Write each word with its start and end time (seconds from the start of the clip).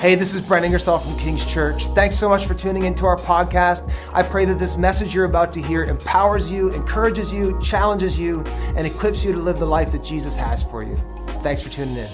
Hey, 0.00 0.14
this 0.14 0.32
is 0.32 0.40
Brent 0.40 0.64
Ingersoll 0.64 1.00
from 1.00 1.16
King's 1.18 1.44
Church. 1.44 1.88
Thanks 1.88 2.16
so 2.16 2.28
much 2.28 2.46
for 2.46 2.54
tuning 2.54 2.84
into 2.84 3.04
our 3.04 3.16
podcast. 3.16 3.92
I 4.12 4.22
pray 4.22 4.44
that 4.44 4.56
this 4.56 4.76
message 4.76 5.12
you're 5.12 5.24
about 5.24 5.52
to 5.54 5.60
hear 5.60 5.82
empowers 5.82 6.48
you, 6.48 6.72
encourages 6.72 7.34
you, 7.34 7.60
challenges 7.60 8.16
you, 8.16 8.42
and 8.76 8.86
equips 8.86 9.24
you 9.24 9.32
to 9.32 9.38
live 9.38 9.58
the 9.58 9.66
life 9.66 9.90
that 9.90 10.04
Jesus 10.04 10.36
has 10.36 10.62
for 10.62 10.84
you. 10.84 10.96
Thanks 11.42 11.60
for 11.60 11.68
tuning 11.68 11.96
in. 11.96 12.08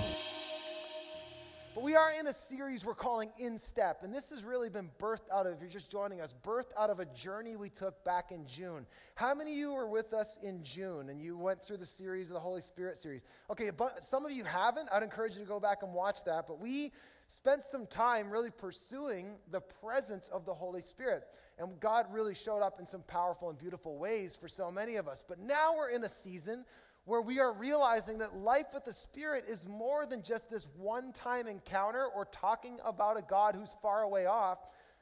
But 1.74 1.84
we 1.84 1.94
are 1.94 2.10
in 2.18 2.26
a 2.26 2.32
series 2.32 2.86
we're 2.86 2.94
calling 2.94 3.30
In 3.38 3.58
Step, 3.58 3.98
and 4.02 4.14
this 4.14 4.30
has 4.30 4.44
really 4.44 4.70
been 4.70 4.90
birthed 4.98 5.28
out 5.30 5.44
of, 5.46 5.52
if 5.52 5.60
you're 5.60 5.68
just 5.68 5.90
joining 5.90 6.22
us, 6.22 6.34
birthed 6.42 6.72
out 6.78 6.88
of 6.88 7.00
a 7.00 7.04
journey 7.06 7.56
we 7.56 7.68
took 7.68 8.02
back 8.02 8.32
in 8.32 8.46
June. 8.46 8.86
How 9.14 9.34
many 9.34 9.52
of 9.52 9.58
you 9.58 9.74
were 9.74 9.88
with 9.88 10.14
us 10.14 10.38
in 10.42 10.64
June 10.64 11.10
and 11.10 11.20
you 11.20 11.36
went 11.36 11.62
through 11.62 11.76
the 11.76 11.84
series 11.84 12.30
of 12.30 12.34
the 12.34 12.40
Holy 12.40 12.62
Spirit 12.62 12.96
series? 12.96 13.24
Okay, 13.50 13.68
but 13.76 14.02
some 14.02 14.24
of 14.24 14.32
you 14.32 14.42
haven't. 14.42 14.88
I'd 14.90 15.02
encourage 15.02 15.34
you 15.34 15.40
to 15.40 15.48
go 15.48 15.60
back 15.60 15.82
and 15.82 15.92
watch 15.92 16.24
that, 16.24 16.46
but 16.48 16.58
we 16.58 16.90
spent 17.34 17.64
some 17.64 17.84
time 17.84 18.30
really 18.30 18.50
pursuing 18.50 19.36
the 19.50 19.60
presence 19.60 20.28
of 20.28 20.46
the 20.46 20.54
Holy 20.54 20.80
Spirit. 20.80 21.24
And 21.58 21.80
God 21.80 22.06
really 22.12 22.34
showed 22.34 22.62
up 22.62 22.78
in 22.78 22.86
some 22.86 23.02
powerful 23.02 23.50
and 23.50 23.58
beautiful 23.58 23.98
ways 23.98 24.36
for 24.36 24.46
so 24.46 24.70
many 24.70 24.96
of 24.96 25.08
us. 25.08 25.24
But 25.28 25.40
now 25.40 25.74
we're 25.76 25.90
in 25.90 26.04
a 26.04 26.08
season 26.08 26.64
where 27.06 27.20
we 27.20 27.40
are 27.40 27.52
realizing 27.52 28.18
that 28.18 28.36
life 28.36 28.66
with 28.72 28.84
the 28.84 28.92
Spirit 28.92 29.46
is 29.48 29.66
more 29.66 30.06
than 30.06 30.22
just 30.22 30.48
this 30.48 30.68
one 30.76 31.12
time 31.12 31.48
encounter 31.48 32.06
or 32.14 32.26
talking 32.26 32.78
about 32.84 33.18
a 33.18 33.22
God 33.22 33.56
who's 33.56 33.74
far 33.82 34.02
away 34.02 34.26
off. 34.26 34.58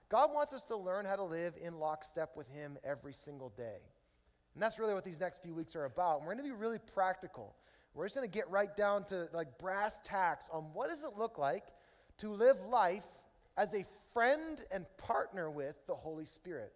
God 0.09 0.30
wants 0.33 0.55
us 0.55 0.62
to 0.65 0.77
learn 0.77 1.05
how 1.05 1.16
to 1.16 1.24
live 1.24 1.52
in 1.62 1.79
lockstep 1.79 2.30
with 2.35 2.49
Him 2.49 2.79
every 2.83 3.12
single 3.12 3.51
day. 3.51 3.79
And 4.55 4.62
that's 4.62 4.79
really 4.79 4.95
what 4.95 5.05
these 5.05 5.21
next 5.21 5.43
few 5.43 5.55
weeks 5.55 5.77
are 5.77 5.85
about. 5.85 6.21
And 6.21 6.27
we're 6.27 6.35
going 6.35 6.46
to 6.46 6.51
be 6.55 6.59
really 6.59 6.80
practical. 6.95 7.55
We're 7.93 8.07
just 8.07 8.16
going 8.16 8.29
to 8.29 8.35
get 8.35 8.49
right 8.49 8.74
down 8.74 9.05
to 9.05 9.29
like 9.35 9.59
brass 9.59 10.01
tacks 10.02 10.49
on 10.51 10.62
what 10.73 10.88
does 10.88 11.05
it 11.05 11.19
look 11.19 11.37
like 11.37 11.65
to 12.19 12.30
live 12.30 12.61
life 12.62 13.07
as 13.57 13.75
a 13.75 13.84
friend 14.12 14.65
and 14.71 14.87
partner 14.98 15.51
with 15.51 15.77
the 15.87 15.95
Holy 15.95 16.24
Spirit. 16.24 16.73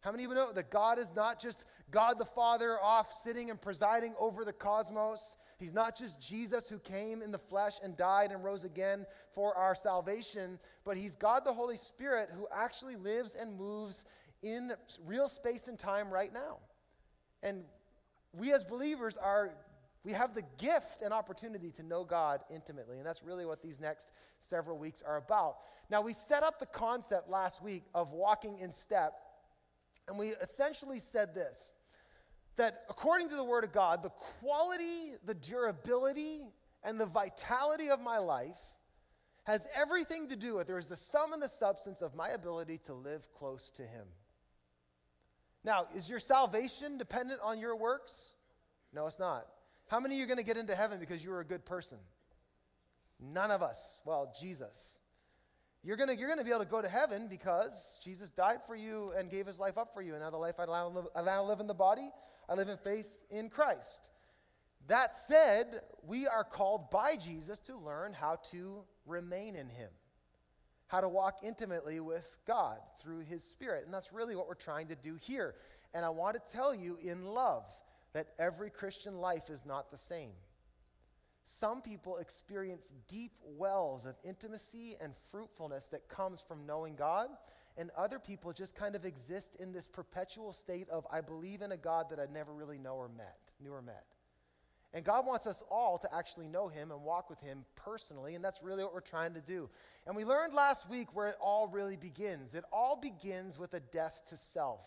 How 0.00 0.10
many 0.12 0.24
of 0.24 0.30
you 0.30 0.36
know 0.36 0.52
that 0.52 0.70
God 0.70 0.98
is 0.98 1.16
not 1.16 1.40
just 1.40 1.64
God 1.90 2.18
the 2.18 2.26
Father 2.26 2.78
off 2.82 3.10
sitting 3.10 3.48
and 3.48 3.58
presiding 3.58 4.14
over 4.20 4.44
the 4.44 4.52
cosmos? 4.52 5.38
He's 5.58 5.72
not 5.72 5.96
just 5.96 6.20
Jesus 6.20 6.68
who 6.68 6.78
came 6.78 7.22
in 7.22 7.32
the 7.32 7.38
flesh 7.38 7.72
and 7.82 7.96
died 7.96 8.30
and 8.30 8.44
rose 8.44 8.66
again 8.66 9.06
for 9.32 9.56
our 9.56 9.74
salvation, 9.74 10.58
but 10.84 10.98
He's 10.98 11.16
God 11.16 11.46
the 11.46 11.54
Holy 11.54 11.78
Spirit 11.78 12.28
who 12.36 12.46
actually 12.54 12.96
lives 12.96 13.34
and 13.34 13.58
moves 13.58 14.04
in 14.42 14.72
real 15.06 15.26
space 15.26 15.68
and 15.68 15.78
time 15.78 16.10
right 16.10 16.34
now. 16.34 16.58
And 17.42 17.64
we 18.34 18.52
as 18.52 18.62
believers 18.62 19.16
are 19.16 19.52
we 20.04 20.12
have 20.12 20.34
the 20.34 20.42
gift 20.58 21.02
and 21.02 21.12
opportunity 21.12 21.70
to 21.72 21.82
know 21.82 22.04
God 22.04 22.40
intimately, 22.52 22.98
and 22.98 23.06
that's 23.06 23.22
really 23.22 23.46
what 23.46 23.62
these 23.62 23.80
next 23.80 24.12
several 24.38 24.78
weeks 24.78 25.02
are 25.02 25.16
about. 25.16 25.56
Now, 25.90 26.02
we 26.02 26.12
set 26.12 26.42
up 26.42 26.58
the 26.58 26.66
concept 26.66 27.30
last 27.30 27.62
week 27.62 27.84
of 27.94 28.12
walking 28.12 28.58
in 28.58 28.70
step, 28.70 29.14
and 30.08 30.18
we 30.18 30.28
essentially 30.28 30.98
said 30.98 31.34
this 31.34 31.74
that 32.56 32.84
according 32.88 33.28
to 33.28 33.34
the 33.34 33.42
Word 33.42 33.64
of 33.64 33.72
God, 33.72 34.02
the 34.02 34.10
quality, 34.10 35.14
the 35.24 35.34
durability, 35.34 36.46
and 36.84 37.00
the 37.00 37.06
vitality 37.06 37.90
of 37.90 38.00
my 38.00 38.18
life 38.18 38.60
has 39.44 39.68
everything 39.76 40.28
to 40.28 40.36
do 40.36 40.54
with, 40.54 40.66
there 40.68 40.78
is 40.78 40.86
the 40.86 40.96
sum 40.96 41.32
and 41.32 41.42
the 41.42 41.48
substance 41.48 42.00
of 42.00 42.14
my 42.14 42.28
ability 42.28 42.78
to 42.84 42.94
live 42.94 43.26
close 43.32 43.70
to 43.70 43.82
Him. 43.82 44.06
Now, 45.64 45.86
is 45.96 46.08
your 46.08 46.18
salvation 46.18 46.96
dependent 46.96 47.40
on 47.42 47.58
your 47.58 47.74
works? 47.74 48.36
No, 48.92 49.06
it's 49.06 49.18
not. 49.18 49.46
How 49.94 50.00
many 50.00 50.16
of 50.16 50.18
you 50.18 50.24
are 50.24 50.26
going 50.26 50.40
to 50.40 50.44
get 50.44 50.56
into 50.56 50.74
heaven 50.74 50.98
because 50.98 51.24
you 51.24 51.30
were 51.30 51.38
a 51.38 51.44
good 51.44 51.64
person? 51.64 51.98
None 53.20 53.52
of 53.52 53.62
us. 53.62 54.00
Well, 54.04 54.34
Jesus. 54.40 54.98
You're 55.84 55.96
going 55.96 56.18
you're 56.18 56.34
to 56.34 56.42
be 56.42 56.50
able 56.50 56.64
to 56.64 56.68
go 56.68 56.82
to 56.82 56.88
heaven 56.88 57.28
because 57.30 58.00
Jesus 58.02 58.32
died 58.32 58.64
for 58.66 58.74
you 58.74 59.12
and 59.16 59.30
gave 59.30 59.46
his 59.46 59.60
life 59.60 59.78
up 59.78 59.94
for 59.94 60.02
you. 60.02 60.14
And 60.14 60.22
now 60.22 60.30
the 60.30 60.36
life 60.36 60.56
I 60.58 60.64
allow, 60.64 60.88
live, 60.88 61.06
allow 61.14 61.44
live 61.44 61.60
in 61.60 61.68
the 61.68 61.74
body, 61.74 62.10
I 62.48 62.54
live 62.54 62.68
in 62.68 62.76
faith 62.76 63.20
in 63.30 63.48
Christ. 63.48 64.08
That 64.88 65.14
said, 65.14 65.66
we 66.02 66.26
are 66.26 66.42
called 66.42 66.90
by 66.90 67.14
Jesus 67.14 67.60
to 67.60 67.76
learn 67.76 68.14
how 68.14 68.38
to 68.50 68.82
remain 69.06 69.54
in 69.54 69.68
him, 69.68 69.90
how 70.88 71.02
to 71.02 71.08
walk 71.08 71.38
intimately 71.44 72.00
with 72.00 72.36
God 72.48 72.78
through 73.00 73.20
his 73.20 73.44
Spirit. 73.44 73.84
And 73.84 73.94
that's 73.94 74.12
really 74.12 74.34
what 74.34 74.48
we're 74.48 74.54
trying 74.54 74.88
to 74.88 74.96
do 74.96 75.16
here. 75.22 75.54
And 75.94 76.04
I 76.04 76.08
want 76.08 76.34
to 76.34 76.52
tell 76.52 76.74
you 76.74 76.98
in 77.00 77.26
love 77.26 77.72
that 78.14 78.28
every 78.38 78.70
Christian 78.70 79.18
life 79.18 79.50
is 79.50 79.66
not 79.66 79.90
the 79.90 79.98
same. 79.98 80.32
Some 81.44 81.82
people 81.82 82.16
experience 82.16 82.94
deep 83.06 83.32
wells 83.44 84.06
of 84.06 84.16
intimacy 84.24 84.94
and 85.00 85.12
fruitfulness 85.30 85.86
that 85.86 86.08
comes 86.08 86.40
from 86.40 86.64
knowing 86.64 86.96
God, 86.96 87.28
and 87.76 87.90
other 87.96 88.18
people 88.18 88.52
just 88.52 88.74
kind 88.74 88.94
of 88.94 89.04
exist 89.04 89.56
in 89.60 89.72
this 89.72 89.86
perpetual 89.86 90.52
state 90.52 90.88
of 90.88 91.06
I 91.12 91.20
believe 91.20 91.60
in 91.60 91.72
a 91.72 91.76
God 91.76 92.06
that 92.10 92.18
I 92.18 92.32
never 92.32 92.52
really 92.54 92.78
know 92.78 92.94
or 92.94 93.08
met, 93.08 93.38
knew 93.60 93.72
or 93.72 93.82
met. 93.82 94.06
And 94.94 95.04
God 95.04 95.26
wants 95.26 95.48
us 95.48 95.62
all 95.70 95.98
to 95.98 96.14
actually 96.14 96.46
know 96.46 96.68
Him 96.68 96.92
and 96.92 97.02
walk 97.02 97.28
with 97.28 97.40
Him 97.40 97.64
personally, 97.74 98.36
and 98.36 98.44
that's 98.44 98.62
really 98.62 98.84
what 98.84 98.94
we're 98.94 99.00
trying 99.00 99.34
to 99.34 99.40
do. 99.40 99.68
And 100.06 100.16
we 100.16 100.24
learned 100.24 100.54
last 100.54 100.88
week 100.88 101.08
where 101.14 101.26
it 101.26 101.36
all 101.40 101.68
really 101.68 101.96
begins. 101.96 102.54
It 102.54 102.64
all 102.72 102.96
begins 102.96 103.58
with 103.58 103.74
a 103.74 103.80
death 103.80 104.22
to 104.28 104.36
self. 104.36 104.86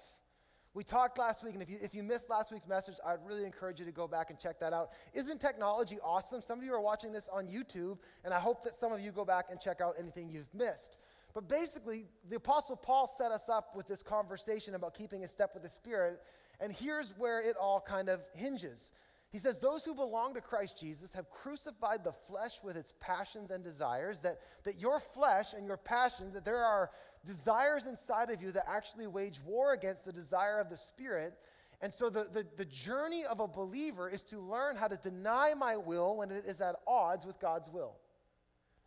We 0.77 0.83
talked 0.83 1.17
last 1.17 1.43
week, 1.43 1.55
and 1.55 1.63
if 1.63 1.71
you, 1.71 1.77
if 1.81 1.95
you 1.95 2.03
missed 2.03 2.29
last 2.29 2.51
week's 2.51 2.67
message, 2.67 2.97
I'd 3.03 3.25
really 3.25 3.45
encourage 3.45 3.79
you 3.79 3.85
to 3.87 3.91
go 3.91 4.07
back 4.07 4.29
and 4.29 4.39
check 4.39 4.59
that 4.59 4.73
out. 4.73 4.91
Isn't 5.11 5.41
technology 5.41 5.97
awesome? 6.03 6.39
Some 6.39 6.59
of 6.59 6.65
you 6.65 6.71
are 6.71 6.79
watching 6.79 7.11
this 7.11 7.27
on 7.29 7.47
YouTube, 7.47 7.97
and 8.23 8.31
I 8.31 8.39
hope 8.39 8.63
that 8.63 8.75
some 8.75 8.91
of 8.91 8.99
you 8.99 9.11
go 9.11 9.25
back 9.25 9.45
and 9.49 9.59
check 9.59 9.81
out 9.81 9.95
anything 9.97 10.29
you've 10.29 10.53
missed. 10.53 10.99
But 11.33 11.49
basically, 11.49 12.05
the 12.29 12.35
Apostle 12.35 12.75
Paul 12.75 13.07
set 13.07 13.31
us 13.31 13.49
up 13.49 13.75
with 13.75 13.87
this 13.87 14.03
conversation 14.03 14.75
about 14.75 14.93
keeping 14.93 15.23
a 15.23 15.27
step 15.27 15.49
with 15.55 15.63
the 15.63 15.69
Spirit, 15.69 16.19
and 16.61 16.71
here's 16.71 17.11
where 17.17 17.41
it 17.41 17.55
all 17.59 17.81
kind 17.81 18.07
of 18.07 18.21
hinges. 18.35 18.91
He 19.31 19.39
says, 19.39 19.59
Those 19.59 19.83
who 19.83 19.93
belong 19.93 20.33
to 20.35 20.41
Christ 20.41 20.79
Jesus 20.79 21.13
have 21.13 21.29
crucified 21.29 22.03
the 22.03 22.11
flesh 22.11 22.63
with 22.63 22.77
its 22.77 22.93
passions 22.99 23.51
and 23.51 23.63
desires, 23.63 24.19
that, 24.21 24.39
that 24.63 24.79
your 24.79 24.99
flesh 24.99 25.53
and 25.53 25.65
your 25.65 25.77
passions, 25.77 26.33
that 26.33 26.45
there 26.45 26.63
are 26.63 26.91
desires 27.25 27.87
inside 27.87 28.29
of 28.29 28.41
you 28.41 28.51
that 28.53 28.63
actually 28.67 29.07
wage 29.07 29.41
war 29.45 29.73
against 29.73 30.05
the 30.05 30.13
desire 30.13 30.59
of 30.59 30.69
the 30.69 30.77
Spirit. 30.77 31.33
And 31.81 31.93
so 31.93 32.09
the, 32.09 32.23
the, 32.23 32.45
the 32.55 32.65
journey 32.65 33.23
of 33.29 33.39
a 33.39 33.47
believer 33.47 34.09
is 34.09 34.23
to 34.25 34.39
learn 34.39 34.75
how 34.75 34.87
to 34.87 34.97
deny 34.97 35.53
my 35.55 35.75
will 35.75 36.17
when 36.17 36.31
it 36.31 36.45
is 36.45 36.61
at 36.61 36.75
odds 36.87 37.25
with 37.25 37.39
God's 37.39 37.69
will. 37.69 37.95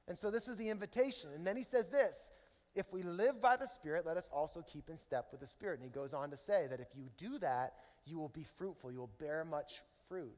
And 0.08 0.16
so 0.18 0.30
this 0.30 0.48
is 0.48 0.56
the 0.56 0.70
invitation. 0.70 1.30
And 1.36 1.46
then 1.46 1.56
he 1.56 1.62
says 1.62 1.88
this 1.88 2.32
if 2.74 2.92
we 2.92 3.02
live 3.02 3.42
by 3.42 3.56
the 3.56 3.66
Spirit, 3.66 4.06
let 4.06 4.16
us 4.16 4.30
also 4.32 4.62
keep 4.62 4.88
in 4.88 4.96
step 4.96 5.28
with 5.30 5.40
the 5.40 5.46
Spirit. 5.46 5.80
And 5.80 5.84
he 5.84 5.90
goes 5.90 6.14
on 6.14 6.30
to 6.30 6.36
say 6.36 6.66
that 6.68 6.80
if 6.80 6.88
you 6.96 7.08
do 7.16 7.38
that, 7.40 7.74
you 8.06 8.18
will 8.18 8.28
be 8.28 8.44
fruitful, 8.44 8.90
you 8.90 8.98
will 8.98 9.10
bear 9.18 9.44
much 9.44 9.82
fruit. 10.10 10.34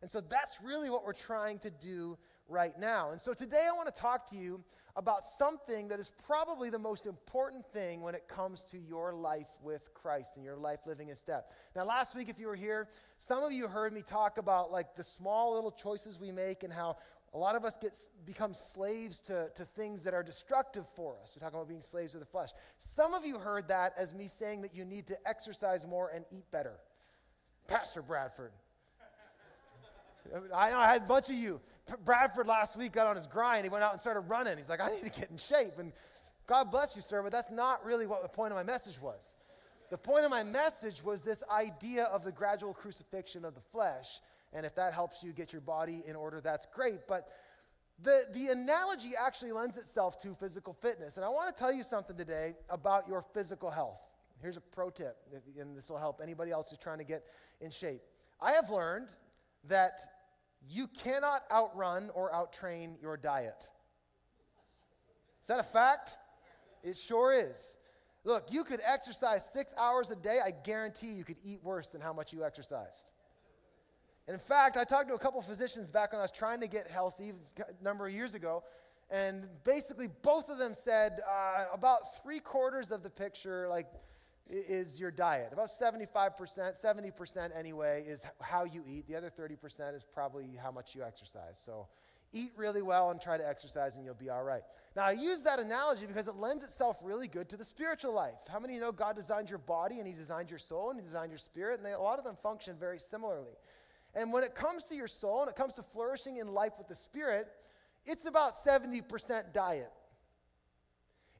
And 0.00 0.10
so 0.10 0.20
that's 0.20 0.60
really 0.64 0.88
what 0.88 1.04
we're 1.04 1.12
trying 1.12 1.58
to 1.58 1.70
do 1.70 2.16
right 2.48 2.72
now. 2.78 3.10
And 3.10 3.20
so 3.20 3.34
today 3.34 3.66
I 3.68 3.76
want 3.76 3.94
to 3.94 4.00
talk 4.00 4.28
to 4.30 4.36
you 4.36 4.64
about 4.96 5.22
something 5.22 5.88
that 5.88 6.00
is 6.00 6.10
probably 6.26 6.70
the 6.70 6.78
most 6.78 7.06
important 7.06 7.64
thing 7.66 8.00
when 8.00 8.14
it 8.14 8.26
comes 8.26 8.64
to 8.64 8.78
your 8.78 9.12
life 9.14 9.48
with 9.62 9.92
Christ 9.92 10.32
and 10.36 10.44
your 10.44 10.56
life 10.56 10.80
living 10.86 11.08
in 11.08 11.16
step. 11.16 11.52
Now, 11.76 11.84
last 11.84 12.16
week, 12.16 12.30
if 12.30 12.40
you 12.40 12.46
were 12.46 12.56
here, 12.56 12.88
some 13.18 13.44
of 13.44 13.52
you 13.52 13.68
heard 13.68 13.92
me 13.92 14.00
talk 14.00 14.38
about 14.38 14.72
like 14.72 14.96
the 14.96 15.04
small 15.04 15.54
little 15.54 15.70
choices 15.70 16.18
we 16.18 16.32
make 16.32 16.62
and 16.62 16.72
how 16.72 16.96
a 17.34 17.38
lot 17.38 17.54
of 17.54 17.64
us 17.64 17.76
get 17.76 17.94
become 18.26 18.54
slaves 18.54 19.20
to, 19.20 19.50
to 19.54 19.64
things 19.64 20.02
that 20.02 20.14
are 20.14 20.22
destructive 20.22 20.88
for 20.96 21.18
us. 21.22 21.36
We're 21.36 21.46
talking 21.46 21.60
about 21.60 21.68
being 21.68 21.82
slaves 21.82 22.14
of 22.14 22.20
the 22.20 22.26
flesh. 22.26 22.48
Some 22.78 23.12
of 23.12 23.24
you 23.24 23.38
heard 23.38 23.68
that 23.68 23.92
as 23.98 24.14
me 24.14 24.24
saying 24.24 24.62
that 24.62 24.74
you 24.74 24.84
need 24.84 25.06
to 25.08 25.16
exercise 25.28 25.86
more 25.86 26.10
and 26.12 26.24
eat 26.32 26.50
better. 26.50 26.78
Pastor 27.68 28.02
Bradford. 28.02 28.50
I, 30.54 30.72
I 30.72 30.92
had 30.92 31.02
a 31.02 31.06
bunch 31.06 31.28
of 31.28 31.36
you. 31.36 31.60
Bradford 32.04 32.46
last 32.46 32.76
week 32.76 32.92
got 32.92 33.06
on 33.06 33.16
his 33.16 33.26
grind. 33.26 33.64
He 33.64 33.70
went 33.70 33.82
out 33.82 33.92
and 33.92 34.00
started 34.00 34.20
running. 34.20 34.56
He's 34.56 34.68
like, 34.68 34.80
I 34.80 34.90
need 34.90 35.12
to 35.12 35.20
get 35.20 35.30
in 35.30 35.38
shape. 35.38 35.78
And 35.78 35.92
God 36.46 36.70
bless 36.70 36.96
you, 36.96 37.02
sir, 37.02 37.22
but 37.22 37.32
that's 37.32 37.50
not 37.50 37.84
really 37.84 38.06
what 38.06 38.22
the 38.22 38.28
point 38.28 38.52
of 38.52 38.56
my 38.56 38.62
message 38.62 39.00
was. 39.00 39.36
The 39.90 39.98
point 39.98 40.24
of 40.24 40.30
my 40.30 40.44
message 40.44 41.02
was 41.02 41.22
this 41.22 41.42
idea 41.50 42.04
of 42.04 42.24
the 42.24 42.30
gradual 42.30 42.72
crucifixion 42.72 43.44
of 43.44 43.54
the 43.54 43.60
flesh. 43.60 44.20
And 44.52 44.64
if 44.64 44.74
that 44.76 44.94
helps 44.94 45.24
you 45.24 45.32
get 45.32 45.52
your 45.52 45.62
body 45.62 46.02
in 46.06 46.14
order, 46.14 46.40
that's 46.40 46.66
great. 46.66 47.00
But 47.08 47.28
the, 48.02 48.24
the 48.32 48.48
analogy 48.48 49.12
actually 49.20 49.52
lends 49.52 49.76
itself 49.76 50.20
to 50.22 50.34
physical 50.34 50.72
fitness. 50.74 51.16
And 51.16 51.24
I 51.24 51.28
want 51.28 51.54
to 51.54 51.60
tell 51.60 51.72
you 51.72 51.82
something 51.82 52.16
today 52.16 52.54
about 52.68 53.08
your 53.08 53.22
physical 53.34 53.70
health. 53.70 54.00
Here's 54.40 54.56
a 54.56 54.60
pro 54.60 54.88
tip, 54.88 55.16
and 55.58 55.76
this 55.76 55.90
will 55.90 55.98
help 55.98 56.20
anybody 56.22 56.50
else 56.50 56.70
who's 56.70 56.78
trying 56.78 56.98
to 56.98 57.04
get 57.04 57.24
in 57.60 57.70
shape. 57.70 58.00
I 58.40 58.52
have 58.52 58.70
learned 58.70 59.12
that 59.68 60.00
you 60.68 60.86
cannot 60.88 61.42
outrun 61.50 62.10
or 62.14 62.30
outtrain 62.32 63.00
your 63.00 63.16
diet. 63.16 63.70
Is 65.40 65.46
that 65.48 65.60
a 65.60 65.64
fact? 65.64 66.18
It 66.82 66.96
sure 66.96 67.32
is. 67.32 67.78
Look, 68.24 68.52
you 68.52 68.64
could 68.64 68.80
exercise 68.86 69.50
six 69.50 69.72
hours 69.78 70.10
a 70.10 70.16
day. 70.16 70.40
I 70.44 70.50
guarantee 70.50 71.12
you 71.12 71.24
could 71.24 71.38
eat 71.42 71.60
worse 71.62 71.88
than 71.88 72.00
how 72.00 72.12
much 72.12 72.32
you 72.32 72.44
exercised. 72.44 73.12
In 74.28 74.38
fact, 74.38 74.76
I 74.76 74.84
talked 74.84 75.08
to 75.08 75.14
a 75.14 75.18
couple 75.18 75.40
physicians 75.42 75.90
back 75.90 76.12
when 76.12 76.18
I 76.20 76.22
was 76.22 76.30
trying 76.30 76.60
to 76.60 76.68
get 76.68 76.86
healthy 76.88 77.32
a 77.58 77.82
number 77.82 78.06
of 78.06 78.12
years 78.12 78.34
ago, 78.34 78.62
And 79.10 79.48
basically, 79.64 80.08
both 80.22 80.48
of 80.48 80.58
them 80.58 80.72
said 80.72 81.20
uh, 81.28 81.64
about 81.74 82.22
three 82.22 82.38
quarters 82.38 82.92
of 82.92 83.02
the 83.02 83.10
picture, 83.10 83.68
like, 83.68 83.86
is 84.50 85.00
your 85.00 85.10
diet. 85.10 85.50
About 85.52 85.68
75%, 85.68 86.10
70% 86.38 87.58
anyway, 87.58 88.04
is 88.06 88.26
how 88.40 88.64
you 88.64 88.82
eat. 88.86 89.06
The 89.06 89.16
other 89.16 89.30
30% 89.30 89.94
is 89.94 90.06
probably 90.12 90.46
how 90.62 90.70
much 90.70 90.94
you 90.94 91.02
exercise. 91.02 91.58
So 91.58 91.88
eat 92.32 92.52
really 92.56 92.82
well 92.82 93.10
and 93.10 93.20
try 93.20 93.36
to 93.36 93.48
exercise, 93.48 93.96
and 93.96 94.04
you'll 94.04 94.14
be 94.14 94.30
all 94.30 94.42
right. 94.42 94.62
Now, 94.96 95.04
I 95.04 95.12
use 95.12 95.42
that 95.42 95.58
analogy 95.58 96.06
because 96.06 96.28
it 96.28 96.36
lends 96.36 96.64
itself 96.64 96.98
really 97.02 97.28
good 97.28 97.48
to 97.50 97.56
the 97.56 97.64
spiritual 97.64 98.12
life. 98.12 98.34
How 98.50 98.58
many 98.58 98.78
know 98.78 98.92
God 98.92 99.16
designed 99.16 99.50
your 99.50 99.58
body, 99.58 99.98
and 99.98 100.06
He 100.06 100.14
designed 100.14 100.50
your 100.50 100.58
soul, 100.58 100.90
and 100.90 100.98
He 100.98 101.04
designed 101.04 101.30
your 101.30 101.38
spirit, 101.38 101.78
and 101.78 101.86
they, 101.86 101.92
a 101.92 102.00
lot 102.00 102.18
of 102.18 102.24
them 102.24 102.36
function 102.36 102.76
very 102.78 102.98
similarly. 102.98 103.54
And 104.14 104.32
when 104.32 104.42
it 104.42 104.54
comes 104.54 104.86
to 104.86 104.96
your 104.96 105.06
soul, 105.06 105.42
and 105.42 105.50
it 105.50 105.56
comes 105.56 105.74
to 105.74 105.82
flourishing 105.82 106.38
in 106.38 106.52
life 106.52 106.72
with 106.78 106.88
the 106.88 106.94
Spirit, 106.94 107.46
it's 108.06 108.26
about 108.26 108.52
70% 108.66 109.52
diet. 109.52 109.90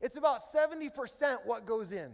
It's 0.01 0.17
about 0.17 0.39
70% 0.55 1.47
what 1.47 1.67
goes 1.67 1.93
in. 1.93 2.13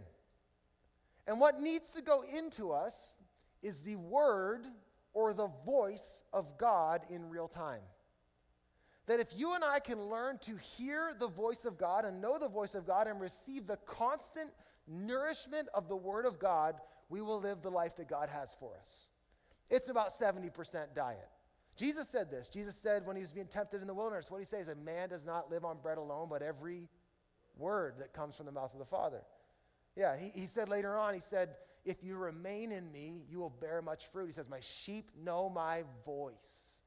And 1.27 1.39
what 1.39 1.59
needs 1.59 1.91
to 1.91 2.01
go 2.01 2.23
into 2.35 2.71
us 2.71 3.17
is 3.61 3.81
the 3.81 3.97
word 3.97 4.65
or 5.13 5.33
the 5.33 5.49
voice 5.65 6.23
of 6.31 6.57
God 6.57 7.01
in 7.09 7.29
real 7.29 7.47
time. 7.47 7.81
That 9.07 9.19
if 9.19 9.37
you 9.37 9.53
and 9.53 9.63
I 9.63 9.79
can 9.79 10.09
learn 10.09 10.37
to 10.39 10.55
hear 10.55 11.11
the 11.17 11.27
voice 11.27 11.65
of 11.65 11.77
God 11.77 12.05
and 12.05 12.21
know 12.21 12.37
the 12.37 12.49
voice 12.49 12.75
of 12.75 12.85
God 12.85 13.07
and 13.07 13.19
receive 13.19 13.67
the 13.67 13.77
constant 13.85 14.51
nourishment 14.87 15.67
of 15.73 15.87
the 15.87 15.95
Word 15.95 16.25
of 16.25 16.39
God, 16.39 16.75
we 17.09 17.21
will 17.21 17.39
live 17.39 17.61
the 17.61 17.69
life 17.69 17.95
that 17.97 18.07
God 18.07 18.29
has 18.29 18.55
for 18.59 18.71
us. 18.79 19.09
It's 19.69 19.89
about 19.89 20.09
70% 20.09 20.93
diet. 20.93 21.29
Jesus 21.77 22.09
said 22.09 22.31
this. 22.31 22.49
Jesus 22.49 22.75
said 22.75 23.05
when 23.05 23.15
he 23.15 23.21
was 23.21 23.31
being 23.31 23.47
tempted 23.47 23.81
in 23.81 23.87
the 23.87 23.93
wilderness, 23.93 24.31
what 24.31 24.39
he 24.39 24.45
says, 24.45 24.67
a 24.67 24.75
man 24.75 25.09
does 25.09 25.25
not 25.25 25.49
live 25.49 25.63
on 25.63 25.77
bread 25.77 25.97
alone, 25.97 26.27
but 26.29 26.41
every 26.41 26.89
word 27.57 27.95
that 27.99 28.13
comes 28.13 28.35
from 28.35 28.45
the 28.45 28.51
mouth 28.51 28.73
of 28.73 28.79
the 28.79 28.85
Father. 28.85 29.21
Yeah, 29.97 30.15
he, 30.15 30.29
he 30.39 30.45
said 30.45 30.69
later 30.69 30.95
on, 30.95 31.15
he 31.15 31.19
said, 31.19 31.55
If 31.83 32.03
you 32.03 32.17
remain 32.17 32.71
in 32.71 32.91
me, 32.91 33.23
you 33.27 33.39
will 33.39 33.49
bear 33.49 33.81
much 33.81 34.05
fruit. 34.05 34.27
He 34.27 34.31
says, 34.31 34.47
My 34.47 34.59
sheep 34.59 35.09
know 35.19 35.49
my 35.49 35.83
voice. 36.05 36.81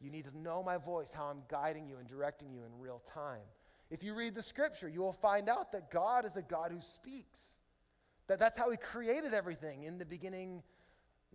You 0.00 0.10
need 0.10 0.24
to 0.26 0.38
know 0.38 0.62
my 0.62 0.78
voice, 0.78 1.12
how 1.12 1.26
I'm 1.26 1.42
guiding 1.48 1.86
you 1.86 1.96
and 1.96 2.08
directing 2.08 2.52
you 2.52 2.60
in 2.64 2.80
real 2.80 3.00
time. 3.00 3.42
If 3.90 4.04
you 4.04 4.14
read 4.14 4.34
the 4.34 4.42
scripture, 4.42 4.88
you 4.88 5.00
will 5.00 5.12
find 5.12 5.48
out 5.48 5.72
that 5.72 5.90
God 5.90 6.24
is 6.24 6.36
a 6.36 6.42
God 6.42 6.70
who 6.70 6.80
speaks. 6.80 7.58
That 8.28 8.38
that's 8.38 8.56
how 8.56 8.70
he 8.70 8.76
created 8.76 9.34
everything. 9.34 9.82
In 9.82 9.98
the 9.98 10.06
beginning, 10.06 10.62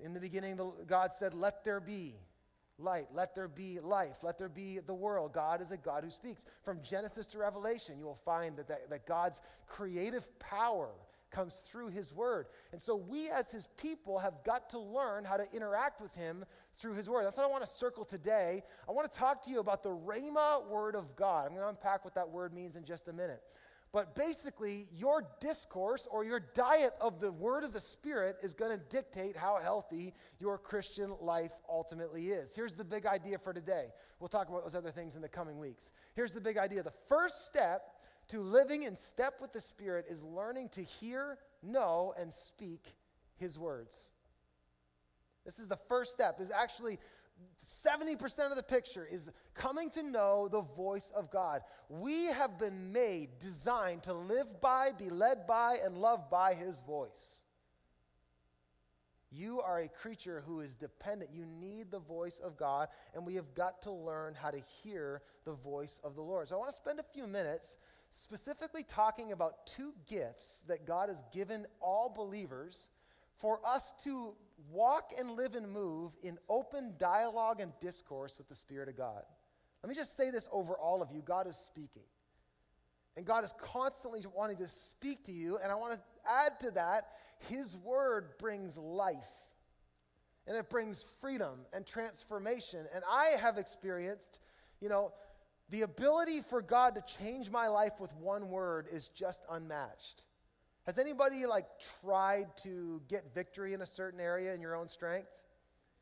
in 0.02 0.14
the 0.14 0.22
beginning, 0.22 0.58
God 0.88 1.12
said, 1.12 1.34
Let 1.34 1.66
there 1.66 1.82
be 1.82 2.16
light. 2.78 3.06
Let 3.14 3.36
there 3.36 3.48
be 3.48 3.80
life. 3.80 4.24
Let 4.24 4.38
there 4.38 4.50
be 4.50 4.80
the 4.86 4.94
world. 4.94 5.34
God 5.34 5.62
is 5.62 5.72
a 5.72 5.78
God 5.78 6.04
who 6.04 6.10
speaks. 6.10 6.46
From 6.64 6.82
Genesis 6.84 7.28
to 7.28 7.40
Revelation, 7.40 7.98
you 7.98 8.06
will 8.06 8.16
find 8.16 8.58
that, 8.58 8.68
that, 8.68 8.90
that, 8.90 9.06
God's 9.06 9.42
creative 9.68 10.28
power 10.40 10.90
comes 11.32 11.58
through 11.60 11.90
his 11.90 12.14
word. 12.14 12.48
And 12.72 12.82
so 12.82 12.96
we 12.96 13.30
as 13.30 13.52
his 13.52 13.68
people 13.78 14.20
have 14.20 14.44
got 14.46 14.70
to 14.70 14.80
learn 14.80 15.26
how 15.26 15.38
to 15.38 15.46
interact 15.54 16.02
with 16.02 16.16
him 16.16 16.46
through 16.74 16.94
his 16.94 17.10
word. 17.10 17.26
That's 17.26 17.38
what 17.38 17.46
I 17.46 17.50
want 17.50 17.64
to 17.64 17.70
circle 17.70 18.06
today. 18.06 18.62
I 18.88 18.92
want 18.92 19.12
to 19.12 19.18
talk 19.18 19.42
to 19.44 19.52
you 19.52 19.60
about 19.60 19.84
the 19.84 19.90
Rhema 19.90 20.68
word 20.68 20.96
of 20.96 21.16
God. 21.16 21.46
I'm 21.46 21.52
going 21.52 21.64
to 21.64 21.70
unpack 21.70 22.06
what 22.06 22.16
that 22.16 22.30
word 22.30 22.54
means 22.54 22.76
in 22.76 22.86
just 22.86 23.08
a 23.10 23.14
minute. 23.14 23.42
But 23.96 24.14
basically, 24.14 24.88
your 24.94 25.26
discourse 25.40 26.06
or 26.12 26.26
your 26.26 26.42
diet 26.54 26.92
of 27.00 27.22
the 27.22 27.32
word 27.32 27.64
of 27.64 27.72
the 27.72 27.80
Spirit 27.80 28.36
is 28.44 28.54
going 28.54 28.78
to 28.78 28.84
dictate 28.90 29.38
how 29.38 29.58
healthy 29.64 30.14
your 30.38 30.58
Christian 30.58 31.14
life 31.22 31.54
ultimately 31.70 32.26
is. 32.26 32.54
Here's 32.54 32.74
the 32.74 32.84
big 32.84 33.06
idea 33.06 33.38
for 33.38 33.54
today. 33.54 33.86
We'll 34.20 34.28
talk 34.28 34.50
about 34.50 34.64
those 34.64 34.76
other 34.76 34.92
things 34.92 35.16
in 35.16 35.22
the 35.22 35.30
coming 35.30 35.60
weeks. 35.60 35.94
Here's 36.14 36.34
the 36.34 36.42
big 36.42 36.58
idea 36.58 36.84
the 36.84 36.92
first 37.08 37.46
step 37.46 37.84
to 38.28 38.42
living 38.42 38.84
in 38.84 38.98
step 38.98 39.36
with 39.40 39.54
the 39.54 39.62
Spirit 39.62 40.08
is 40.10 40.26
learning 40.26 40.68
to 40.74 40.82
hear, 40.82 41.38
know, 41.64 42.14
and 42.20 42.34
speak 42.34 42.98
His 43.38 43.58
words. 43.58 44.12
This 45.46 45.58
is 45.58 45.70
the 45.70 45.80
first 45.88 46.12
step, 46.12 46.42
is 46.42 46.52
actually 46.52 47.00
70% 47.64 48.50
of 48.50 48.56
the 48.56 48.64
picture 48.64 49.08
is 49.10 49.32
coming 49.54 49.90
to 49.92 50.04
know 50.04 50.48
the 50.48 50.62
voice 50.62 51.12
of 51.16 51.32
God. 51.32 51.62
We 51.90 52.26
have 52.26 52.60
been 52.60 52.94
made, 52.94 53.40
designed 53.40 54.04
to 54.04 54.14
live 54.14 54.62
by, 54.62 54.92
be 54.98 55.10
led 55.10 55.48
by, 55.48 55.78
and 55.84 55.98
love 55.98 56.30
by 56.30 56.54
His 56.54 56.82
voice. 56.82 57.44
You 59.32 59.60
are 59.62 59.80
a 59.80 59.90
creature 59.90 60.44
who 60.46 60.62
is 60.62 60.76
dependent. 60.76 61.32
You 61.34 61.46
need 61.46 61.92
the 61.92 62.00
voice 62.00 62.40
of 62.40 62.56
God, 62.56 62.88
and 63.14 63.26
we 63.26 63.36
have 63.36 63.54
got 63.54 63.82
to 63.82 63.92
learn 63.92 64.34
how 64.34 64.52
to 64.52 64.62
hear 64.84 65.22
the 65.44 65.54
voice 65.54 66.00
of 66.04 66.16
the 66.16 66.22
Lord. 66.22 66.48
So 66.48 66.56
I 66.56 66.60
want 66.60 66.70
to 66.70 66.76
spend 66.76 67.00
a 67.00 67.14
few 67.14 67.28
minutes 67.28 67.78
specifically 68.10 68.84
talking 68.84 69.32
about 69.32 69.66
two 69.66 69.94
gifts 70.10 70.64
that 70.68 70.86
God 70.86 71.10
has 71.10 71.24
given 71.34 71.66
all 71.82 72.10
believers 72.10 72.92
for 73.36 73.60
us 73.68 73.94
to 74.04 74.36
walk 74.72 75.12
and 75.18 75.32
live 75.32 75.56
and 75.56 75.72
move 75.72 76.16
in 76.24 76.38
open 76.50 76.94
dialogue 76.98 77.60
and 77.60 77.72
discourse 77.80 78.38
with 78.38 78.48
the 78.48 78.56
Spirit 78.56 78.90
of 78.90 78.98
God. 78.98 79.24
Let 79.84 79.90
me 79.90 79.96
just 79.96 80.16
say 80.18 80.32
this 80.32 80.50
over 80.52 80.74
all 80.74 81.02
of 81.02 81.12
you 81.12 81.22
God 81.22 81.48
is 81.48 81.56
speaking. 81.56 82.04
And 83.18 83.26
God 83.26 83.44
is 83.44 83.54
constantly 83.60 84.22
wanting 84.36 84.58
to 84.58 84.68
speak 84.68 85.24
to 85.26 85.32
you. 85.32 85.58
And 85.58 85.72
I 85.72 85.76
want 85.76 85.94
to 85.94 86.00
add 86.30 86.60
to 86.62 86.72
that, 86.72 87.08
His 87.50 87.78
word 87.78 88.32
brings 88.40 88.78
life. 88.78 89.46
And 90.48 90.58
it 90.58 90.70
brings 90.70 91.04
freedom 91.22 91.62
and 91.74 91.86
transformation. 91.86 92.86
And 92.94 93.04
I 93.10 93.38
have 93.40 93.58
experienced, 93.58 94.40
you 94.82 94.90
know, 94.90 95.14
the 95.70 95.82
ability 95.82 96.42
for 96.42 96.62
God 96.62 96.96
to 96.96 97.04
change 97.20 97.50
my 97.50 97.68
life 97.68 98.00
with 98.00 98.14
one 98.16 98.50
word 98.50 98.88
is 98.92 99.08
just 99.08 99.44
unmatched. 99.50 100.26
Has 100.86 101.00
anybody 101.00 101.46
like 101.48 101.66
tried 102.04 102.56
to 102.58 103.02
get 103.08 103.34
victory 103.34 103.74
in 103.74 103.82
a 103.82 103.86
certain 103.86 104.20
area 104.20 104.54
in 104.54 104.62
your 104.62 104.76
own 104.76 104.88
strength? 104.88 105.30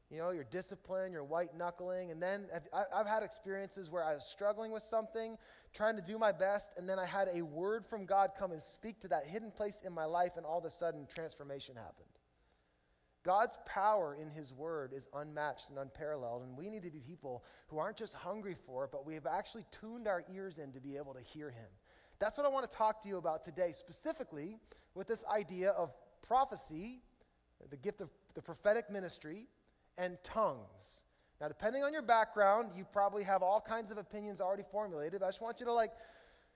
You 0.09 0.19
know, 0.19 0.31
your 0.31 0.43
discipline, 0.43 1.11
your 1.11 1.23
white 1.23 1.55
knuckling. 1.57 2.11
And 2.11 2.21
then 2.21 2.45
I've 2.95 3.07
had 3.07 3.23
experiences 3.23 3.89
where 3.89 4.03
I 4.03 4.13
was 4.13 4.25
struggling 4.25 4.71
with 4.71 4.83
something, 4.83 5.37
trying 5.73 5.95
to 5.95 6.03
do 6.03 6.19
my 6.19 6.31
best, 6.31 6.73
and 6.77 6.87
then 6.87 6.99
I 6.99 7.05
had 7.05 7.29
a 7.33 7.41
word 7.43 7.85
from 7.85 8.05
God 8.05 8.31
come 8.37 8.51
and 8.51 8.61
speak 8.61 8.99
to 8.99 9.07
that 9.07 9.23
hidden 9.25 9.51
place 9.51 9.81
in 9.85 9.93
my 9.93 10.05
life, 10.05 10.31
and 10.35 10.45
all 10.45 10.59
of 10.59 10.65
a 10.65 10.69
sudden, 10.69 11.07
transformation 11.07 11.75
happened. 11.75 12.09
God's 13.23 13.57
power 13.65 14.17
in 14.21 14.27
His 14.27 14.53
Word 14.53 14.91
is 14.93 15.07
unmatched 15.15 15.69
and 15.69 15.79
unparalleled, 15.79 16.43
and 16.43 16.57
we 16.57 16.69
need 16.69 16.83
to 16.83 16.91
be 16.91 16.99
people 16.99 17.43
who 17.67 17.79
aren't 17.79 17.97
just 17.97 18.15
hungry 18.15 18.53
for 18.53 18.83
it, 18.83 18.91
but 18.91 19.07
we 19.07 19.13
have 19.15 19.25
actually 19.25 19.63
tuned 19.71 20.07
our 20.07 20.25
ears 20.31 20.59
in 20.59 20.73
to 20.73 20.81
be 20.81 20.97
able 20.97 21.13
to 21.13 21.21
hear 21.21 21.49
Him. 21.49 21.69
That's 22.19 22.37
what 22.37 22.45
I 22.45 22.49
want 22.49 22.69
to 22.69 22.77
talk 22.77 23.01
to 23.03 23.09
you 23.09 23.17
about 23.17 23.43
today, 23.43 23.71
specifically 23.71 24.57
with 24.95 25.07
this 25.07 25.23
idea 25.25 25.71
of 25.71 25.91
prophecy, 26.25 26.99
the 27.69 27.77
gift 27.77 28.01
of 28.01 28.09
the 28.33 28.41
prophetic 28.41 28.89
ministry, 28.89 29.45
and 29.97 30.17
tongues. 30.23 31.03
Now, 31.41 31.47
depending 31.47 31.83
on 31.83 31.91
your 31.91 32.01
background, 32.01 32.69
you 32.75 32.85
probably 32.91 33.23
have 33.23 33.43
all 33.43 33.59
kinds 33.59 33.91
of 33.91 33.97
opinions 33.97 34.39
already 34.39 34.63
formulated. 34.63 35.23
I 35.23 35.27
just 35.27 35.41
want 35.41 35.59
you 35.59 35.65
to 35.65 35.73
like 35.73 35.91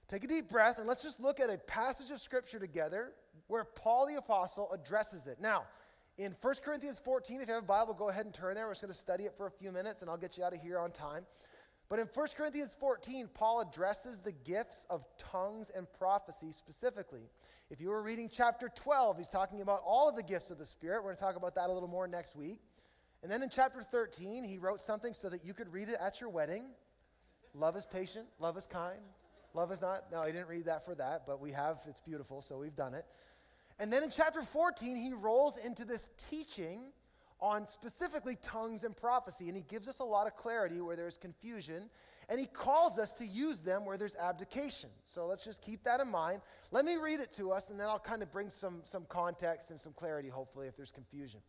take 0.07 0.23
a 0.23 0.27
deep 0.27 0.49
breath 0.49 0.77
and 0.77 0.87
let's 0.87 1.03
just 1.03 1.19
look 1.19 1.39
at 1.39 1.49
a 1.49 1.57
passage 1.57 2.11
of 2.11 2.19
scripture 2.19 2.59
together 2.59 3.11
where 3.47 3.65
Paul 3.65 4.07
the 4.07 4.15
apostle 4.15 4.71
addresses 4.71 5.27
it. 5.27 5.39
Now, 5.41 5.63
in 6.17 6.35
1 6.41 6.53
Corinthians 6.63 6.99
14, 7.03 7.41
if 7.41 7.47
you 7.47 7.53
have 7.53 7.63
a 7.63 7.67
Bible, 7.67 7.93
go 7.93 8.09
ahead 8.09 8.25
and 8.25 8.33
turn 8.33 8.55
there. 8.55 8.65
We're 8.65 8.71
just 8.71 8.81
going 8.81 8.93
to 8.93 8.97
study 8.97 9.25
it 9.25 9.33
for 9.35 9.47
a 9.47 9.51
few 9.51 9.71
minutes 9.71 10.01
and 10.01 10.09
I'll 10.09 10.17
get 10.17 10.37
you 10.37 10.43
out 10.43 10.53
of 10.53 10.61
here 10.61 10.79
on 10.79 10.91
time. 10.91 11.25
But 11.89 11.99
in 11.99 12.07
1 12.13 12.27
Corinthians 12.35 12.75
14, 12.79 13.29
Paul 13.33 13.61
addresses 13.61 14.19
the 14.19 14.33
gifts 14.33 14.85
of 14.89 15.05
tongues 15.17 15.69
and 15.69 15.87
prophecy 15.97 16.51
specifically. 16.51 17.29
If 17.69 17.79
you 17.79 17.89
were 17.89 18.01
reading 18.01 18.29
chapter 18.31 18.69
12, 18.73 19.17
he's 19.17 19.29
talking 19.29 19.61
about 19.61 19.81
all 19.85 20.09
of 20.09 20.15
the 20.15 20.23
gifts 20.23 20.51
of 20.51 20.57
the 20.57 20.65
Spirit. 20.65 20.97
We're 20.97 21.09
going 21.09 21.17
to 21.17 21.23
talk 21.23 21.35
about 21.37 21.55
that 21.55 21.69
a 21.69 21.73
little 21.73 21.87
more 21.87 22.07
next 22.07 22.35
week. 22.35 22.59
And 23.23 23.31
then 23.31 23.41
in 23.41 23.49
chapter 23.49 23.81
13, 23.81 24.43
he 24.43 24.57
wrote 24.57 24.81
something 24.81 25.13
so 25.13 25.29
that 25.29 25.45
you 25.45 25.53
could 25.53 25.71
read 25.71 25.89
it 25.89 25.97
at 25.99 26.19
your 26.19 26.29
wedding. 26.29 26.65
Love 27.53 27.75
is 27.75 27.85
patient, 27.85 28.27
love 28.39 28.57
is 28.57 28.67
kind, 28.67 28.99
love 29.53 29.71
is 29.71 29.81
not. 29.81 30.11
No, 30.11 30.19
I 30.19 30.27
didn't 30.27 30.47
read 30.47 30.65
that 30.65 30.85
for 30.85 30.93
that, 30.95 31.23
but 31.25 31.41
we 31.41 31.51
have, 31.53 31.79
it's 31.87 32.01
beautiful, 32.01 32.41
so 32.41 32.57
we've 32.57 32.75
done 32.75 32.93
it. 32.93 33.05
And 33.79 33.91
then 33.91 34.03
in 34.03 34.11
chapter 34.11 34.41
14, 34.41 34.95
he 34.95 35.13
rolls 35.13 35.57
into 35.57 35.85
this 35.85 36.09
teaching 36.29 36.91
on 37.39 37.67
specifically 37.67 38.37
tongues 38.41 38.83
and 38.83 38.95
prophecy, 38.95 39.47
and 39.47 39.55
he 39.55 39.63
gives 39.63 39.87
us 39.87 39.99
a 39.99 40.03
lot 40.03 40.27
of 40.27 40.35
clarity 40.35 40.81
where 40.81 40.95
there's 40.95 41.17
confusion, 41.17 41.89
and 42.29 42.39
he 42.39 42.45
calls 42.47 42.97
us 42.97 43.13
to 43.13 43.25
use 43.25 43.61
them 43.61 43.85
where 43.85 43.97
there's 43.97 44.15
abdication. 44.15 44.89
So 45.03 45.27
let's 45.27 45.45
just 45.45 45.61
keep 45.61 45.83
that 45.83 45.99
in 45.99 46.09
mind. 46.09 46.41
Let 46.71 46.83
me 46.83 46.97
read 46.97 47.19
it 47.19 47.31
to 47.33 47.51
us, 47.51 47.69
and 47.69 47.79
then 47.79 47.87
I'll 47.87 47.99
kind 47.99 48.23
of 48.23 48.31
bring 48.31 48.49
some, 48.49 48.81
some 48.83 49.05
context 49.07 49.69
and 49.69 49.79
some 49.79 49.93
clarity, 49.93 50.29
hopefully, 50.29 50.67
if 50.67 50.75
there's 50.75 50.91
confusion. 50.91 51.39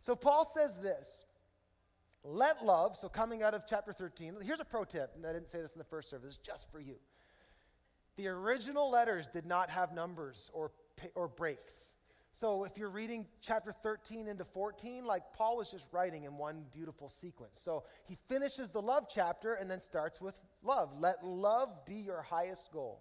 So 0.00 0.16
Paul 0.16 0.44
says 0.44 0.76
this 0.76 1.24
Let 2.24 2.64
love, 2.64 2.96
so 2.96 3.08
coming 3.08 3.42
out 3.42 3.54
of 3.54 3.64
chapter 3.66 3.92
13, 3.92 4.36
here's 4.42 4.60
a 4.60 4.64
pro 4.64 4.84
tip, 4.84 5.12
and 5.16 5.26
I 5.26 5.32
didn't 5.32 5.48
say 5.48 5.60
this 5.60 5.74
in 5.74 5.78
the 5.78 5.84
first 5.84 6.08
service, 6.08 6.38
just 6.38 6.72
for 6.72 6.80
you. 6.80 6.96
The 8.16 8.28
original 8.28 8.90
letters 8.90 9.28
did 9.28 9.44
not 9.44 9.68
have 9.70 9.94
numbers 9.94 10.50
or 10.54 10.70
or 11.14 11.28
breaks. 11.28 11.95
So 12.38 12.64
if 12.64 12.76
you're 12.76 12.90
reading 12.90 13.24
chapter 13.40 13.72
13 13.72 14.28
into 14.28 14.44
14, 14.44 15.06
like 15.06 15.22
Paul 15.32 15.56
was 15.56 15.70
just 15.70 15.90
writing 15.90 16.24
in 16.24 16.36
one 16.36 16.66
beautiful 16.70 17.08
sequence. 17.08 17.58
So 17.58 17.84
he 18.06 18.18
finishes 18.28 18.68
the 18.68 18.82
love 18.82 19.06
chapter 19.08 19.54
and 19.54 19.70
then 19.70 19.80
starts 19.80 20.20
with 20.20 20.38
love. 20.62 20.90
Let 21.00 21.24
love 21.24 21.70
be 21.86 21.94
your 21.94 22.20
highest 22.20 22.70
goal. 22.74 23.00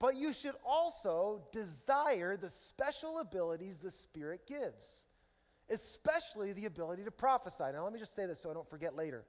But 0.00 0.16
you 0.16 0.32
should 0.32 0.56
also 0.66 1.44
desire 1.52 2.36
the 2.36 2.48
special 2.48 3.20
abilities 3.20 3.78
the 3.78 3.92
Spirit 3.92 4.48
gives, 4.48 5.06
especially 5.70 6.52
the 6.52 6.66
ability 6.66 7.04
to 7.04 7.12
prophesy. 7.12 7.66
Now, 7.72 7.84
let 7.84 7.92
me 7.92 8.00
just 8.00 8.16
say 8.16 8.26
this 8.26 8.40
so 8.40 8.50
I 8.50 8.54
don't 8.54 8.68
forget 8.68 8.96
later. 8.96 9.26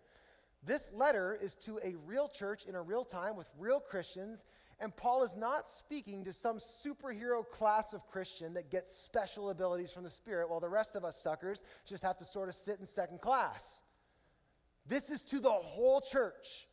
This 0.64 0.90
letter 0.96 1.38
is 1.40 1.54
to 1.58 1.78
a 1.86 1.94
real 2.08 2.28
church 2.28 2.66
in 2.66 2.74
a 2.74 2.82
real 2.82 3.04
time 3.04 3.36
with 3.36 3.52
real 3.60 3.82
Christians, 3.82 4.46
and 4.80 4.96
Paul 4.96 5.24
is 5.24 5.36
not 5.36 5.68
speaking 5.68 6.24
to 6.26 6.34
some 6.34 6.58
superhero 6.58 7.48
class 7.50 7.94
of 7.94 8.06
Christian 8.08 8.54
that 8.54 8.70
gets 8.70 8.92
special 8.92 9.50
abilities 9.50 9.92
from 9.92 10.04
the 10.04 10.10
Spirit 10.10 10.50
while 10.50 10.60
the 10.60 10.70
rest 10.70 10.96
of 10.96 11.04
us 11.04 11.22
suckers 11.22 11.64
just 11.86 12.04
have 12.04 12.18
to 12.18 12.26
sort 12.26 12.48
of 12.48 12.56
sit 12.56 12.80
in 12.80 12.86
second 12.86 13.20
class. 13.20 13.82
This 14.88 15.10
is 15.10 15.24
to 15.24 15.40
the 15.40 15.50
whole 15.50 16.02
church. 16.02 16.68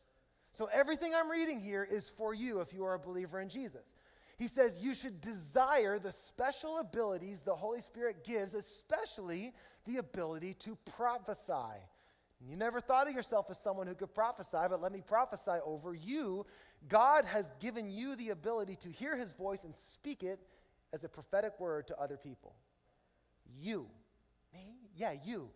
So 0.51 0.69
everything 0.71 1.13
I'm 1.15 1.29
reading 1.29 1.59
here 1.59 1.83
is 1.83 2.09
for 2.09 2.33
you 2.33 2.61
if 2.61 2.73
you 2.73 2.85
are 2.85 2.93
a 2.93 2.99
believer 2.99 3.41
in 3.41 3.49
Jesus. 3.49 3.95
He 4.37 4.47
says 4.47 4.83
you 4.83 4.93
should 4.93 5.19
desire 5.19 5.97
the 5.97 6.11
special 6.11 6.79
abilities 6.79 7.41
the 7.41 7.55
Holy 7.55 7.79
Spirit 7.79 8.23
gives, 8.23 8.53
especially 8.53 9.53
the 9.85 9.97
ability 9.97 10.53
to 10.59 10.77
prophesy. 10.95 11.79
You 12.47 12.55
never 12.55 12.79
thought 12.79 13.07
of 13.07 13.15
yourself 13.15 13.47
as 13.49 13.57
someone 13.57 13.87
who 13.87 13.95
could 13.95 14.13
prophesy, 14.13 14.57
but 14.69 14.81
let 14.81 14.91
me 14.91 15.01
prophesy 15.05 15.57
over 15.65 15.95
you. 15.95 16.45
God 16.87 17.25
has 17.25 17.51
given 17.59 17.89
you 17.89 18.15
the 18.15 18.29
ability 18.29 18.75
to 18.77 18.89
hear 18.89 19.17
his 19.17 19.33
voice 19.33 19.63
and 19.63 19.73
speak 19.73 20.21
it 20.21 20.39
as 20.93 21.03
a 21.03 21.09
prophetic 21.09 21.59
word 21.59 21.87
to 21.87 21.99
other 21.99 22.17
people. 22.17 22.55
You. 23.57 23.87
Me? 24.53 24.77
Yeah, 24.95 25.13
you. 25.25 25.49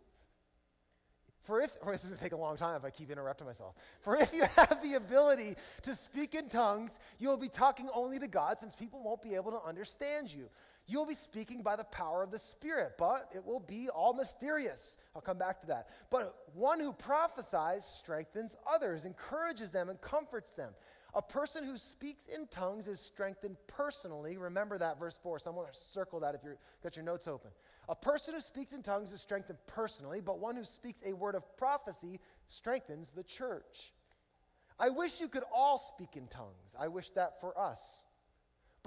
For 1.41 1.61
if, 1.61 1.75
or 1.81 1.91
this 1.91 2.03
is 2.03 2.09
going 2.09 2.17
to 2.17 2.23
take 2.23 2.33
a 2.33 2.37
long 2.37 2.57
time 2.57 2.75
if 2.75 2.83
I 2.83 2.89
keep 2.89 3.11
interrupting 3.11 3.47
myself. 3.47 3.75
For 4.01 4.15
if 4.15 4.33
you 4.33 4.43
have 4.55 4.81
the 4.81 4.95
ability 4.95 5.55
to 5.83 5.95
speak 5.95 6.35
in 6.35 6.49
tongues, 6.49 6.99
you 7.19 7.29
will 7.29 7.37
be 7.37 7.49
talking 7.49 7.89
only 7.93 8.19
to 8.19 8.27
God 8.27 8.57
since 8.57 8.75
people 8.75 9.03
won't 9.03 9.21
be 9.21 9.35
able 9.35 9.51
to 9.51 9.61
understand 9.61 10.33
you. 10.33 10.49
You 10.89 10.97
will 10.97 11.05
be 11.05 11.13
speaking 11.13 11.61
by 11.61 11.75
the 11.75 11.83
power 11.83 12.23
of 12.23 12.31
the 12.31 12.39
Spirit, 12.39 12.93
but 12.97 13.29
it 13.35 13.45
will 13.45 13.59
be 13.59 13.89
all 13.89 14.11
mysterious. 14.11 14.97
I'll 15.15 15.21
come 15.21 15.37
back 15.37 15.61
to 15.61 15.67
that. 15.67 15.87
But 16.09 16.35
one 16.55 16.79
who 16.79 16.93
prophesies 16.93 17.85
strengthens 17.85 18.57
others, 18.67 19.05
encourages 19.05 19.71
them, 19.71 19.89
and 19.89 20.01
comforts 20.01 20.53
them. 20.53 20.73
A 21.13 21.21
person 21.21 21.63
who 21.63 21.77
speaks 21.77 22.25
in 22.25 22.47
tongues 22.47 22.87
is 22.87 22.99
strengthened 22.99 23.57
personally. 23.67 24.37
Remember 24.37 24.79
that 24.79 24.99
verse 24.99 25.19
4. 25.21 25.37
Someone 25.37 25.67
circle 25.73 26.19
that 26.21 26.33
if 26.33 26.41
you've 26.43 26.57
got 26.81 26.95
your 26.95 27.05
notes 27.05 27.27
open. 27.27 27.51
A 27.87 27.95
person 27.95 28.33
who 28.33 28.41
speaks 28.41 28.73
in 28.73 28.81
tongues 28.81 29.13
is 29.13 29.21
strengthened 29.21 29.59
personally, 29.67 30.21
but 30.21 30.39
one 30.39 30.55
who 30.55 30.63
speaks 30.63 31.03
a 31.05 31.13
word 31.13 31.35
of 31.35 31.55
prophecy 31.55 32.19
strengthens 32.47 33.11
the 33.11 33.23
church. 33.23 33.91
I 34.79 34.89
wish 34.89 35.21
you 35.21 35.27
could 35.27 35.43
all 35.53 35.77
speak 35.77 36.15
in 36.15 36.27
tongues. 36.27 36.75
I 36.79 36.87
wish 36.87 37.11
that 37.11 37.41
for 37.41 37.55
us. 37.59 38.05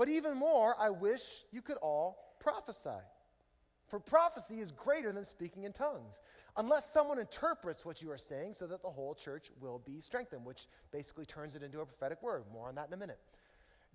But 0.03 0.09
even 0.09 0.37
more, 0.37 0.75
I 0.81 0.91
wish 0.91 1.45
you 1.53 1.63
could 1.63 1.77
all 1.77 2.35
prophesy. 2.41 2.91
For 3.87 4.01
prophecy 4.01 4.59
is 4.59 4.73
greater 4.73 5.13
than 5.13 5.25
speaking 5.25 5.63
in 5.63 5.73
tongues, 5.73 6.21
unless 6.57 6.93
someone 6.93 7.21
interprets 7.21 7.87
what 7.87 8.03
you 8.03 8.11
are 8.11 8.19
saying 8.19 8.55
so 8.55 8.67
that 8.67 8.83
the 8.83 8.91
whole 8.91 9.15
church 9.15 9.53
will 9.61 9.79
be 9.79 10.01
strengthened, 10.01 10.45
which 10.45 10.67
basically 10.91 11.25
turns 11.25 11.55
it 11.55 11.63
into 11.63 11.83
a 11.83 11.87
prophetic 11.87 12.21
word. 12.21 12.43
More 12.53 12.67
on 12.67 12.75
that 12.75 12.89
in 12.89 12.95
a 12.95 12.97
minute. 12.97 13.21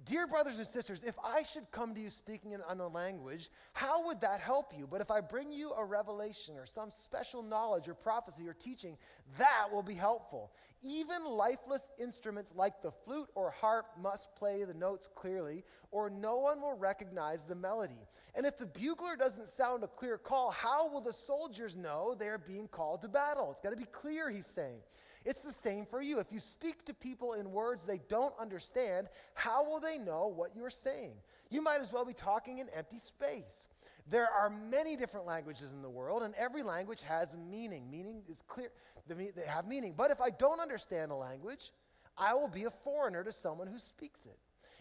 Dear 0.05 0.27
brothers 0.27 0.57
and 0.57 0.67
sisters, 0.67 1.03
if 1.03 1.15
I 1.25 1.43
should 1.43 1.69
come 1.71 1.95
to 1.95 1.99
you 1.99 2.09
speaking 2.09 2.51
in 2.51 2.61
unknown 2.69 2.93
language, 2.93 3.49
how 3.73 4.05
would 4.05 4.21
that 4.21 4.39
help 4.39 4.71
you? 4.77 4.87
But 4.87 5.01
if 5.01 5.09
I 5.09 5.21
bring 5.21 5.51
you 5.51 5.73
a 5.73 5.83
revelation 5.83 6.55
or 6.55 6.67
some 6.67 6.91
special 6.91 7.41
knowledge 7.41 7.89
or 7.89 7.95
prophecy 7.95 8.47
or 8.47 8.53
teaching, 8.53 8.95
that 9.37 9.65
will 9.71 9.81
be 9.81 9.95
helpful. 9.95 10.51
Even 10.83 11.25
lifeless 11.25 11.91
instruments 11.99 12.53
like 12.55 12.81
the 12.81 12.91
flute 12.91 13.27
or 13.33 13.49
harp 13.49 13.87
must 13.99 14.33
play 14.35 14.63
the 14.63 14.73
notes 14.75 15.09
clearly, 15.13 15.63
or 15.91 16.11
no 16.11 16.37
one 16.37 16.61
will 16.61 16.77
recognize 16.77 17.43
the 17.43 17.55
melody. 17.55 17.99
And 18.35 18.45
if 18.45 18.55
the 18.55 18.67
bugler 18.67 19.15
doesn't 19.15 19.47
sound 19.47 19.83
a 19.83 19.87
clear 19.87 20.19
call, 20.19 20.51
how 20.51 20.87
will 20.87 21.01
the 21.01 21.11
soldiers 21.11 21.75
know 21.75 22.13
they 22.13 22.27
are 22.27 22.37
being 22.37 22.67
called 22.67 23.01
to 23.01 23.07
battle? 23.07 23.49
It's 23.51 23.61
got 23.61 23.71
to 23.71 23.77
be 23.77 23.85
clear, 23.85 24.29
he's 24.29 24.45
saying. 24.45 24.79
It's 25.27 25.41
the 25.41 25.51
same 25.51 25.85
for 25.85 26.01
you. 26.01 26.19
If 26.19 26.31
you 26.31 26.39
speak 26.39 26.85
to 26.85 26.93
people 26.93 27.33
in 27.33 27.51
words 27.51 27.83
they 27.83 27.99
don't 28.07 28.33
understand, 28.39 29.09
how 29.33 29.65
will 29.65 29.81
they 29.81 29.97
know 29.97 30.31
what 30.33 30.55
you're 30.55 30.69
saying? 30.69 31.15
You 31.49 31.61
might 31.61 31.81
as 31.81 31.91
well 31.91 32.05
be 32.05 32.13
talking 32.13 32.59
in 32.59 32.67
empty 32.73 32.97
space. 32.97 33.67
There 34.09 34.29
are 34.29 34.49
many 34.49 34.95
different 34.95 35.25
languages 35.25 35.73
in 35.73 35.81
the 35.81 35.89
world, 35.89 36.23
and 36.23 36.33
every 36.35 36.63
language 36.63 37.03
has 37.03 37.35
meaning. 37.35 37.91
Meaning 37.91 38.23
is 38.29 38.41
clear, 38.41 38.69
they 39.05 39.29
have 39.45 39.67
meaning. 39.67 39.95
But 39.97 40.11
if 40.11 40.21
I 40.21 40.29
don't 40.29 40.61
understand 40.61 41.11
a 41.11 41.15
language, 41.15 41.71
I 42.17 42.33
will 42.33 42.47
be 42.47 42.63
a 42.63 42.69
foreigner 42.69 43.25
to 43.25 43.33
someone 43.33 43.67
who 43.67 43.79
speaks 43.79 44.25
it. 44.25 44.37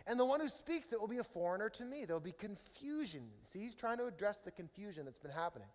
And 0.06 0.20
the 0.20 0.24
one 0.24 0.38
who 0.38 0.46
speaks 0.46 0.92
it 0.92 1.00
will 1.00 1.08
be 1.08 1.18
a 1.18 1.24
foreigner 1.24 1.68
to 1.70 1.84
me. 1.84 2.04
There'll 2.04 2.20
be 2.20 2.30
confusion. 2.30 3.22
See, 3.42 3.58
he's 3.58 3.74
trying 3.74 3.98
to 3.98 4.06
address 4.06 4.42
the 4.42 4.52
confusion 4.52 5.06
that's 5.06 5.18
been 5.18 5.32
happening. 5.32 5.66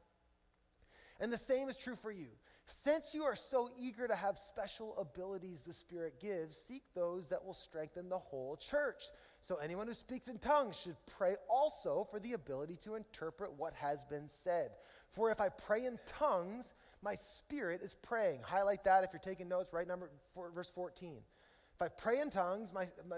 And 1.20 1.30
the 1.30 1.38
same 1.38 1.68
is 1.68 1.78
true 1.78 1.96
for 1.96 2.10
you. 2.12 2.30
Since 2.72 3.14
you 3.14 3.24
are 3.24 3.36
so 3.36 3.70
eager 3.78 4.08
to 4.08 4.16
have 4.16 4.38
special 4.38 4.96
abilities 4.98 5.64
the 5.64 5.74
Spirit 5.74 6.22
gives, 6.22 6.56
seek 6.56 6.84
those 6.96 7.28
that 7.28 7.44
will 7.44 7.54
strengthen 7.54 8.08
the 8.08 8.18
whole 8.18 8.56
church. 8.56 9.04
So 9.42 9.58
anyone 9.58 9.88
who 9.88 9.94
speaks 9.94 10.30
in 10.30 10.40
tongues 10.40 10.80
should 10.80 10.96
pray 11.06 11.36
also 11.50 12.08
for 12.10 12.20
the 12.22 12.32
ability 12.32 12.78
to 12.84 12.96
interpret 12.96 13.52
what 13.58 13.74
has 13.74 14.06
been 14.06 14.26
said. 14.26 14.70
For 15.10 15.30
if 15.32 15.42
I 15.42 15.50
pray 15.50 15.86
in 15.86 16.00
tongues, 16.06 16.74
my 17.04 17.14
spirit 17.14 17.82
is 17.82 17.94
praying. 17.94 18.40
Highlight 18.42 18.86
that 18.86 19.04
if 19.04 19.10
you're 19.12 19.20
taking 19.20 19.50
notes, 19.50 19.74
right 19.74 19.88
number 19.88 20.10
four, 20.34 20.50
verse 20.52 20.72
14. 20.72 21.18
If 21.76 21.82
I 21.82 21.90
pray 21.90 22.22
in 22.22 22.30
tongues, 22.30 22.74
my, 22.74 22.86
my 23.10 23.18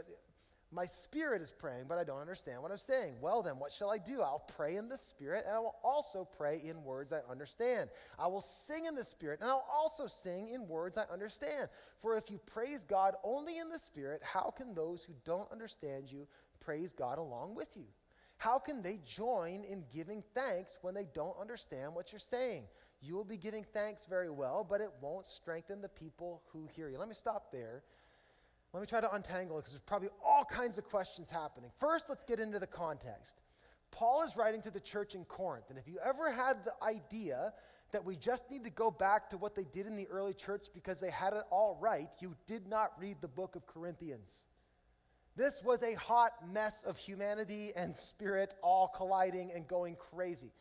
my 0.74 0.86
spirit 0.86 1.42
is 1.42 1.52
praying, 1.52 1.86
but 1.88 1.98
I 1.98 2.04
don't 2.04 2.20
understand 2.20 2.62
what 2.62 2.72
I'm 2.72 2.78
saying. 2.78 3.16
Well, 3.22 3.42
then, 3.44 3.60
what 3.60 3.72
shall 3.72 3.92
I 3.92 3.98
do? 3.98 4.22
I'll 4.22 4.44
pray 4.56 4.76
in 4.76 4.90
the 4.90 4.98
spirit, 4.98 5.44
and 5.46 5.56
I 5.56 5.60
will 5.60 5.76
also 5.84 6.28
pray 6.38 6.62
in 6.66 6.84
words 6.84 7.14
I 7.14 7.20
understand. 7.30 7.90
I 8.18 8.28
will 8.28 8.42
sing 8.42 8.86
in 8.86 8.96
the 8.96 9.04
spirit, 9.04 9.40
and 9.42 9.50
I'll 9.50 9.68
also 9.72 10.08
sing 10.08 10.50
in 10.50 10.68
words 10.68 10.98
I 10.98 11.04
understand. 11.12 11.70
For 11.98 12.18
if 12.18 12.32
you 12.32 12.40
praise 12.46 12.84
God 12.84 13.14
only 13.24 13.60
in 13.60 13.70
the 13.70 13.78
spirit, 13.78 14.22
how 14.24 14.54
can 14.56 14.74
those 14.74 15.04
who 15.04 15.14
don't 15.26 15.52
understand 15.52 16.12
you 16.12 16.28
praise 16.60 16.92
God 16.92 17.20
along 17.20 17.56
with 17.56 17.78
you? 17.78 17.86
How 18.38 18.58
can 18.58 18.82
they 18.82 19.00
join 19.06 19.64
in 19.64 19.86
giving 19.94 20.24
thanks 20.34 20.80
when 20.82 20.94
they 20.94 21.08
don't 21.14 21.40
understand 21.40 21.94
what 21.94 22.12
you're 22.12 22.20
saying? 22.20 22.64
You 23.02 23.16
will 23.16 23.26
be 23.26 23.38
giving 23.38 23.64
thanks 23.64 24.06
very 24.06 24.30
well, 24.30 24.66
but 24.68 24.82
it 24.82 24.90
won't 25.02 25.26
strengthen 25.26 25.82
the 25.82 25.90
people 25.90 26.42
who 26.52 26.68
hear 26.74 26.90
you. 26.90 26.98
Let 26.98 27.10
me 27.10 27.16
stop 27.16 27.52
there 27.52 27.84
let 28.74 28.82
me 28.82 28.88
try 28.88 29.02
to 29.02 29.14
untangle 29.14 29.58
it 29.58 29.62
because 29.62 29.74
there's 29.74 29.84
probably 29.84 30.10
all 30.26 30.44
kinds 30.44 30.78
of 30.78 30.86
questions 30.86 31.30
happening. 31.30 31.70
First, 31.80 32.10
let's 32.10 32.24
get 32.24 32.40
into 32.40 32.58
the 32.58 32.68
context. 32.68 33.42
Paul 33.92 34.24
is 34.24 34.36
writing 34.36 34.62
to 34.64 34.72
the 34.72 34.80
church 34.80 35.14
in 35.14 35.24
Corinth, 35.26 35.70
and 35.70 35.78
if 35.78 35.88
you 35.88 36.00
ever 36.04 36.32
had 36.32 36.66
the 36.66 36.74
idea 36.84 37.54
that 37.92 38.04
we 38.04 38.16
just 38.16 38.50
need 38.50 38.64
to 38.64 38.72
go 38.72 38.90
back 38.90 39.30
to 39.30 39.38
what 39.38 39.56
they 39.56 39.66
did 39.72 39.86
in 39.86 39.96
the 39.96 40.08
early 40.08 40.34
church 40.34 40.66
because 40.74 41.00
they 41.00 41.12
had 41.12 41.34
it 41.34 41.44
all 41.52 41.78
right, 41.80 42.10
you 42.20 42.36
did 42.48 42.68
not 42.68 42.92
read 43.00 43.18
the 43.22 43.28
book 43.28 43.56
of 43.56 43.68
Corinthians. 43.68 44.48
This 45.36 45.62
was 45.64 45.84
a 45.84 45.94
hot 45.96 46.32
mess 46.52 46.84
of 46.84 46.98
humanity 46.98 47.72
and 47.76 47.94
spirit 47.94 48.56
all 48.64 48.88
colliding 48.88 49.52
and 49.56 49.68
going 49.68 49.96
crazy. 49.96 50.52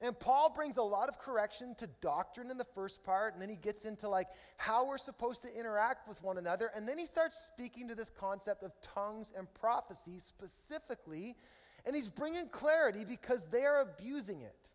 And 0.00 0.18
Paul 0.18 0.52
brings 0.54 0.76
a 0.76 0.82
lot 0.82 1.08
of 1.08 1.18
correction 1.18 1.74
to 1.78 1.88
doctrine 2.00 2.50
in 2.50 2.56
the 2.56 2.64
first 2.64 3.02
part, 3.02 3.32
and 3.32 3.42
then 3.42 3.48
he 3.48 3.56
gets 3.56 3.84
into 3.84 4.08
like 4.08 4.28
how 4.56 4.86
we're 4.86 4.96
supposed 4.96 5.42
to 5.42 5.58
interact 5.58 6.06
with 6.06 6.22
one 6.22 6.38
another, 6.38 6.70
and 6.76 6.86
then 6.86 6.98
he 6.98 7.06
starts 7.06 7.50
speaking 7.52 7.88
to 7.88 7.96
this 7.96 8.10
concept 8.10 8.62
of 8.62 8.72
tongues 8.80 9.32
and 9.36 9.52
prophecy 9.54 10.18
specifically, 10.18 11.34
and 11.84 11.96
he's 11.96 12.08
bringing 12.08 12.48
clarity 12.48 13.04
because 13.04 13.46
they 13.50 13.64
are 13.64 13.80
abusing 13.80 14.40
it. 14.42 14.70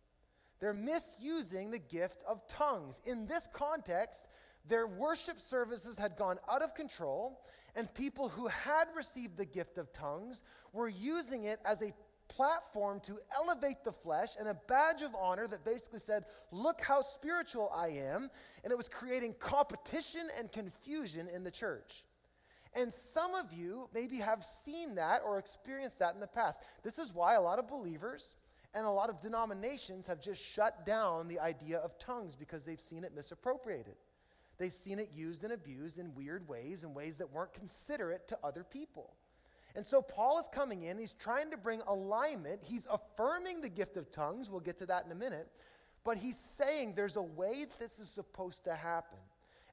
They're 0.60 0.74
misusing 0.74 1.70
the 1.70 1.78
gift 1.78 2.22
of 2.28 2.46
tongues. 2.46 3.00
In 3.06 3.26
this 3.26 3.48
context, 3.52 4.26
their 4.68 4.86
worship 4.86 5.40
services 5.40 5.98
had 5.98 6.16
gone 6.16 6.38
out 6.50 6.62
of 6.62 6.74
control, 6.74 7.40
and 7.76 7.92
people 7.94 8.28
who 8.28 8.46
had 8.48 8.88
received 8.94 9.36
the 9.36 9.46
gift 9.46 9.78
of 9.78 9.92
tongues 9.92 10.42
were 10.72 10.88
using 10.88 11.44
it 11.44 11.60
as 11.64 11.82
a 11.82 11.92
platform 12.28 13.00
to 13.00 13.18
elevate 13.36 13.84
the 13.84 13.92
flesh 13.92 14.30
and 14.38 14.48
a 14.48 14.58
badge 14.68 15.02
of 15.02 15.14
honor 15.14 15.46
that 15.46 15.64
basically 15.64 15.98
said, 15.98 16.24
Look 16.50 16.80
how 16.80 17.00
spiritual 17.00 17.70
I 17.74 17.88
am. 17.88 18.28
And 18.62 18.72
it 18.72 18.76
was 18.76 18.88
creating 18.88 19.34
competition 19.38 20.28
and 20.38 20.50
confusion 20.50 21.28
in 21.34 21.44
the 21.44 21.50
church. 21.50 22.04
And 22.74 22.92
some 22.92 23.34
of 23.34 23.52
you 23.52 23.88
maybe 23.94 24.18
have 24.18 24.42
seen 24.42 24.96
that 24.96 25.22
or 25.24 25.38
experienced 25.38 26.00
that 26.00 26.14
in 26.14 26.20
the 26.20 26.26
past. 26.26 26.62
This 26.82 26.98
is 26.98 27.14
why 27.14 27.34
a 27.34 27.40
lot 27.40 27.58
of 27.58 27.68
believers 27.68 28.36
and 28.74 28.84
a 28.84 28.90
lot 28.90 29.10
of 29.10 29.20
denominations 29.20 30.06
have 30.08 30.20
just 30.20 30.44
shut 30.44 30.84
down 30.84 31.28
the 31.28 31.38
idea 31.38 31.78
of 31.78 31.98
tongues 31.98 32.34
because 32.34 32.64
they've 32.64 32.80
seen 32.80 33.04
it 33.04 33.14
misappropriated. 33.14 33.94
They've 34.58 34.72
seen 34.72 34.98
it 34.98 35.10
used 35.14 35.44
and 35.44 35.52
abused 35.52 35.98
in 35.98 36.14
weird 36.14 36.48
ways, 36.48 36.84
in 36.84 36.94
ways 36.94 37.18
that 37.18 37.32
weren't 37.32 37.52
considerate 37.52 38.26
to 38.28 38.38
other 38.42 38.64
people. 38.64 39.14
And 39.74 39.84
so 39.84 40.02
Paul 40.02 40.38
is 40.38 40.48
coming 40.52 40.82
in, 40.82 40.98
he's 40.98 41.14
trying 41.14 41.50
to 41.50 41.56
bring 41.56 41.80
alignment. 41.86 42.60
He's 42.64 42.86
affirming 42.86 43.60
the 43.60 43.68
gift 43.68 43.96
of 43.96 44.10
tongues. 44.10 44.50
We'll 44.50 44.60
get 44.60 44.78
to 44.78 44.86
that 44.86 45.04
in 45.04 45.12
a 45.12 45.16
minute. 45.16 45.48
But 46.04 46.18
he's 46.18 46.38
saying 46.38 46.94
there's 46.94 47.16
a 47.16 47.22
way 47.22 47.66
this 47.78 47.98
is 47.98 48.08
supposed 48.08 48.64
to 48.64 48.74
happen. 48.74 49.18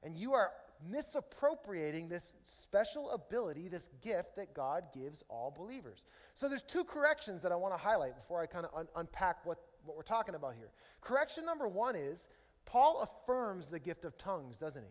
And 0.02 0.16
you 0.16 0.32
are 0.32 0.50
misappropriating 0.90 2.08
this 2.08 2.34
special 2.42 3.10
ability, 3.10 3.68
this 3.68 3.88
gift 4.02 4.36
that 4.36 4.54
God 4.54 4.84
gives 4.92 5.22
all 5.28 5.54
believers. 5.56 6.06
So 6.34 6.48
there's 6.48 6.62
two 6.62 6.82
corrections 6.82 7.42
that 7.42 7.52
I 7.52 7.56
want 7.56 7.74
to 7.74 7.78
highlight 7.78 8.16
before 8.16 8.42
I 8.42 8.46
kind 8.46 8.66
of 8.66 8.72
un- 8.74 8.88
unpack 8.96 9.44
what, 9.46 9.58
what 9.84 9.96
we're 9.96 10.02
talking 10.02 10.34
about 10.34 10.54
here. 10.54 10.70
Correction 11.00 11.44
number 11.44 11.68
one 11.68 11.94
is 11.94 12.28
Paul 12.64 13.02
affirms 13.02 13.68
the 13.68 13.78
gift 13.78 14.04
of 14.04 14.18
tongues, 14.18 14.58
doesn't 14.58 14.82
he? 14.82 14.90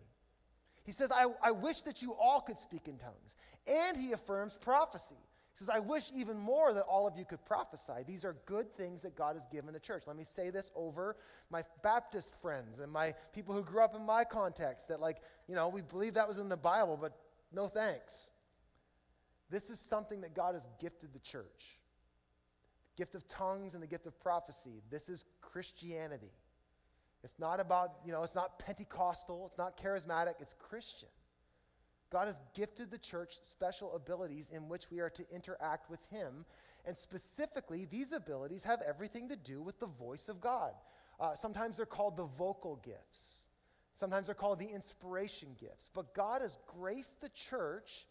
He 0.84 0.92
says, 0.92 1.12
I, 1.12 1.26
I 1.42 1.50
wish 1.52 1.82
that 1.82 2.02
you 2.02 2.14
all 2.20 2.40
could 2.40 2.58
speak 2.58 2.88
in 2.88 2.98
tongues. 2.98 3.36
And 3.66 3.96
he 3.96 4.12
affirms 4.12 4.54
prophecy. 4.60 5.16
He 5.52 5.58
says, 5.58 5.68
I 5.68 5.80
wish 5.80 6.10
even 6.14 6.38
more 6.38 6.72
that 6.72 6.84
all 6.84 7.06
of 7.06 7.16
you 7.16 7.24
could 7.24 7.44
prophesy. 7.44 8.04
These 8.06 8.24
are 8.24 8.36
good 8.46 8.74
things 8.74 9.02
that 9.02 9.14
God 9.14 9.36
has 9.36 9.46
given 9.46 9.72
the 9.72 9.80
church. 9.80 10.04
Let 10.06 10.16
me 10.16 10.24
say 10.24 10.50
this 10.50 10.70
over 10.74 11.16
my 11.50 11.62
Baptist 11.82 12.40
friends 12.40 12.80
and 12.80 12.90
my 12.90 13.14
people 13.34 13.54
who 13.54 13.62
grew 13.62 13.82
up 13.82 13.94
in 13.94 14.04
my 14.04 14.24
context 14.24 14.88
that, 14.88 15.00
like, 15.00 15.18
you 15.46 15.54
know, 15.54 15.68
we 15.68 15.82
believe 15.82 16.14
that 16.14 16.26
was 16.26 16.38
in 16.38 16.48
the 16.48 16.56
Bible, 16.56 16.98
but 17.00 17.12
no 17.52 17.66
thanks. 17.66 18.30
This 19.50 19.68
is 19.68 19.78
something 19.78 20.22
that 20.22 20.34
God 20.34 20.54
has 20.54 20.66
gifted 20.80 21.12
the 21.12 21.20
church 21.20 21.78
the 22.96 23.02
gift 23.02 23.14
of 23.14 23.26
tongues 23.28 23.74
and 23.74 23.82
the 23.82 23.86
gift 23.86 24.06
of 24.06 24.18
prophecy. 24.20 24.82
This 24.90 25.08
is 25.08 25.24
Christianity. 25.40 26.30
It's 27.24 27.38
not 27.38 27.60
about, 27.60 27.92
you 28.04 28.12
know, 28.12 28.22
it's 28.22 28.34
not 28.34 28.58
Pentecostal, 28.58 29.46
it's 29.46 29.58
not 29.58 29.76
charismatic, 29.76 30.34
it's 30.40 30.54
Christian. 30.54 31.08
God 32.10 32.26
has 32.26 32.40
gifted 32.54 32.90
the 32.90 32.98
church 32.98 33.38
special 33.42 33.94
abilities 33.94 34.50
in 34.50 34.68
which 34.68 34.90
we 34.90 35.00
are 35.00 35.10
to 35.10 35.24
interact 35.34 35.88
with 35.88 36.04
Him. 36.10 36.44
And 36.84 36.96
specifically, 36.96 37.86
these 37.90 38.12
abilities 38.12 38.64
have 38.64 38.82
everything 38.86 39.28
to 39.30 39.36
do 39.36 39.62
with 39.62 39.80
the 39.80 39.86
voice 39.86 40.28
of 40.28 40.40
God. 40.40 40.72
Uh, 41.18 41.34
sometimes 41.34 41.76
they're 41.76 41.86
called 41.86 42.16
the 42.16 42.24
vocal 42.24 42.76
gifts, 42.84 43.48
sometimes 43.92 44.26
they're 44.26 44.34
called 44.34 44.58
the 44.58 44.66
inspiration 44.66 45.56
gifts. 45.58 45.90
But 45.94 46.12
God 46.14 46.42
has 46.42 46.58
graced 46.66 47.20
the 47.20 47.30
church 47.30 48.06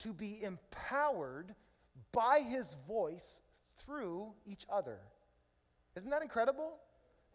to 0.00 0.12
be 0.12 0.42
empowered 0.42 1.54
by 2.12 2.40
His 2.40 2.76
voice 2.86 3.40
through 3.78 4.34
each 4.44 4.66
other. 4.70 4.98
Isn't 5.94 6.10
that 6.10 6.22
incredible? 6.22 6.78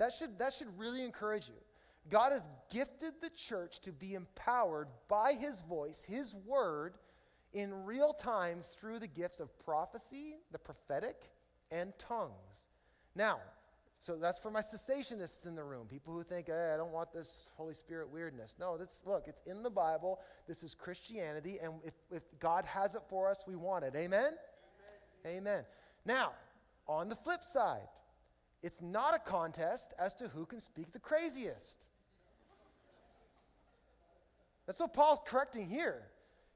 That 0.02 0.12
should, 0.12 0.40
that 0.40 0.52
should 0.52 0.80
really 0.80 1.06
encourage 1.06 1.48
you. 1.48 1.54
God 2.10 2.32
has 2.32 2.50
gifted 2.74 3.14
the 3.22 3.30
church 3.30 3.82
to 3.82 3.92
be 3.92 4.16
empowered 4.16 4.88
by 5.08 5.34
his 5.34 5.62
voice, 5.62 6.04
his 6.04 6.36
word, 6.48 6.96
in 7.54 7.86
real 7.86 8.12
time 8.12 8.62
through 8.64 8.98
the 8.98 9.08
gifts 9.08 9.40
of 9.40 9.56
prophecy, 9.64 10.38
the 10.52 10.58
prophetic, 10.58 11.30
and 11.70 11.94
tongues. 12.00 12.66
Now, 13.16 13.42
so 14.00 14.16
that's 14.16 14.40
for 14.40 14.50
my 14.50 14.62
cessationists 14.62 15.46
in 15.46 15.54
the 15.54 15.64
room, 15.64 15.86
people 15.86 16.16
who 16.16 16.24
think, 16.24 16.48
hey, 16.48 16.72
I 16.74 16.78
don't 16.78 16.92
want 16.92 17.14
this 17.14 17.52
Holy 17.56 17.76
Spirit 17.76 18.10
weirdness. 18.10 18.56
No, 18.60 18.80
that's, 18.80 19.04
look, 19.06 19.26
it's 19.28 19.44
in 19.46 19.62
the 19.62 19.70
Bible. 19.70 20.20
This 20.48 20.64
is 20.64 20.74
Christianity, 20.74 21.60
and 21.62 21.74
if, 21.86 21.94
if 22.10 22.24
God 22.40 22.66
has 22.66 22.96
it 22.96 23.04
for 23.08 23.30
us, 23.30 23.44
we 23.48 23.56
want 23.56 23.86
it. 23.86 23.94
Amen? 23.96 24.34
Amen. 25.28 25.38
Amen. 25.38 25.66
Now, 26.08 26.32
on 26.88 27.08
the 27.08 27.16
flip 27.16 27.44
side, 27.44 27.88
it's 28.64 28.82
not 28.82 29.16
a 29.16 29.20
contest 29.20 29.94
as 30.00 30.14
to 30.16 30.28
who 30.28 30.46
can 30.46 30.60
speak 30.60 30.92
the 30.92 31.00
craziest. 31.00 31.88
That's 34.68 34.80
what 34.80 34.94
Paul's 34.94 35.22
correcting 35.26 35.68
here. 35.68 36.04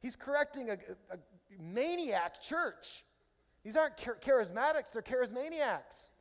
He's 0.02 0.16
correcting 0.16 0.70
a, 0.70 0.74
a, 0.74 1.16
a 1.16 1.18
maniac 1.60 2.42
church. 2.42 3.04
These 3.64 3.76
aren't 3.76 3.98
char- 3.98 4.20
charismatics, 4.22 4.94
they're 4.94 5.02
charismaniacs. 5.02 6.12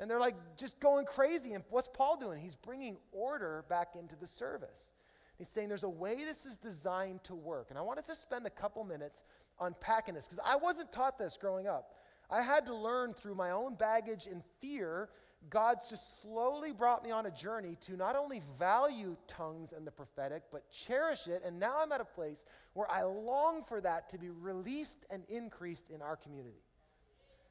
And 0.00 0.10
they're 0.10 0.20
like 0.20 0.36
just 0.56 0.80
going 0.80 1.04
crazy. 1.04 1.52
And 1.52 1.64
what's 1.70 1.88
Paul 1.88 2.16
doing? 2.16 2.40
He's 2.40 2.54
bringing 2.54 2.98
order 3.12 3.64
back 3.68 3.88
into 3.98 4.16
the 4.16 4.26
service. 4.26 4.92
He's 5.36 5.48
saying 5.48 5.68
there's 5.68 5.84
a 5.84 5.88
way 5.88 6.16
this 6.16 6.46
is 6.46 6.56
designed 6.56 7.22
to 7.24 7.34
work. 7.34 7.66
And 7.70 7.78
I 7.78 7.82
wanted 7.82 8.04
to 8.06 8.14
spend 8.14 8.46
a 8.46 8.50
couple 8.50 8.82
minutes 8.84 9.22
unpacking 9.60 10.14
this 10.14 10.26
because 10.26 10.40
I 10.44 10.56
wasn't 10.56 10.92
taught 10.92 11.18
this 11.18 11.36
growing 11.36 11.66
up. 11.66 11.94
I 12.30 12.42
had 12.42 12.66
to 12.66 12.74
learn 12.74 13.14
through 13.14 13.34
my 13.34 13.50
own 13.50 13.74
baggage 13.74 14.26
and 14.26 14.42
fear. 14.60 15.08
God's 15.50 15.88
just 15.88 16.20
slowly 16.20 16.72
brought 16.72 17.04
me 17.04 17.10
on 17.10 17.26
a 17.26 17.30
journey 17.30 17.76
to 17.82 17.96
not 17.96 18.16
only 18.16 18.42
value 18.58 19.16
tongues 19.26 19.72
and 19.72 19.86
the 19.86 19.90
prophetic, 19.90 20.42
but 20.52 20.70
cherish 20.70 21.26
it. 21.26 21.42
And 21.44 21.58
now 21.58 21.76
I'm 21.80 21.92
at 21.92 22.00
a 22.00 22.04
place 22.04 22.44
where 22.74 22.90
I 22.90 23.02
long 23.02 23.64
for 23.64 23.80
that 23.80 24.10
to 24.10 24.18
be 24.18 24.28
released 24.28 25.06
and 25.10 25.24
increased 25.28 25.90
in 25.90 26.02
our 26.02 26.16
community. 26.16 26.62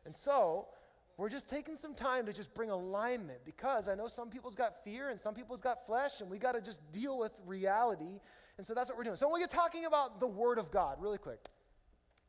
And 0.05 0.15
so, 0.15 0.67
we're 1.17 1.29
just 1.29 1.49
taking 1.49 1.75
some 1.75 1.95
time 1.95 2.27
to 2.27 2.33
just 2.33 2.53
bring 2.53 2.69
alignment 2.69 3.39
because 3.43 3.89
I 3.89 3.95
know 3.95 4.07
some 4.07 4.29
people's 4.29 4.55
got 4.55 4.83
fear 4.83 5.09
and 5.09 5.19
some 5.19 5.33
people's 5.33 5.61
got 5.61 5.83
flesh, 5.85 6.21
and 6.21 6.29
we 6.29 6.37
got 6.37 6.53
to 6.53 6.61
just 6.61 6.91
deal 6.91 7.17
with 7.17 7.41
reality. 7.47 8.19
And 8.57 8.65
so 8.65 8.75
that's 8.75 8.89
what 8.89 8.97
we're 8.99 9.03
doing. 9.03 9.15
So, 9.15 9.27
when 9.27 9.41
we're 9.41 9.47
talking 9.47 9.85
about 9.85 10.19
the 10.19 10.27
Word 10.27 10.59
of 10.59 10.69
God, 10.69 10.97
really 11.01 11.17
quick, 11.17 11.39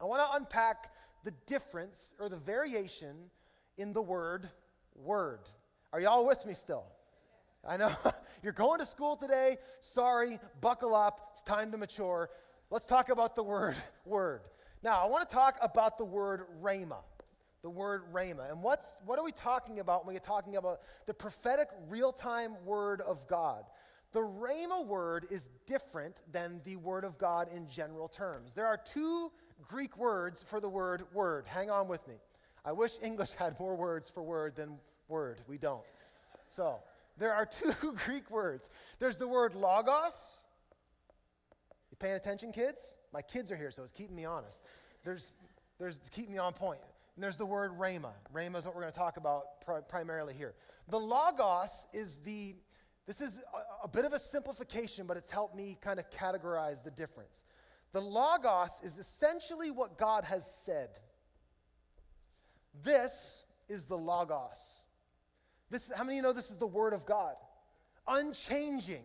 I 0.00 0.04
want 0.06 0.22
to 0.22 0.36
unpack 0.38 0.90
the 1.24 1.32
difference 1.46 2.14
or 2.20 2.28
the 2.28 2.36
variation 2.36 3.30
in 3.76 3.92
the 3.92 4.02
word 4.02 4.48
word. 4.94 5.40
Are 5.92 6.00
y'all 6.00 6.26
with 6.26 6.44
me 6.46 6.52
still? 6.52 6.86
I 7.66 7.76
know 7.76 7.92
you're 8.42 8.52
going 8.52 8.78
to 8.80 8.86
school 8.86 9.16
today. 9.16 9.56
Sorry, 9.80 10.38
buckle 10.60 10.94
up. 10.94 11.28
It's 11.30 11.42
time 11.42 11.70
to 11.72 11.78
mature. 11.78 12.30
Let's 12.70 12.86
talk 12.86 13.08
about 13.08 13.34
the 13.34 13.42
word 13.42 13.76
word. 14.04 14.42
Now, 14.82 15.02
I 15.02 15.06
want 15.06 15.28
to 15.28 15.34
talk 15.34 15.58
about 15.62 15.98
the 15.98 16.04
word 16.04 16.42
rhema. 16.62 17.02
The 17.62 17.70
word 17.70 18.02
rhema. 18.12 18.50
And 18.50 18.62
what's 18.62 19.02
what 19.04 19.18
are 19.18 19.24
we 19.24 19.32
talking 19.32 19.80
about 19.80 20.06
when 20.06 20.14
we're 20.14 20.20
talking 20.20 20.56
about 20.56 20.80
the 21.06 21.14
prophetic 21.14 21.68
real-time 21.88 22.54
word 22.64 23.00
of 23.00 23.26
God? 23.26 23.64
The 24.12 24.20
rhema 24.20 24.86
word 24.86 25.26
is 25.30 25.50
different 25.66 26.22
than 26.32 26.62
the 26.64 26.76
word 26.76 27.04
of 27.04 27.18
God 27.18 27.48
in 27.54 27.68
general 27.68 28.08
terms. 28.08 28.54
There 28.54 28.66
are 28.66 28.78
two 28.78 29.30
Greek 29.66 29.96
words 29.96 30.42
for 30.42 30.60
the 30.60 30.68
word 30.68 31.02
word. 31.12 31.46
Hang 31.46 31.70
on 31.70 31.88
with 31.88 32.06
me. 32.06 32.14
I 32.64 32.72
wish 32.72 32.92
English 33.02 33.32
had 33.34 33.58
more 33.58 33.76
words 33.76 34.10
for 34.10 34.22
word 34.22 34.56
than 34.56 34.78
word. 35.08 35.40
We 35.48 35.58
don't. 35.58 35.84
So, 36.48 36.80
there 37.18 37.32
are 37.32 37.46
two 37.50 37.72
Greek 38.04 38.30
words. 38.30 38.70
There's 38.98 39.18
the 39.18 39.28
word 39.28 39.54
logos. 39.54 40.44
You 41.90 41.96
paying 41.96 42.14
attention, 42.14 42.52
kids? 42.52 42.96
My 43.12 43.22
kids 43.22 43.50
are 43.50 43.56
here, 43.56 43.70
so 43.70 43.82
it's 43.82 43.92
keeping 43.92 44.16
me 44.16 44.24
honest. 44.24 44.62
There's, 45.04 45.34
there's 45.78 45.98
keep 46.10 46.28
me 46.28 46.38
on 46.38 46.52
point. 46.52 46.80
And 47.16 47.22
there's 47.22 47.36
the 47.36 47.46
word 47.46 47.72
rhema. 47.78 48.12
Rhema 48.32 48.56
is 48.56 48.66
what 48.66 48.74
we're 48.74 48.82
going 48.82 48.92
to 48.92 48.98
talk 48.98 49.16
about 49.16 49.60
pri- 49.64 49.80
primarily 49.80 50.34
here. 50.34 50.54
The 50.88 51.00
logos 51.00 51.86
is 51.92 52.18
the, 52.18 52.54
this 53.06 53.20
is 53.20 53.42
a, 53.82 53.86
a 53.86 53.88
bit 53.88 54.04
of 54.04 54.12
a 54.12 54.18
simplification, 54.18 55.06
but 55.06 55.16
it's 55.16 55.30
helped 55.30 55.56
me 55.56 55.76
kind 55.80 55.98
of 55.98 56.08
categorize 56.10 56.84
the 56.84 56.92
difference. 56.92 57.42
The 57.92 58.00
Logos 58.00 58.80
is 58.82 58.98
essentially 58.98 59.70
what 59.70 59.96
God 59.96 60.24
has 60.24 60.48
said. 60.50 60.88
This 62.82 63.44
is 63.68 63.86
the 63.86 63.96
Logos. 63.96 64.84
This, 65.70 65.92
how 65.94 66.04
many 66.04 66.14
of 66.14 66.16
you 66.16 66.22
know 66.22 66.32
this 66.32 66.50
is 66.50 66.56
the 66.56 66.66
Word 66.66 66.92
of 66.92 67.06
God? 67.06 67.34
Unchanging, 68.06 69.04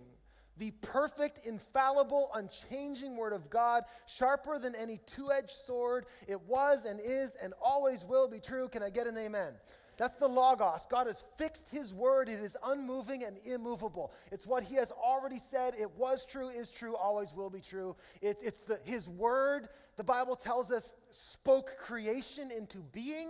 the 0.58 0.72
perfect, 0.82 1.42
infallible, 1.46 2.30
unchanging 2.36 3.18
Word 3.18 3.34
of 3.34 3.50
God, 3.50 3.84
sharper 4.06 4.60
than 4.60 4.76
any 4.76 5.00
two 5.06 5.32
edged 5.32 5.52
sword. 5.52 6.06
It 6.28 6.42
was 6.42 6.86
and 6.86 7.00
is 7.00 7.36
and 7.42 7.54
always 7.62 8.06
will 8.06 8.30
be 8.30 8.40
true. 8.40 8.70
Can 8.70 8.84
I 8.84 8.90
get 8.90 9.08
an 9.08 9.18
amen? 9.18 9.54
That's 9.98 10.18
the 10.18 10.28
Logos. 10.28 10.88
God 10.90 11.08
has 11.08 11.24
fixed 11.38 11.70
His 11.70 11.94
word. 11.94 12.28
It 12.28 12.40
is 12.40 12.58
unmoving 12.66 13.24
and 13.24 13.38
immovable. 13.46 14.12
It's 14.32 14.48
what 14.48 14.64
He 14.64 14.76
has 14.76 14.92
already 14.92 15.38
said. 15.38 15.74
It 15.80 15.92
was 15.98 16.26
true, 16.26 16.50
is 16.50 16.72
true, 16.72 16.96
always 16.96 17.34
will 17.34 17.50
be 17.50 17.60
true. 17.60 17.96
It, 18.22 18.38
it's 18.42 18.62
the, 18.62 18.80
His 18.84 19.08
word, 19.08 19.68
the 19.98 20.04
Bible 20.04 20.36
tells 20.36 20.72
us, 20.72 20.96
spoke 21.12 21.78
creation 21.78 22.50
into 22.52 22.80
being. 22.92 23.30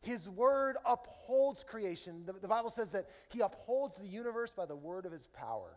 His 0.00 0.28
word 0.28 0.76
upholds 0.84 1.62
creation. 1.62 2.24
The, 2.26 2.32
the 2.32 2.48
Bible 2.48 2.70
says 2.70 2.90
that 2.92 3.06
He 3.32 3.40
upholds 3.40 3.98
the 3.98 4.08
universe 4.08 4.52
by 4.52 4.66
the 4.66 4.76
word 4.76 5.06
of 5.06 5.12
His 5.12 5.28
power. 5.28 5.76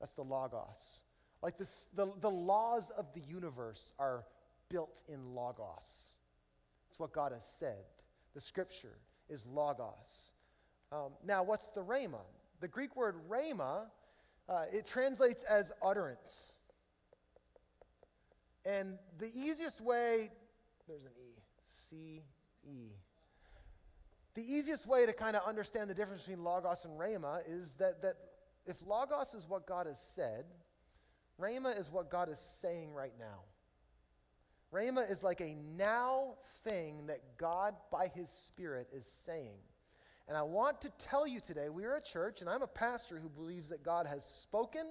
That's 0.00 0.14
the 0.14 0.24
Logos. 0.24 1.02
Like 1.42 1.58
this, 1.58 1.88
the, 1.94 2.10
the 2.20 2.30
laws 2.30 2.90
of 2.90 3.12
the 3.12 3.20
universe 3.20 3.92
are 3.98 4.24
built 4.70 5.02
in 5.08 5.34
Logos. 5.34 6.16
It's 6.88 6.98
what 6.98 7.12
God 7.12 7.32
has 7.32 7.44
said, 7.44 7.84
the 8.34 8.40
scripture 8.40 8.96
is 9.28 9.46
logos. 9.46 10.32
Um, 10.90 11.12
now, 11.24 11.42
what's 11.42 11.70
the 11.70 11.82
rhema? 11.82 12.20
The 12.60 12.68
Greek 12.68 12.96
word 12.96 13.16
rhema, 13.28 13.86
uh, 14.48 14.64
it 14.72 14.86
translates 14.86 15.44
as 15.44 15.72
utterance. 15.82 16.58
And 18.64 18.98
the 19.18 19.30
easiest 19.34 19.80
way, 19.80 20.30
there's 20.86 21.04
an 21.04 21.12
E, 21.16 21.40
C 21.62 22.22
E. 22.64 22.92
The 24.34 24.42
easiest 24.42 24.86
way 24.86 25.04
to 25.06 25.12
kind 25.12 25.36
of 25.36 25.42
understand 25.46 25.90
the 25.90 25.94
difference 25.94 26.22
between 26.26 26.44
logos 26.44 26.84
and 26.84 26.98
rhema 26.98 27.40
is 27.48 27.74
that, 27.74 28.02
that 28.02 28.14
if 28.66 28.86
logos 28.86 29.34
is 29.34 29.48
what 29.48 29.66
God 29.66 29.86
has 29.86 30.00
said, 30.00 30.44
rhema 31.40 31.78
is 31.78 31.90
what 31.90 32.10
God 32.10 32.28
is 32.28 32.38
saying 32.38 32.92
right 32.92 33.14
now. 33.18 33.44
Rhema 34.72 35.10
is 35.10 35.22
like 35.22 35.40
a 35.40 35.56
now 35.76 36.34
thing 36.64 37.06
that 37.06 37.20
God, 37.38 37.74
by 37.90 38.08
His 38.14 38.28
Spirit, 38.28 38.88
is 38.92 39.06
saying. 39.06 39.58
And 40.28 40.36
I 40.36 40.42
want 40.42 40.82
to 40.82 40.90
tell 40.98 41.26
you 41.26 41.40
today, 41.40 41.70
we 41.70 41.84
are 41.84 41.94
a 41.94 42.02
church, 42.02 42.42
and 42.42 42.50
I'm 42.50 42.62
a 42.62 42.66
pastor 42.66 43.18
who 43.18 43.30
believes 43.30 43.70
that 43.70 43.82
God 43.82 44.06
has 44.06 44.24
spoken 44.24 44.86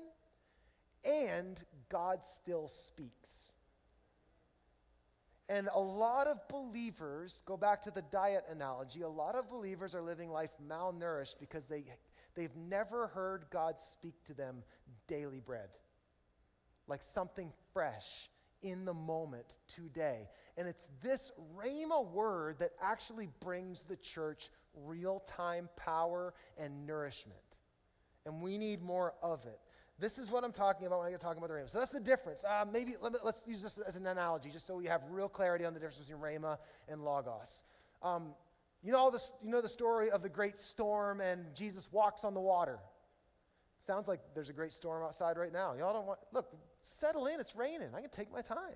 and 1.05 1.63
God 1.89 2.23
still 2.23 2.67
speaks. 2.67 3.53
And 5.47 5.69
a 5.73 5.79
lot 5.79 6.27
of 6.27 6.39
believers, 6.49 7.43
go 7.45 7.55
back 7.55 7.83
to 7.83 7.91
the 7.91 8.01
diet 8.11 8.43
analogy, 8.49 9.03
a 9.03 9.07
lot 9.07 9.35
of 9.35 9.49
believers 9.49 9.93
are 9.93 10.01
living 10.01 10.29
life 10.29 10.51
malnourished 10.67 11.39
because 11.39 11.67
they, 11.67 11.83
they've 12.35 12.55
never 12.55 13.07
heard 13.07 13.45
God 13.51 13.79
speak 13.79 14.15
to 14.25 14.33
them 14.33 14.63
daily 15.07 15.39
bread, 15.39 15.69
like 16.87 17.03
something 17.03 17.53
fresh 17.73 18.27
in 18.61 18.85
the 18.85 18.93
moment 18.93 19.57
today. 19.67 20.27
And 20.57 20.67
it's 20.67 20.89
this 21.01 21.31
Rhema 21.55 22.09
word 22.11 22.59
that 22.59 22.71
actually 22.81 23.29
brings 23.39 23.85
the 23.85 23.95
church 23.97 24.49
real 24.85 25.21
time 25.27 25.69
power 25.75 26.33
and 26.57 26.85
nourishment. 26.85 27.39
And 28.25 28.41
we 28.41 28.57
need 28.57 28.81
more 28.81 29.13
of 29.21 29.45
it. 29.45 29.59
This 29.99 30.19
is 30.19 30.29
what 30.29 30.43
I'm 30.43 30.51
talking 30.51 30.85
about 30.85 30.99
when 30.99 31.07
I 31.07 31.11
get 31.11 31.21
talking 31.21 31.39
about 31.39 31.49
the 31.49 31.55
Rhema. 31.55 31.69
So 31.69 31.79
that's 31.79 31.91
the 31.91 31.99
difference. 31.99 32.43
Uh, 32.43 32.65
maybe 32.71 32.93
let 33.01 33.15
us 33.15 33.43
use 33.47 33.63
this 33.63 33.79
as 33.79 33.95
an 33.95 34.05
analogy, 34.05 34.49
just 34.51 34.67
so 34.67 34.75
we 34.75 34.85
have 34.85 35.01
real 35.09 35.27
clarity 35.29 35.65
on 35.65 35.73
the 35.73 35.79
difference 35.79 36.07
between 36.07 36.21
Rhema 36.21 36.57
and 36.87 37.03
Logos. 37.03 37.63
Um, 38.03 38.35
you 38.83 38.91
know, 38.91 38.99
all 38.99 39.09
this, 39.09 39.31
you 39.43 39.49
know 39.49 39.61
the 39.61 39.67
story 39.67 40.11
of 40.11 40.21
the 40.21 40.29
great 40.29 40.55
storm 40.55 41.19
and 41.19 41.45
Jesus 41.55 41.91
walks 41.91 42.23
on 42.23 42.35
the 42.35 42.39
water. 42.39 42.79
Sounds 43.79 44.07
like 44.07 44.19
there's 44.33 44.49
a 44.49 44.53
great 44.53 44.71
storm 44.71 45.03
outside 45.03 45.37
right 45.37 45.53
now. 45.53 45.73
Y'all 45.77 45.93
don't 45.93 46.07
want, 46.07 46.19
look, 46.33 46.51
settle 46.81 47.27
in, 47.27 47.39
it's 47.39 47.55
raining. 47.55 47.89
I 47.95 48.01
can 48.01 48.09
take 48.09 48.31
my 48.31 48.41
time. 48.41 48.75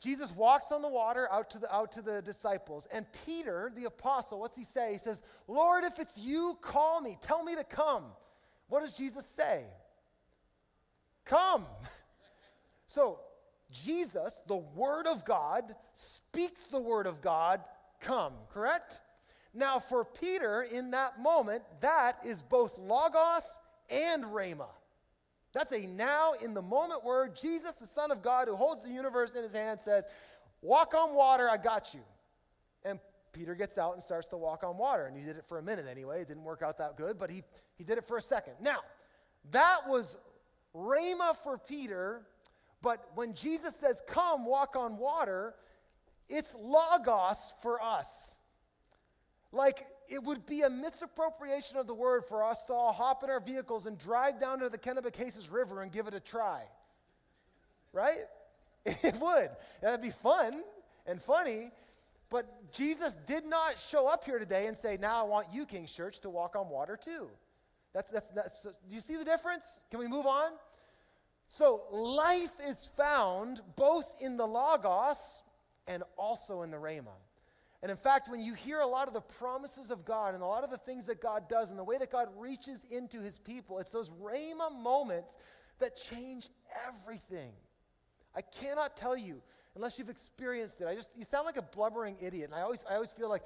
Jesus 0.00 0.34
walks 0.34 0.70
on 0.70 0.80
the 0.80 0.88
water 0.88 1.28
out 1.32 1.50
to 1.50 1.58
the, 1.58 1.74
out 1.74 1.90
to 1.92 2.02
the 2.02 2.22
disciples. 2.22 2.86
And 2.92 3.04
Peter, 3.26 3.72
the 3.74 3.86
apostle, 3.86 4.38
what's 4.40 4.56
he 4.56 4.62
say? 4.62 4.92
He 4.92 4.98
says, 4.98 5.22
Lord, 5.48 5.84
if 5.84 5.98
it's 5.98 6.18
you, 6.18 6.56
call 6.60 7.00
me. 7.00 7.18
Tell 7.20 7.42
me 7.42 7.56
to 7.56 7.64
come. 7.64 8.04
What 8.68 8.80
does 8.80 8.96
Jesus 8.96 9.26
say? 9.26 9.64
Come. 11.24 11.66
So, 12.90 13.20
Jesus, 13.70 14.40
the 14.46 14.56
Word 14.56 15.06
of 15.06 15.26
God, 15.26 15.74
speaks 15.92 16.68
the 16.68 16.80
Word 16.80 17.06
of 17.06 17.20
God, 17.20 17.60
come, 18.00 18.32
correct? 18.50 19.02
Now, 19.54 19.78
for 19.78 20.04
Peter, 20.04 20.62
in 20.62 20.90
that 20.92 21.20
moment, 21.20 21.62
that 21.80 22.18
is 22.24 22.42
both 22.42 22.78
Logos 22.78 23.58
and 23.90 24.24
Rhema. 24.24 24.68
That's 25.52 25.72
a 25.72 25.86
now 25.86 26.34
in 26.44 26.54
the 26.54 26.62
moment 26.62 27.04
word. 27.04 27.34
Jesus, 27.34 27.74
the 27.74 27.86
Son 27.86 28.10
of 28.10 28.22
God, 28.22 28.48
who 28.48 28.56
holds 28.56 28.82
the 28.82 28.92
universe 28.92 29.34
in 29.34 29.42
his 29.42 29.54
hand, 29.54 29.80
says, 29.80 30.06
Walk 30.60 30.94
on 30.94 31.14
water, 31.14 31.48
I 31.48 31.56
got 31.56 31.94
you. 31.94 32.00
And 32.84 32.98
Peter 33.32 33.54
gets 33.54 33.78
out 33.78 33.94
and 33.94 34.02
starts 34.02 34.28
to 34.28 34.36
walk 34.36 34.64
on 34.64 34.76
water. 34.76 35.06
And 35.06 35.16
he 35.16 35.24
did 35.24 35.36
it 35.36 35.44
for 35.46 35.58
a 35.58 35.62
minute 35.62 35.86
anyway. 35.90 36.20
It 36.20 36.28
didn't 36.28 36.44
work 36.44 36.62
out 36.62 36.78
that 36.78 36.96
good, 36.96 37.18
but 37.18 37.30
he, 37.30 37.42
he 37.76 37.84
did 37.84 37.98
it 37.98 38.04
for 38.04 38.16
a 38.16 38.22
second. 38.22 38.54
Now, 38.60 38.78
that 39.50 39.80
was 39.86 40.18
Rhema 40.74 41.34
for 41.34 41.58
Peter, 41.58 42.22
but 42.82 43.10
when 43.14 43.34
Jesus 43.34 43.74
says, 43.74 44.02
Come, 44.06 44.44
walk 44.44 44.76
on 44.76 44.98
water, 44.98 45.54
it's 46.28 46.54
Logos 46.60 47.54
for 47.62 47.82
us. 47.82 48.37
Like, 49.52 49.86
it 50.08 50.22
would 50.22 50.46
be 50.46 50.62
a 50.62 50.70
misappropriation 50.70 51.76
of 51.76 51.86
the 51.86 51.94
word 51.94 52.24
for 52.24 52.44
us 52.44 52.64
to 52.66 52.72
all 52.72 52.92
hop 52.92 53.22
in 53.22 53.30
our 53.30 53.40
vehicles 53.40 53.86
and 53.86 53.98
drive 53.98 54.40
down 54.40 54.60
to 54.60 54.68
the 54.68 54.78
Kennebecasis 54.78 55.52
River 55.52 55.82
and 55.82 55.92
give 55.92 56.06
it 56.06 56.14
a 56.14 56.20
try. 56.20 56.62
Right? 57.92 58.18
It 59.02 59.16
would. 59.20 59.50
That'd 59.82 60.00
be 60.00 60.10
fun 60.10 60.62
and 61.06 61.20
funny, 61.20 61.70
but 62.30 62.72
Jesus 62.72 63.16
did 63.26 63.44
not 63.44 63.78
show 63.78 64.06
up 64.06 64.24
here 64.24 64.38
today 64.38 64.66
and 64.66 64.74
say, 64.74 64.96
Now 64.98 65.24
I 65.24 65.28
want 65.28 65.48
you, 65.52 65.66
King's 65.66 65.92
Church, 65.92 66.20
to 66.20 66.30
walk 66.30 66.56
on 66.56 66.70
water 66.70 66.96
too. 66.96 67.28
That's, 67.92 68.10
that's, 68.10 68.30
that's, 68.30 68.78
do 68.88 68.94
you 68.94 69.00
see 69.00 69.16
the 69.16 69.24
difference? 69.24 69.84
Can 69.90 70.00
we 70.00 70.06
move 70.06 70.26
on? 70.26 70.52
So, 71.48 71.82
life 71.90 72.52
is 72.66 72.90
found 72.96 73.60
both 73.76 74.14
in 74.20 74.36
the 74.36 74.46
Logos 74.46 75.42
and 75.86 76.02
also 76.16 76.62
in 76.62 76.70
the 76.70 76.76
Rhema. 76.76 77.16
And 77.82 77.90
in 77.90 77.96
fact, 77.96 78.28
when 78.28 78.40
you 78.40 78.54
hear 78.54 78.80
a 78.80 78.86
lot 78.86 79.06
of 79.06 79.14
the 79.14 79.20
promises 79.20 79.90
of 79.90 80.04
God 80.04 80.34
and 80.34 80.42
a 80.42 80.46
lot 80.46 80.64
of 80.64 80.70
the 80.70 80.78
things 80.78 81.06
that 81.06 81.20
God 81.20 81.48
does 81.48 81.70
and 81.70 81.78
the 81.78 81.84
way 81.84 81.96
that 81.98 82.10
God 82.10 82.28
reaches 82.36 82.84
into 82.90 83.20
his 83.20 83.38
people, 83.38 83.78
it's 83.78 83.92
those 83.92 84.10
Rhema 84.10 84.76
moments 84.82 85.36
that 85.78 85.96
change 85.96 86.48
everything. 86.88 87.52
I 88.34 88.40
cannot 88.40 88.96
tell 88.96 89.16
you 89.16 89.42
unless 89.76 89.98
you've 89.98 90.08
experienced 90.08 90.80
it. 90.80 90.88
I 90.88 90.94
just 90.94 91.16
you 91.16 91.24
sound 91.24 91.46
like 91.46 91.56
a 91.56 91.62
blubbering 91.62 92.16
idiot. 92.20 92.50
And 92.50 92.54
I 92.54 92.62
always 92.62 92.84
I 92.90 92.94
always 92.94 93.12
feel 93.12 93.28
like 93.28 93.42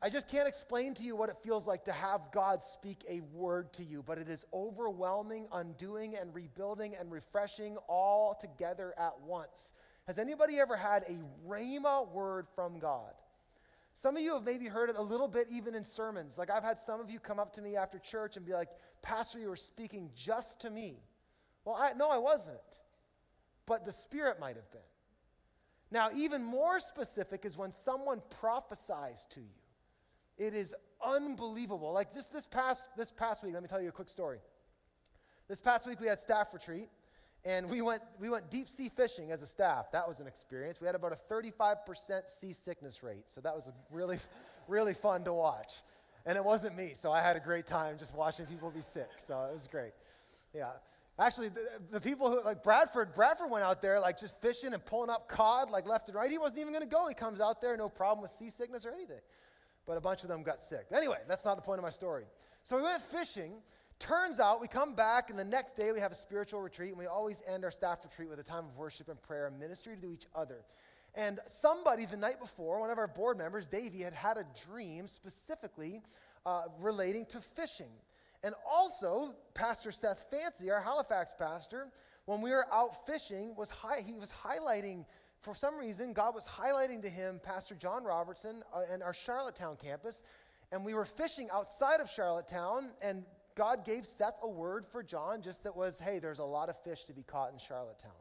I 0.00 0.08
just 0.08 0.30
can't 0.30 0.48
explain 0.48 0.94
to 0.94 1.02
you 1.02 1.16
what 1.16 1.28
it 1.28 1.36
feels 1.42 1.66
like 1.66 1.84
to 1.84 1.92
have 1.92 2.30
God 2.32 2.62
speak 2.62 3.04
a 3.08 3.20
word 3.32 3.72
to 3.74 3.82
you, 3.82 4.02
but 4.02 4.16
it 4.18 4.28
is 4.28 4.44
overwhelming, 4.52 5.48
undoing 5.52 6.14
and 6.16 6.34
rebuilding 6.34 6.94
and 6.98 7.10
refreshing 7.10 7.76
all 7.88 8.36
together 8.40 8.94
at 8.96 9.20
once. 9.20 9.72
Has 10.06 10.18
anybody 10.18 10.58
ever 10.58 10.76
had 10.76 11.02
a 11.08 11.18
rhema 11.48 12.08
word 12.12 12.46
from 12.54 12.78
God? 12.78 13.12
Some 13.94 14.16
of 14.16 14.22
you 14.22 14.34
have 14.34 14.44
maybe 14.44 14.66
heard 14.66 14.90
it 14.90 14.96
a 14.96 15.02
little 15.02 15.28
bit 15.28 15.46
even 15.50 15.74
in 15.74 15.84
sermons. 15.84 16.38
Like 16.38 16.50
I've 16.50 16.64
had 16.64 16.78
some 16.78 17.00
of 17.00 17.10
you 17.10 17.18
come 17.18 17.38
up 17.38 17.52
to 17.54 17.62
me 17.62 17.76
after 17.76 17.98
church 17.98 18.36
and 18.36 18.46
be 18.46 18.52
like, 18.52 18.68
Pastor, 19.02 19.38
you 19.38 19.48
were 19.48 19.56
speaking 19.56 20.10
just 20.16 20.60
to 20.60 20.70
me. 20.70 21.02
Well, 21.64 21.76
I, 21.78 21.92
no, 21.96 22.10
I 22.10 22.18
wasn't 22.18 22.58
but 23.66 23.84
the 23.84 23.92
Spirit 23.92 24.40
might 24.40 24.56
have 24.56 24.70
been. 24.70 24.80
Now, 25.90 26.10
even 26.14 26.42
more 26.42 26.80
specific 26.80 27.44
is 27.44 27.56
when 27.56 27.70
someone 27.70 28.22
prophesies 28.40 29.26
to 29.30 29.40
you. 29.40 29.46
It 30.38 30.54
is 30.54 30.74
unbelievable. 31.04 31.92
Like 31.92 32.12
just 32.12 32.32
this 32.32 32.46
past 32.46 32.88
this 32.96 33.10
past 33.10 33.44
week, 33.44 33.52
let 33.54 33.62
me 33.62 33.68
tell 33.68 33.80
you 33.80 33.88
a 33.88 33.92
quick 33.92 34.08
story. 34.08 34.38
This 35.48 35.60
past 35.60 35.86
week 35.86 36.00
we 36.00 36.06
had 36.06 36.18
staff 36.18 36.52
retreat, 36.54 36.88
and 37.44 37.68
we 37.68 37.82
went 37.82 38.02
we 38.20 38.30
went 38.30 38.50
deep 38.50 38.68
sea 38.68 38.88
fishing 38.88 39.30
as 39.32 39.42
a 39.42 39.46
staff. 39.46 39.90
That 39.92 40.06
was 40.06 40.20
an 40.20 40.26
experience. 40.26 40.80
We 40.80 40.86
had 40.86 40.94
about 40.94 41.12
a 41.12 41.34
35% 41.34 42.26
seasickness 42.26 43.02
rate, 43.02 43.28
so 43.28 43.40
that 43.40 43.54
was 43.54 43.70
really 43.90 44.18
really 44.68 44.94
fun 44.94 45.24
to 45.24 45.32
watch. 45.32 45.82
And 46.24 46.36
it 46.36 46.44
wasn't 46.44 46.76
me, 46.76 46.90
so 46.94 47.10
I 47.10 47.20
had 47.20 47.36
a 47.36 47.40
great 47.40 47.66
time 47.66 47.98
just 47.98 48.16
watching 48.16 48.46
people 48.46 48.70
be 48.70 48.80
sick. 48.80 49.10
So 49.16 49.48
it 49.50 49.54
was 49.54 49.66
great. 49.66 49.92
Yeah. 50.54 50.70
Actually, 51.18 51.48
the, 51.48 51.68
the, 51.90 52.00
people 52.00 52.30
who, 52.30 52.42
like 52.42 52.62
Bradford, 52.62 53.12
Bradford 53.12 53.50
went 53.50 53.64
out 53.64 53.82
there 53.82 54.00
like 54.00 54.18
just 54.18 54.40
fishing 54.40 54.72
and 54.72 54.84
pulling 54.84 55.10
up 55.10 55.28
cod 55.28 55.70
like 55.70 55.86
left 55.86 56.08
and 56.08 56.16
right. 56.16 56.30
He 56.30 56.38
wasn't 56.38 56.60
even 56.60 56.72
going 56.72 56.84
to 56.84 56.90
go. 56.90 57.06
He 57.06 57.14
comes 57.14 57.40
out 57.40 57.60
there, 57.60 57.76
no 57.76 57.88
problem 57.88 58.22
with 58.22 58.30
seasickness 58.30 58.86
or 58.86 58.92
anything. 58.92 59.20
But 59.86 59.96
a 59.96 60.00
bunch 60.00 60.22
of 60.22 60.28
them 60.28 60.42
got 60.42 60.60
sick. 60.60 60.86
Anyway, 60.94 61.18
that's 61.28 61.44
not 61.44 61.56
the 61.56 61.62
point 61.62 61.78
of 61.78 61.84
my 61.84 61.90
story. 61.90 62.24
So 62.62 62.76
we 62.76 62.82
went 62.82 63.02
fishing. 63.02 63.54
Turns 63.98 64.40
out 64.40 64.60
we 64.60 64.68
come 64.68 64.94
back, 64.94 65.30
and 65.30 65.38
the 65.38 65.44
next 65.44 65.76
day 65.76 65.92
we 65.92 66.00
have 66.00 66.12
a 66.12 66.16
spiritual 66.16 66.60
retreat, 66.60 66.90
and 66.90 66.98
we 66.98 67.06
always 67.06 67.42
end 67.46 67.64
our 67.64 67.70
staff 67.70 68.00
retreat 68.04 68.28
with 68.28 68.40
a 68.40 68.42
time 68.42 68.64
of 68.64 68.76
worship 68.76 69.08
and 69.08 69.20
prayer 69.22 69.46
and 69.46 69.58
ministry 69.58 69.96
to 70.00 70.10
each 70.10 70.26
other. 70.34 70.64
And 71.14 71.38
somebody 71.46 72.06
the 72.06 72.16
night 72.16 72.40
before, 72.40 72.80
one 72.80 72.90
of 72.90 72.98
our 72.98 73.06
board 73.06 73.38
members, 73.38 73.68
Davey, 73.68 74.00
had 74.02 74.14
had 74.14 74.38
a 74.38 74.46
dream 74.66 75.06
specifically 75.06 76.00
uh, 76.46 76.62
relating 76.80 77.26
to 77.26 77.40
fishing. 77.40 77.90
And 78.42 78.54
also, 78.68 79.34
Pastor 79.54 79.92
Seth 79.92 80.26
Fancy, 80.30 80.70
our 80.70 80.80
Halifax 80.80 81.34
pastor, 81.38 81.88
when 82.24 82.40
we 82.40 82.50
were 82.50 82.66
out 82.72 83.06
fishing, 83.06 83.54
was 83.56 83.72
he 84.04 84.18
was 84.18 84.32
highlighting, 84.32 85.04
for 85.40 85.54
some 85.54 85.78
reason, 85.78 86.12
God 86.12 86.34
was 86.34 86.48
highlighting 86.48 87.02
to 87.02 87.08
him 87.08 87.40
Pastor 87.42 87.74
John 87.74 88.04
Robertson 88.04 88.62
uh, 88.74 88.82
and 88.90 89.02
our 89.02 89.14
Charlottetown 89.14 89.76
campus. 89.76 90.24
And 90.72 90.84
we 90.84 90.94
were 90.94 91.04
fishing 91.04 91.48
outside 91.52 92.00
of 92.00 92.08
Charlottetown, 92.08 92.90
and 93.04 93.24
God 93.54 93.84
gave 93.84 94.04
Seth 94.04 94.38
a 94.42 94.48
word 94.48 94.84
for 94.84 95.02
John, 95.02 95.42
just 95.42 95.64
that 95.64 95.76
was, 95.76 96.00
hey, 96.00 96.18
there's 96.18 96.38
a 96.38 96.44
lot 96.44 96.68
of 96.68 96.80
fish 96.82 97.04
to 97.04 97.12
be 97.12 97.22
caught 97.22 97.52
in 97.52 97.58
Charlottetown. 97.58 98.12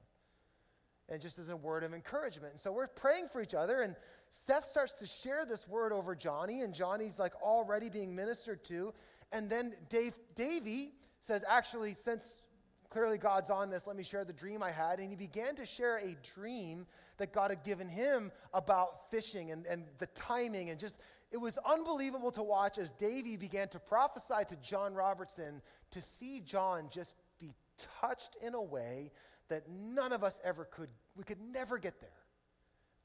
And 1.09 1.21
just 1.21 1.39
as 1.39 1.49
a 1.49 1.57
word 1.57 1.83
of 1.83 1.93
encouragement. 1.93 2.53
And 2.53 2.59
so 2.59 2.71
we're 2.71 2.87
praying 2.87 3.27
for 3.27 3.41
each 3.41 3.53
other, 3.53 3.81
and 3.81 3.95
Seth 4.29 4.63
starts 4.63 4.93
to 4.95 5.05
share 5.05 5.45
this 5.45 5.67
word 5.67 5.91
over 5.91 6.15
Johnny, 6.15 6.61
and 6.61 6.73
Johnny's 6.73 7.19
like 7.19 7.33
already 7.41 7.89
being 7.89 8.15
ministered 8.15 8.63
to. 8.65 8.93
And 9.33 9.49
then 9.49 9.73
Dave, 9.89 10.17
Davey 10.35 10.93
says, 11.19 11.43
actually, 11.49 11.93
since 11.93 12.41
clearly 12.89 13.17
God's 13.17 13.49
on 13.49 13.69
this, 13.69 13.87
let 13.87 13.95
me 13.95 14.03
share 14.03 14.25
the 14.25 14.33
dream 14.33 14.61
I 14.61 14.71
had. 14.71 14.99
And 14.99 15.09
he 15.09 15.15
began 15.15 15.55
to 15.55 15.65
share 15.65 15.97
a 15.97 16.15
dream 16.35 16.85
that 17.17 17.31
God 17.33 17.49
had 17.49 17.63
given 17.63 17.87
him 17.87 18.31
about 18.53 19.09
fishing 19.11 19.51
and, 19.51 19.65
and 19.65 19.85
the 19.97 20.07
timing. 20.07 20.69
And 20.69 20.79
just, 20.79 20.99
it 21.31 21.37
was 21.37 21.57
unbelievable 21.65 22.31
to 22.31 22.43
watch 22.43 22.77
as 22.77 22.91
Davey 22.91 23.37
began 23.37 23.69
to 23.69 23.79
prophesy 23.79 24.43
to 24.49 24.55
John 24.57 24.93
Robertson 24.93 25.61
to 25.91 26.01
see 26.01 26.41
John 26.41 26.89
just 26.91 27.15
be 27.39 27.53
touched 28.01 28.35
in 28.45 28.53
a 28.53 28.61
way 28.61 29.11
that 29.47 29.63
none 29.69 30.11
of 30.11 30.23
us 30.23 30.39
ever 30.43 30.65
could. 30.65 30.89
We 31.15 31.23
could 31.23 31.41
never 31.41 31.77
get 31.77 32.01
there. 32.01 32.09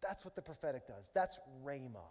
That's 0.02 0.24
what 0.24 0.34
the 0.34 0.42
prophetic 0.42 0.86
does. 0.86 1.10
That's 1.14 1.38
Rhema. 1.64 2.04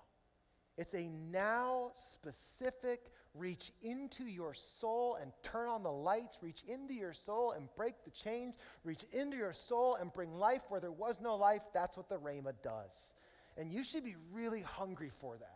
It's 0.78 0.94
a 0.94 1.08
now 1.08 1.92
specific 1.94 3.12
reach 3.34 3.72
into 3.82 4.24
your 4.24 4.54
soul 4.54 5.18
and 5.22 5.32
turn 5.42 5.70
on 5.70 5.84
the 5.84 5.92
lights, 5.92 6.40
reach 6.42 6.64
into 6.68 6.94
your 6.94 7.14
soul 7.14 7.52
and 7.52 7.68
break 7.76 8.04
the 8.04 8.12
chains, 8.12 8.58
reach 8.84 9.06
into 9.14 9.38
your 9.38 9.54
soul 9.54 9.96
and 9.96 10.12
bring 10.12 10.34
life 10.38 10.64
where 10.70 10.82
there 10.82 10.92
was 10.92 11.22
no 11.22 11.36
life. 11.36 11.62
That's 11.74 11.96
what 11.96 12.10
the 12.10 12.18
Rhema 12.18 12.54
does. 12.62 13.16
And 13.58 13.72
you 13.72 13.84
should 13.84 14.04
be 14.04 14.16
really 14.34 14.62
hungry 14.62 15.10
for 15.10 15.38
that. 15.38 15.55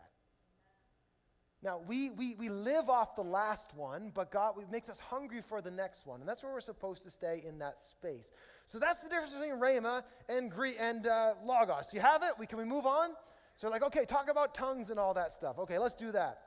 Now, 1.62 1.78
we, 1.86 2.08
we, 2.10 2.36
we 2.36 2.48
live 2.48 2.88
off 2.88 3.14
the 3.16 3.22
last 3.22 3.76
one, 3.76 4.12
but 4.14 4.30
God 4.30 4.54
makes 4.72 4.88
us 4.88 4.98
hungry 4.98 5.42
for 5.42 5.60
the 5.60 5.70
next 5.70 6.06
one. 6.06 6.20
And 6.20 6.28
that's 6.28 6.42
where 6.42 6.52
we're 6.52 6.60
supposed 6.60 7.02
to 7.02 7.10
stay 7.10 7.42
in 7.46 7.58
that 7.58 7.78
space. 7.78 8.32
So 8.64 8.78
that's 8.78 9.00
the 9.00 9.10
difference 9.10 9.34
between 9.34 9.60
Rhema 9.60 10.02
and, 10.30 10.50
Gre- 10.50 10.78
and 10.80 11.06
uh, 11.06 11.34
Logos. 11.44 11.88
Do 11.88 11.98
you 11.98 12.02
have 12.02 12.22
it? 12.22 12.30
We, 12.38 12.46
can 12.46 12.58
we 12.58 12.64
move 12.64 12.86
on? 12.86 13.10
So, 13.56 13.68
like, 13.68 13.82
okay, 13.82 14.06
talk 14.06 14.30
about 14.30 14.54
tongues 14.54 14.88
and 14.88 14.98
all 14.98 15.12
that 15.14 15.32
stuff. 15.32 15.58
Okay, 15.58 15.76
let's 15.76 15.94
do 15.94 16.12
that. 16.12 16.38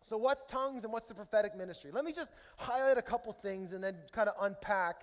So, 0.00 0.16
what's 0.16 0.44
tongues 0.44 0.84
and 0.84 0.92
what's 0.94 1.06
the 1.06 1.14
prophetic 1.14 1.54
ministry? 1.54 1.90
Let 1.92 2.06
me 2.06 2.12
just 2.14 2.32
highlight 2.56 2.96
a 2.96 3.02
couple 3.02 3.32
things 3.32 3.74
and 3.74 3.84
then 3.84 3.96
kind 4.12 4.30
of 4.30 4.34
unpack 4.40 5.02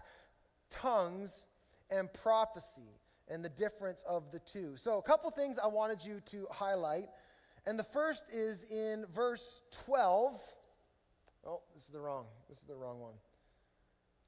tongues 0.72 1.50
and 1.92 2.12
prophecy 2.14 2.90
and 3.28 3.46
the 3.46 3.50
difference 3.50 4.04
of 4.10 4.32
the 4.32 4.40
two. 4.40 4.76
So, 4.76 4.98
a 4.98 5.04
couple 5.04 5.30
things 5.30 5.60
I 5.60 5.68
wanted 5.68 6.04
you 6.04 6.20
to 6.26 6.48
highlight. 6.50 7.06
And 7.68 7.78
the 7.78 7.84
first 7.84 8.28
is 8.34 8.64
in 8.72 9.06
verse 9.14 9.62
12. 9.86 10.40
Oh, 11.46 11.62
this 11.74 11.84
is 11.84 11.90
the 11.90 12.00
wrong. 12.00 12.26
This 12.48 12.60
is 12.60 12.64
the 12.64 12.76
wrong 12.76 13.02
one. 13.02 13.14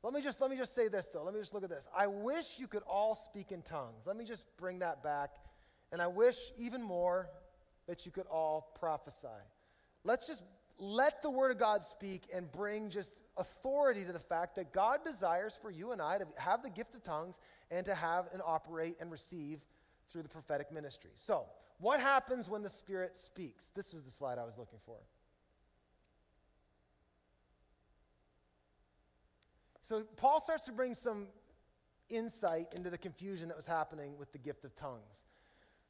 Let 0.04 0.14
me 0.14 0.22
just 0.22 0.42
let 0.42 0.52
me 0.52 0.58
just 0.58 0.76
say 0.76 0.90
this 0.90 1.10
though. 1.10 1.24
Let 1.24 1.34
me 1.34 1.40
just 1.40 1.54
look 1.54 1.64
at 1.64 1.70
this. 1.70 1.88
I 1.98 2.08
wish 2.08 2.60
you 2.60 2.68
could 2.68 2.84
all 2.84 3.16
speak 3.16 3.54
in 3.54 3.62
tongues. 3.62 4.06
Let 4.06 4.18
me 4.18 4.26
just 4.26 4.46
bring 4.58 4.80
that 4.80 5.04
back. 5.04 5.30
And 5.94 6.02
I 6.02 6.08
wish 6.08 6.36
even 6.58 6.84
more 6.84 7.30
that 7.88 8.06
you 8.06 8.12
could 8.12 8.28
all 8.28 8.74
prophesy. 8.78 9.28
Let's 10.04 10.28
just 10.28 10.44
let 10.78 11.22
the 11.22 11.30
word 11.30 11.52
of 11.52 11.58
God 11.58 11.82
speak 11.82 12.24
and 12.34 12.52
bring 12.52 12.90
just 12.90 13.24
authority 13.38 14.04
to 14.04 14.12
the 14.12 14.20
fact 14.20 14.58
that 14.58 14.74
God 14.74 15.04
desires 15.06 15.58
for 15.62 15.72
you 15.72 15.92
and 15.92 16.02
I 16.02 16.18
to 16.18 16.28
have 16.38 16.62
the 16.62 16.70
gift 16.70 16.96
of 16.96 17.04
tongues 17.04 17.40
and 17.72 17.86
to 17.86 17.96
have 17.96 18.28
and 18.34 18.42
operate 18.46 18.98
and 19.00 19.10
receive 19.10 19.60
through 20.08 20.24
the 20.24 20.30
prophetic 20.30 20.72
ministry. 20.72 21.12
So, 21.16 21.46
what 21.80 22.00
happens 22.00 22.50
when 22.50 22.62
the 22.62 22.70
Spirit 22.70 23.16
speaks? 23.16 23.70
This 23.70 23.94
is 23.94 24.04
the 24.04 24.12
slide 24.12 24.38
I 24.38 24.46
was 24.46 24.58
looking 24.58 24.80
for. 24.86 24.98
So, 29.82 30.04
Paul 30.18 30.40
starts 30.40 30.66
to 30.66 30.72
bring 30.72 30.94
some 30.94 31.28
insight 32.10 32.74
into 32.76 32.90
the 32.90 32.98
confusion 32.98 33.48
that 33.48 33.58
was 33.58 33.66
happening 33.66 34.18
with 34.18 34.32
the 34.32 34.38
gift 34.38 34.66
of 34.66 34.76
tongues. 34.76 35.26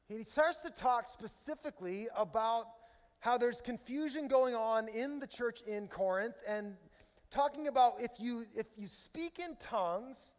He 0.08 0.24
starts 0.24 0.62
to 0.62 0.70
talk 0.70 1.06
specifically 1.06 2.06
about 2.16 2.66
how 3.20 3.36
there's 3.36 3.60
confusion 3.60 4.26
going 4.28 4.54
on 4.54 4.88
in 4.88 5.20
the 5.20 5.26
church 5.26 5.60
in 5.62 5.86
Corinth 5.86 6.36
and 6.48 6.76
talking 7.30 7.68
about 7.68 7.94
if 8.00 8.12
you 8.18 8.44
if 8.56 8.66
you 8.76 8.86
speak 8.86 9.38
in 9.38 9.56
tongues 9.56 10.34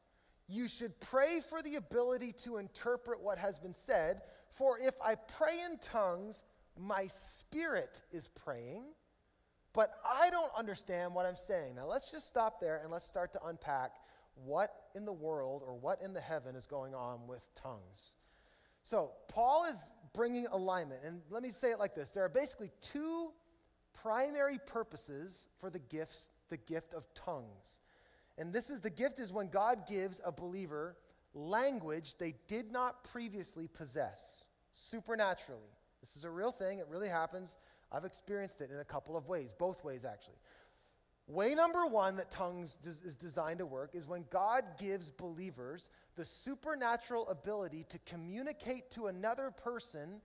you 0.52 0.68
should 0.68 1.00
pray 1.00 1.40
for 1.40 1.62
the 1.62 1.76
ability 1.76 2.34
to 2.44 2.58
interpret 2.58 3.22
what 3.22 3.38
has 3.38 3.58
been 3.58 3.74
said. 3.74 4.22
For 4.52 4.78
if 4.80 4.94
I 5.04 5.16
pray 5.16 5.60
in 5.70 5.78
tongues, 5.80 6.44
my 6.78 7.06
spirit 7.06 8.02
is 8.12 8.28
praying, 8.28 8.84
but 9.74 9.92
I 10.06 10.30
don't 10.30 10.52
understand 10.58 11.16
what 11.16 11.26
I'm 11.26 11.36
saying. 11.36 11.76
Now 11.76 11.86
let's 11.88 12.12
just 12.12 12.28
stop 12.28 12.60
there 12.60 12.82
and 12.84 12.92
let's 12.92 13.06
start 13.06 13.34
to 13.34 13.44
unpack 13.46 13.92
what 14.36 14.72
in 14.94 15.06
the 15.06 15.14
world 15.14 15.64
or 15.66 15.76
what 15.76 16.02
in 16.02 16.14
the 16.14 16.22
heaven 16.22 16.56
is 16.56 16.66
going 16.66 16.94
on 16.94 17.28
with 17.28 17.50
tongues. 17.56 18.16
So, 18.84 19.12
Paul 19.28 19.66
is 19.66 19.94
bringing 20.14 20.48
alignment. 20.52 21.02
And 21.06 21.22
let 21.30 21.44
me 21.44 21.50
say 21.50 21.72
it 21.72 21.80
like 21.80 21.96
this 21.96 22.12
there 22.12 22.26
are 22.26 22.30
basically 22.30 22.72
two 22.82 23.32
primary 23.94 24.60
purposes 24.66 25.48
for 25.60 25.70
the 25.70 25.80
gifts, 25.80 26.30
the 26.50 26.58
gift 26.58 26.94
of 26.94 27.08
tongues. 27.14 27.80
And 28.38 28.54
this 28.54 28.70
is 28.70 28.80
the 28.80 28.90
gift 28.90 29.20
is 29.20 29.32
when 29.32 29.48
God 29.50 29.88
gives 29.88 30.20
a 30.26 30.32
believer 30.32 30.98
language 31.34 32.18
they 32.18 32.36
did 32.48 32.72
not 32.72 33.04
previously 33.04 33.68
possess 33.68 34.48
supernaturally. 34.74 35.70
This 36.00 36.16
is 36.16 36.24
a 36.24 36.30
real 36.30 36.52
thing, 36.52 36.80
it 36.80 36.88
really 36.90 37.10
happens. 37.10 37.58
I've 37.92 38.06
experienced 38.06 38.62
it 38.62 38.72
in 38.72 38.80
a 38.80 38.86
couple 38.86 39.18
of 39.18 39.28
ways, 39.28 39.54
both 39.54 39.84
ways 39.84 40.06
actually. 40.06 40.38
Way 41.28 41.54
number 41.56 41.86
one 41.86 42.18
that 42.18 42.32
tongues 42.32 42.78
is 42.84 43.16
designed 43.16 43.60
to 43.60 43.66
work 43.66 43.92
is 43.94 44.08
when 44.08 44.26
God 44.30 44.64
gives 44.78 45.10
believers 45.10 45.90
the 46.16 46.26
supernatural 46.26 47.28
ability 47.30 47.86
to 47.90 48.00
communicate 48.00 48.92
to 48.92 49.08
another 49.08 49.52
person 49.52 50.22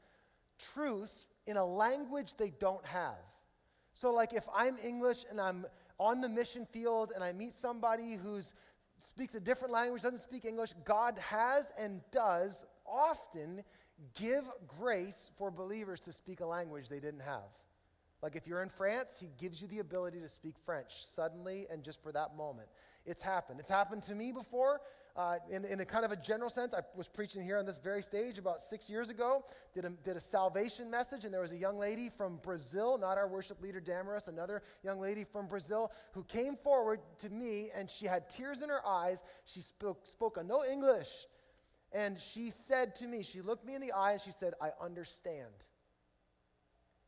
truth 0.59 1.29
in 1.47 1.57
a 1.57 1.65
language 1.65 2.35
they 2.37 2.51
don't 2.59 2.85
have. 2.87 3.19
So, 3.93 4.13
like 4.13 4.33
if 4.33 4.49
I'm 4.55 4.77
English 4.85 5.25
and 5.31 5.41
I'm 5.41 5.65
on 5.99 6.21
the 6.21 6.29
mission 6.29 6.67
field 6.67 7.13
and 7.15 7.23
I 7.23 7.33
meet 7.33 7.53
somebody 7.53 8.15
who 8.15 8.41
speaks 8.99 9.35
a 9.35 9.41
different 9.41 9.73
language, 9.73 10.03
doesn't 10.03 10.19
speak 10.19 10.45
English, 10.45 10.73
God 10.85 11.19
has 11.19 11.73
and 11.79 12.01
does 12.11 12.65
often 12.87 13.63
give 14.19 14.45
grace 14.79 15.31
for 15.37 15.51
believers 15.51 16.01
to 16.03 16.13
speak 16.13 16.41
a 16.41 16.47
language 16.47 16.89
they 16.89 17.01
didn't 17.01 17.21
have. 17.21 17.51
Like 18.23 18.37
if 18.37 18.47
you're 18.47 18.63
in 18.63 18.69
France, 18.69 19.19
he 19.21 19.29
gives 19.39 19.61
you 19.61 19.69
the 19.69 19.79
ability 19.79 20.21
to 20.21 20.29
speak 20.29 20.59
French 20.59 21.05
suddenly 21.05 21.67
and 21.71 21.83
just 21.83 22.03
for 22.03 22.13
that 22.13 22.37
moment. 22.37 22.69
It's 23.05 23.23
happened. 23.23 23.61
It's 23.61 23.71
happened 23.71 24.03
to 24.05 24.15
me 24.15 24.33
before 24.33 24.81
uh, 25.17 25.37
in, 25.51 25.65
in 25.65 25.81
a 25.81 25.85
kind 25.85 26.05
of 26.05 26.13
a 26.13 26.17
general 26.17 26.51
sense. 26.51 26.75
I 26.75 26.81
was 26.95 27.09
preaching 27.09 27.43
here 27.43 27.57
on 27.59 27.67
this 27.67 27.79
very 27.79 28.03
stage 28.03 28.39
about 28.39 28.61
six 28.61 28.91
years 28.91 29.09
ago, 29.09 29.45
did 29.75 29.85
a, 29.85 29.91
did 29.91 30.17
a 30.17 30.21
salvation 30.21 30.91
message, 30.91 31.25
and 31.25 31.33
there 31.33 31.41
was 31.41 31.53
a 31.53 31.57
young 31.57 31.79
lady 31.79 32.09
from 32.09 32.39
Brazil, 32.43 32.99
not 32.99 33.17
our 33.17 33.29
worship 33.29 33.61
leader 33.63 33.81
Damaris, 33.81 34.29
another 34.29 34.63
young 34.83 35.01
lady 35.01 35.25
from 35.25 35.47
Brazil, 35.47 35.91
who 36.13 36.23
came 36.25 36.55
forward 36.55 37.01
to 37.19 37.31
me 37.31 37.69
and 37.77 37.91
she 37.91 38.07
had 38.07 38.29
tears 38.29 38.63
in 38.63 38.69
her 38.69 38.87
eyes. 38.87 39.23
She 39.47 39.61
spoke, 39.61 40.07
spoke 40.07 40.39
no 40.45 40.63
English. 40.65 41.27
And 41.93 42.19
she 42.19 42.51
said 42.51 42.95
to 42.97 43.07
me, 43.07 43.23
she 43.23 43.41
looked 43.41 43.65
me 43.65 43.75
in 43.75 43.81
the 43.81 43.93
eye 43.93 44.13
and 44.13 44.21
she 44.21 44.33
said, 44.33 44.55
I 44.61 44.71
understand. 44.83 45.53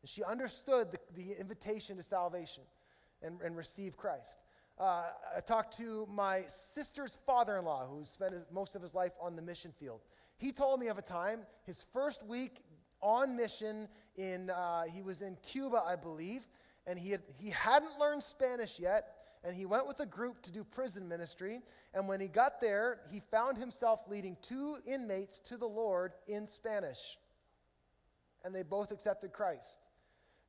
And 0.02 0.08
she 0.08 0.22
understood 0.22 0.92
the, 0.92 0.98
the 1.14 1.38
invitation 1.38 1.96
to 1.96 2.02
salvation 2.02 2.62
and, 3.22 3.40
and 3.42 3.56
receive 3.56 3.96
Christ. 3.96 4.38
Uh, 4.78 5.04
I 5.36 5.40
talked 5.40 5.76
to 5.78 6.06
my 6.10 6.42
sister's 6.42 7.18
father 7.26 7.56
in 7.56 7.64
law, 7.64 7.86
who 7.86 8.04
spent 8.04 8.32
his, 8.32 8.44
most 8.52 8.74
of 8.74 8.82
his 8.82 8.94
life 8.94 9.12
on 9.20 9.34
the 9.34 9.42
mission 9.42 9.72
field. 9.72 10.00
He 10.36 10.52
told 10.52 10.78
me 10.78 10.86
of 10.86 10.98
a 10.98 11.02
time, 11.02 11.40
his 11.64 11.84
first 11.92 12.24
week 12.24 12.62
on 13.00 13.36
mission, 13.36 13.88
in, 14.16 14.50
uh, 14.50 14.84
he 14.84 15.02
was 15.02 15.20
in 15.22 15.36
Cuba, 15.42 15.82
I 15.84 15.96
believe, 15.96 16.46
and 16.86 16.98
he, 16.98 17.10
had, 17.10 17.22
he 17.40 17.50
hadn't 17.50 17.98
learned 17.98 18.22
Spanish 18.22 18.78
yet. 18.78 19.14
And 19.44 19.54
he 19.54 19.66
went 19.66 19.86
with 19.86 20.00
a 20.00 20.06
group 20.06 20.42
to 20.42 20.52
do 20.52 20.64
prison 20.64 21.08
ministry. 21.08 21.60
And 21.94 22.08
when 22.08 22.20
he 22.20 22.26
got 22.26 22.60
there, 22.60 23.00
he 23.10 23.20
found 23.20 23.56
himself 23.56 24.08
leading 24.08 24.36
two 24.42 24.76
inmates 24.84 25.38
to 25.40 25.56
the 25.56 25.66
Lord 25.66 26.12
in 26.26 26.44
Spanish 26.44 27.16
and 28.44 28.54
they 28.54 28.62
both 28.62 28.92
accepted 28.92 29.32
Christ. 29.32 29.90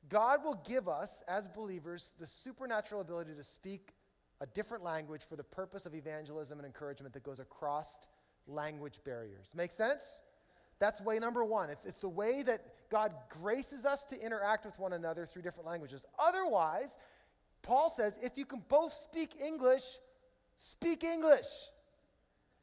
God 0.07 0.43
will 0.43 0.61
give 0.67 0.87
us, 0.87 1.23
as 1.27 1.47
believers, 1.47 2.13
the 2.17 2.25
supernatural 2.25 3.01
ability 3.01 3.33
to 3.35 3.43
speak 3.43 3.93
a 4.41 4.45
different 4.47 4.83
language 4.83 5.21
for 5.27 5.35
the 5.35 5.43
purpose 5.43 5.85
of 5.85 5.93
evangelism 5.93 6.59
and 6.59 6.65
encouragement 6.65 7.13
that 7.13 7.23
goes 7.23 7.39
across 7.39 7.99
language 8.47 8.99
barriers. 9.03 9.53
Make 9.55 9.71
sense? 9.71 10.21
That's 10.79 11.01
way 11.01 11.19
number 11.19 11.43
one. 11.43 11.69
It's, 11.69 11.85
it's 11.85 11.99
the 11.99 12.09
way 12.09 12.41
that 12.43 12.61
God 12.89 13.13
graces 13.29 13.85
us 13.85 14.05
to 14.05 14.19
interact 14.19 14.65
with 14.65 14.79
one 14.79 14.93
another 14.93 15.25
through 15.25 15.41
different 15.41 15.67
languages. 15.67 16.05
Otherwise, 16.17 16.97
Paul 17.61 17.89
says 17.89 18.17
if 18.23 18.37
you 18.37 18.45
can 18.45 18.63
both 18.69 18.93
speak 18.93 19.35
English, 19.45 19.83
speak 20.55 21.03
English. 21.03 21.47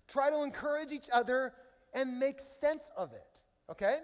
Try 0.08 0.30
to 0.30 0.42
encourage 0.42 0.92
each 0.92 1.08
other 1.12 1.52
and 1.94 2.18
make 2.18 2.40
sense 2.40 2.90
of 2.96 3.12
it. 3.12 3.42
Okay? 3.70 3.98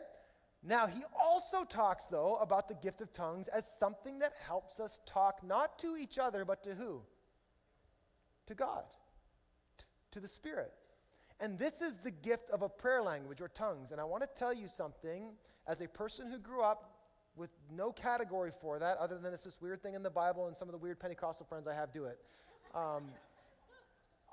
Now, 0.63 0.87
he 0.87 1.03
also 1.21 1.65
talks, 1.65 2.07
though, 2.07 2.37
about 2.37 2.69
the 2.69 2.75
gift 2.75 3.01
of 3.01 3.13
tongues 3.13 3.49
as 3.49 3.67
something 3.67 4.21
that 4.21 4.33
helps 4.47 4.79
us 4.79 5.01
talk 5.07 5.43
not 5.43 5.79
to 5.81 5.97
each 5.97 6.19
other, 6.19 6.45
but 6.45 6.63
to 6.65 6.75
who? 6.75 7.03
To 8.53 8.57
God, 8.57 8.85
to 10.11 10.21
the 10.21 10.29
Spirit. 10.29 10.75
And 11.41 11.59
this 11.59 11.81
is 11.81 11.97
the 11.97 12.11
gift 12.11 12.51
of 12.51 12.61
a 12.61 12.69
prayer 12.69 13.03
language 13.03 13.41
or 13.41 13.49
tongues. 13.49 13.93
And 13.93 14.01
I 14.01 14.05
want 14.05 14.23
to 14.25 14.29
tell 14.37 14.53
you 14.53 14.69
something 14.69 15.31
as 15.67 15.81
a 15.81 15.89
person 15.89 16.31
who 16.31 16.39
grew 16.39 16.63
up 16.63 16.99
with 17.35 17.49
no 17.75 17.93
category 17.93 18.51
for 18.51 18.79
that, 18.79 18.99
other 18.99 19.17
than 19.17 19.33
it's 19.33 19.45
this 19.45 19.63
weird 19.63 19.83
thing 19.83 19.95
in 19.95 20.03
the 20.03 20.11
Bible 20.11 20.49
and 20.49 20.55
some 20.55 20.69
of 20.69 20.73
the 20.73 20.79
weird 20.79 21.01
Pentecostal 21.01 21.47
friends 21.47 21.67
I 21.67 21.73
have 21.73 21.95
do 21.95 22.05
it. 22.05 22.19
Um, 22.75 23.05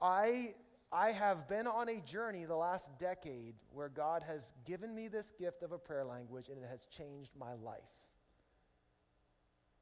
I 0.02 0.54
I 0.92 1.12
have 1.12 1.48
been 1.48 1.66
on 1.66 1.88
a 1.88 2.02
journey 2.02 2.44
the 2.44 2.58
last 2.58 3.00
decade 3.00 3.54
where 3.72 3.88
God 3.88 4.22
has 4.28 4.54
given 4.66 4.94
me 4.94 5.08
this 5.08 5.32
gift 5.32 5.64
of 5.64 5.72
a 5.72 5.78
prayer 5.78 6.04
language 6.04 6.50
and 6.50 6.58
it 6.58 6.68
has 6.70 6.86
changed 6.88 7.32
my 7.40 7.54
life. 7.54 7.80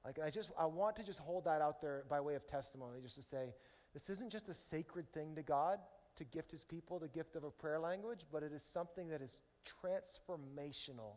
Like 0.06 0.20
I 0.24 0.30
just 0.30 0.52
I 0.58 0.68
want 0.68 0.96
to 0.98 1.04
just 1.04 1.20
hold 1.20 1.46
that 1.46 1.62
out 1.62 1.82
there 1.82 2.04
by 2.08 2.22
way 2.22 2.36
of 2.36 2.48
testimony 2.48 3.02
just 3.02 3.16
to 3.16 3.22
say 3.22 3.54
this 3.98 4.12
isn't 4.12 4.32
just 4.32 4.48
a 4.48 4.54
sacred 4.54 5.12
thing 5.12 5.34
to 5.34 5.42
God 5.42 5.80
to 6.18 6.24
gift 6.24 6.52
his 6.52 6.64
people 6.64 7.00
the 7.00 7.08
gift 7.08 7.36
of 7.36 7.44
a 7.44 7.50
prayer 7.50 7.80
language, 7.80 8.28
but 8.32 8.44
it 8.44 8.54
is 8.54 8.62
something 8.62 9.10
that 9.10 9.24
is 9.24 9.42
transformational 9.66 11.16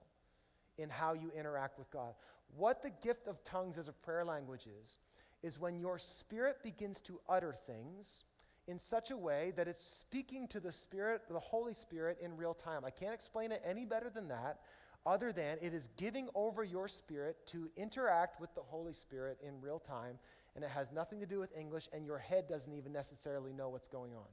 in 0.79 0.89
how 0.89 1.13
you 1.13 1.31
interact 1.37 1.79
with 1.79 1.91
God. 1.91 2.15
What 2.57 2.81
the 2.81 2.91
gift 3.03 3.29
of 3.29 3.45
tongues 3.45 3.77
as 3.77 3.89
a 3.89 3.93
prayer 3.93 4.25
language 4.25 4.67
is, 4.81 4.99
is 5.43 5.61
when 5.61 5.77
your 5.77 5.99
spirit 5.99 6.63
begins 6.63 7.03
to 7.03 7.21
utter 7.29 7.53
things 7.53 8.25
in 8.67 8.79
such 8.79 9.11
a 9.11 9.17
way 9.17 9.53
that 9.57 9.69
it's 9.69 9.79
speaking 9.79 10.49
to 10.49 10.59
the 10.59 10.73
Spirit, 10.73 11.21
the 11.29 11.39
Holy 11.39 11.75
Spirit, 11.75 12.17
in 12.23 12.35
real 12.35 12.55
time. 12.55 12.87
I 12.87 12.91
can't 12.91 13.13
explain 13.13 13.53
it 13.53 13.61
any 13.63 13.85
better 13.85 14.09
than 14.09 14.29
that, 14.29 14.61
other 15.05 15.33
than 15.33 15.59
it 15.61 15.75
is 15.75 15.91
giving 15.99 16.31
over 16.35 16.65
your 16.65 16.89
spirit 16.89 17.47
to 17.49 17.69
interact 17.77 18.41
with 18.41 18.55
the 18.55 18.63
Holy 18.63 18.95
Spirit 18.95 19.37
in 19.47 19.61
real 19.61 19.79
time, 19.79 20.19
and 20.55 20.65
it 20.65 20.71
has 20.71 20.93
nothing 20.93 21.21
to 21.21 21.27
do 21.27 21.39
with 21.39 21.57
English, 21.57 21.89
and 21.93 22.05
your 22.05 22.19
head 22.19 22.49
doesn't 22.49 22.73
even 22.73 22.93
necessarily 22.93 23.53
know 23.53 23.69
what's 23.69 23.89
going 23.89 24.15
on. 24.15 24.29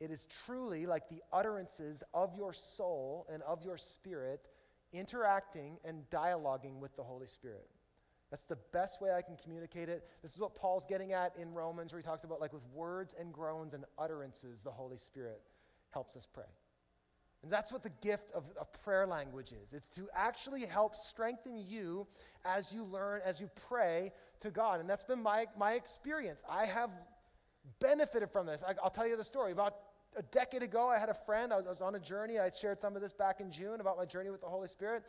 It 0.00 0.10
is 0.10 0.26
truly 0.46 0.86
like 0.86 1.08
the 1.08 1.22
utterances 1.32 2.02
of 2.14 2.34
your 2.34 2.52
soul 2.52 3.26
and 3.32 3.42
of 3.42 3.64
your 3.64 3.76
spirit 3.76 4.48
interacting 4.92 5.78
and 5.84 6.08
dialoguing 6.10 6.80
with 6.80 6.96
the 6.96 7.02
Holy 7.02 7.26
Spirit. 7.26 7.68
That's 8.30 8.44
the 8.44 8.58
best 8.72 9.02
way 9.02 9.10
I 9.12 9.22
can 9.22 9.36
communicate 9.36 9.88
it. 9.88 10.08
This 10.22 10.34
is 10.34 10.40
what 10.40 10.54
Paul's 10.54 10.86
getting 10.86 11.12
at 11.12 11.36
in 11.36 11.52
Romans, 11.52 11.92
where 11.92 12.00
he 12.00 12.06
talks 12.06 12.24
about, 12.24 12.40
like, 12.40 12.52
with 12.52 12.64
words 12.72 13.14
and 13.18 13.32
groans 13.32 13.74
and 13.74 13.84
utterances, 13.98 14.62
the 14.62 14.70
Holy 14.70 14.96
Spirit 14.96 15.42
helps 15.90 16.16
us 16.16 16.26
pray. 16.26 16.44
And 17.42 17.50
that's 17.50 17.72
what 17.72 17.82
the 17.82 17.92
gift 18.02 18.32
of 18.32 18.44
a 18.60 18.64
prayer 18.64 19.06
language 19.06 19.52
is. 19.52 19.72
It's 19.72 19.88
to 19.90 20.08
actually 20.14 20.66
help 20.66 20.94
strengthen 20.94 21.58
you 21.66 22.06
as 22.44 22.72
you 22.72 22.84
learn, 22.84 23.22
as 23.24 23.40
you 23.40 23.48
pray 23.68 24.10
to 24.40 24.50
God. 24.50 24.80
And 24.80 24.88
that's 24.88 25.04
been 25.04 25.22
my, 25.22 25.46
my 25.58 25.72
experience. 25.72 26.42
I 26.50 26.66
have 26.66 26.90
benefited 27.80 28.30
from 28.30 28.46
this. 28.46 28.62
I, 28.66 28.74
will 28.82 28.90
tell 28.90 29.08
you 29.08 29.16
the 29.16 29.24
story. 29.24 29.52
About 29.52 29.74
a 30.16 30.22
decade 30.22 30.62
ago, 30.62 30.88
I 30.88 30.98
had 30.98 31.08
a 31.08 31.14
friend. 31.14 31.52
I 31.52 31.56
was, 31.56 31.66
I 31.66 31.70
was 31.70 31.80
on 31.80 31.94
a 31.94 32.00
journey. 32.00 32.38
I 32.38 32.50
shared 32.50 32.80
some 32.80 32.94
of 32.94 33.00
this 33.00 33.14
back 33.14 33.40
in 33.40 33.50
June 33.50 33.80
about 33.80 33.96
my 33.96 34.04
journey 34.04 34.30
with 34.30 34.42
the 34.42 34.48
Holy 34.48 34.68
Spirit. 34.68 35.04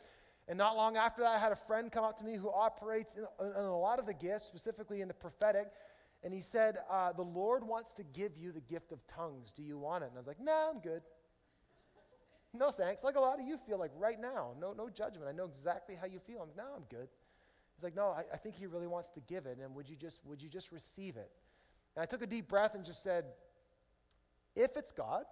And 0.47 0.57
not 0.57 0.75
long 0.75 0.97
after 0.97 1.21
that, 1.21 1.35
I 1.35 1.39
had 1.39 1.51
a 1.51 1.57
friend 1.57 1.91
come 1.91 2.03
up 2.03 2.17
to 2.17 2.25
me 2.25 2.35
who 2.35 2.49
operates 2.49 3.15
in, 3.15 3.25
in 3.39 3.63
a 3.63 3.77
lot 3.77 3.99
of 3.99 4.05
the 4.05 4.13
gifts, 4.13 4.45
specifically 4.45 5.01
in 5.01 5.07
the 5.07 5.13
prophetic. 5.13 5.67
And 6.23 6.33
he 6.33 6.39
said, 6.39 6.77
uh, 6.89 7.13
The 7.13 7.23
Lord 7.23 7.63
wants 7.63 7.93
to 7.95 8.03
give 8.03 8.37
you 8.37 8.51
the 8.51 8.61
gift 8.61 8.91
of 8.91 9.05
tongues. 9.07 9.53
Do 9.53 9.63
you 9.63 9.77
want 9.77 10.03
it? 10.03 10.07
And 10.07 10.15
I 10.15 10.19
was 10.19 10.27
like, 10.27 10.39
No, 10.39 10.51
nah, 10.51 10.69
I'm 10.69 10.79
good. 10.79 11.01
No 12.53 12.69
thanks. 12.69 13.03
Like 13.03 13.15
a 13.15 13.19
lot 13.19 13.39
of 13.39 13.45
you 13.45 13.57
feel 13.57 13.79
like 13.79 13.91
right 13.97 14.19
now. 14.19 14.51
No, 14.59 14.73
no 14.73 14.89
judgment. 14.89 15.27
I 15.29 15.31
know 15.31 15.45
exactly 15.45 15.95
how 15.95 16.07
you 16.07 16.19
feel. 16.19 16.41
I'm 16.41 16.49
no, 16.57 16.65
I'm 16.75 16.83
good. 16.89 17.07
He's 17.75 17.83
like, 17.83 17.95
no, 17.95 18.09
I, 18.09 18.23
I 18.33 18.37
think 18.37 18.55
he 18.55 18.67
really 18.67 18.87
wants 18.87 19.09
to 19.11 19.21
give 19.21 19.45
it. 19.45 19.57
And 19.63 19.73
would 19.75 19.89
you 19.89 19.95
just 19.95 20.25
would 20.25 20.41
you 20.41 20.49
just 20.49 20.71
receive 20.71 21.15
it? 21.15 21.31
And 21.95 22.03
I 22.03 22.05
took 22.05 22.21
a 22.21 22.27
deep 22.27 22.47
breath 22.47 22.75
and 22.75 22.85
just 22.85 23.03
said, 23.03 23.25
if 24.55 24.75
it's 24.77 24.91
God 24.91 25.23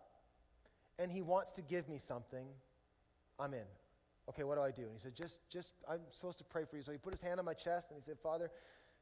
and 0.98 1.12
he 1.12 1.22
wants 1.22 1.52
to 1.54 1.62
give 1.62 1.90
me 1.90 1.98
something, 1.98 2.48
I'm 3.40 3.54
in. 3.54 3.66
Okay, 4.30 4.44
what 4.44 4.56
do 4.56 4.62
I 4.62 4.72
do? 4.72 4.84
And 4.84 4.94
he 4.94 5.00
said, 5.00 5.16
just, 5.16 5.50
just, 5.50 5.74
I'm 5.90 6.02
supposed 6.10 6.38
to 6.38 6.44
pray 6.44 6.64
for 6.64 6.76
you. 6.76 6.84
So 6.84 6.92
he 6.92 6.98
put 6.98 7.14
his 7.14 7.22
hand 7.22 7.40
on 7.40 7.46
my 7.46 7.54
chest 7.54 7.90
and 7.90 7.98
he 7.98 8.02
said, 8.02 8.20
Father, 8.20 8.52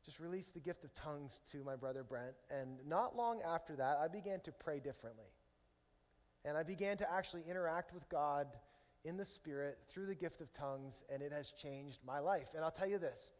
just 0.06 0.20
release 0.20 0.52
the 0.52 0.60
gift 0.60 0.86
of 0.86 0.94
tongues 0.94 1.42
to 1.52 1.64
my 1.64 1.76
brother 1.76 2.04
Brent. 2.04 2.36
And 2.50 2.78
not 2.88 3.16
long 3.16 3.42
after 3.46 3.76
that, 3.76 3.98
I 3.98 4.08
began 4.08 4.40
to 4.42 4.52
pray 4.54 4.80
differently. 4.80 5.26
And 6.48 6.58
I 6.58 6.64
began 6.64 6.96
to 6.98 7.12
actually 7.12 7.44
interact 7.50 7.94
with 7.94 8.08
God 8.08 8.48
in 9.04 9.18
the 9.18 9.26
Spirit 9.26 9.80
through 9.86 10.06
the 10.06 10.16
gift 10.16 10.40
of 10.40 10.52
tongues, 10.54 11.04
and 11.12 11.22
it 11.22 11.34
has 11.34 11.52
changed 11.52 12.00
my 12.06 12.20
life. 12.20 12.50
And 12.56 12.64
I'll 12.64 12.72
tell 12.72 12.90
you 12.90 12.98
this 12.98 13.32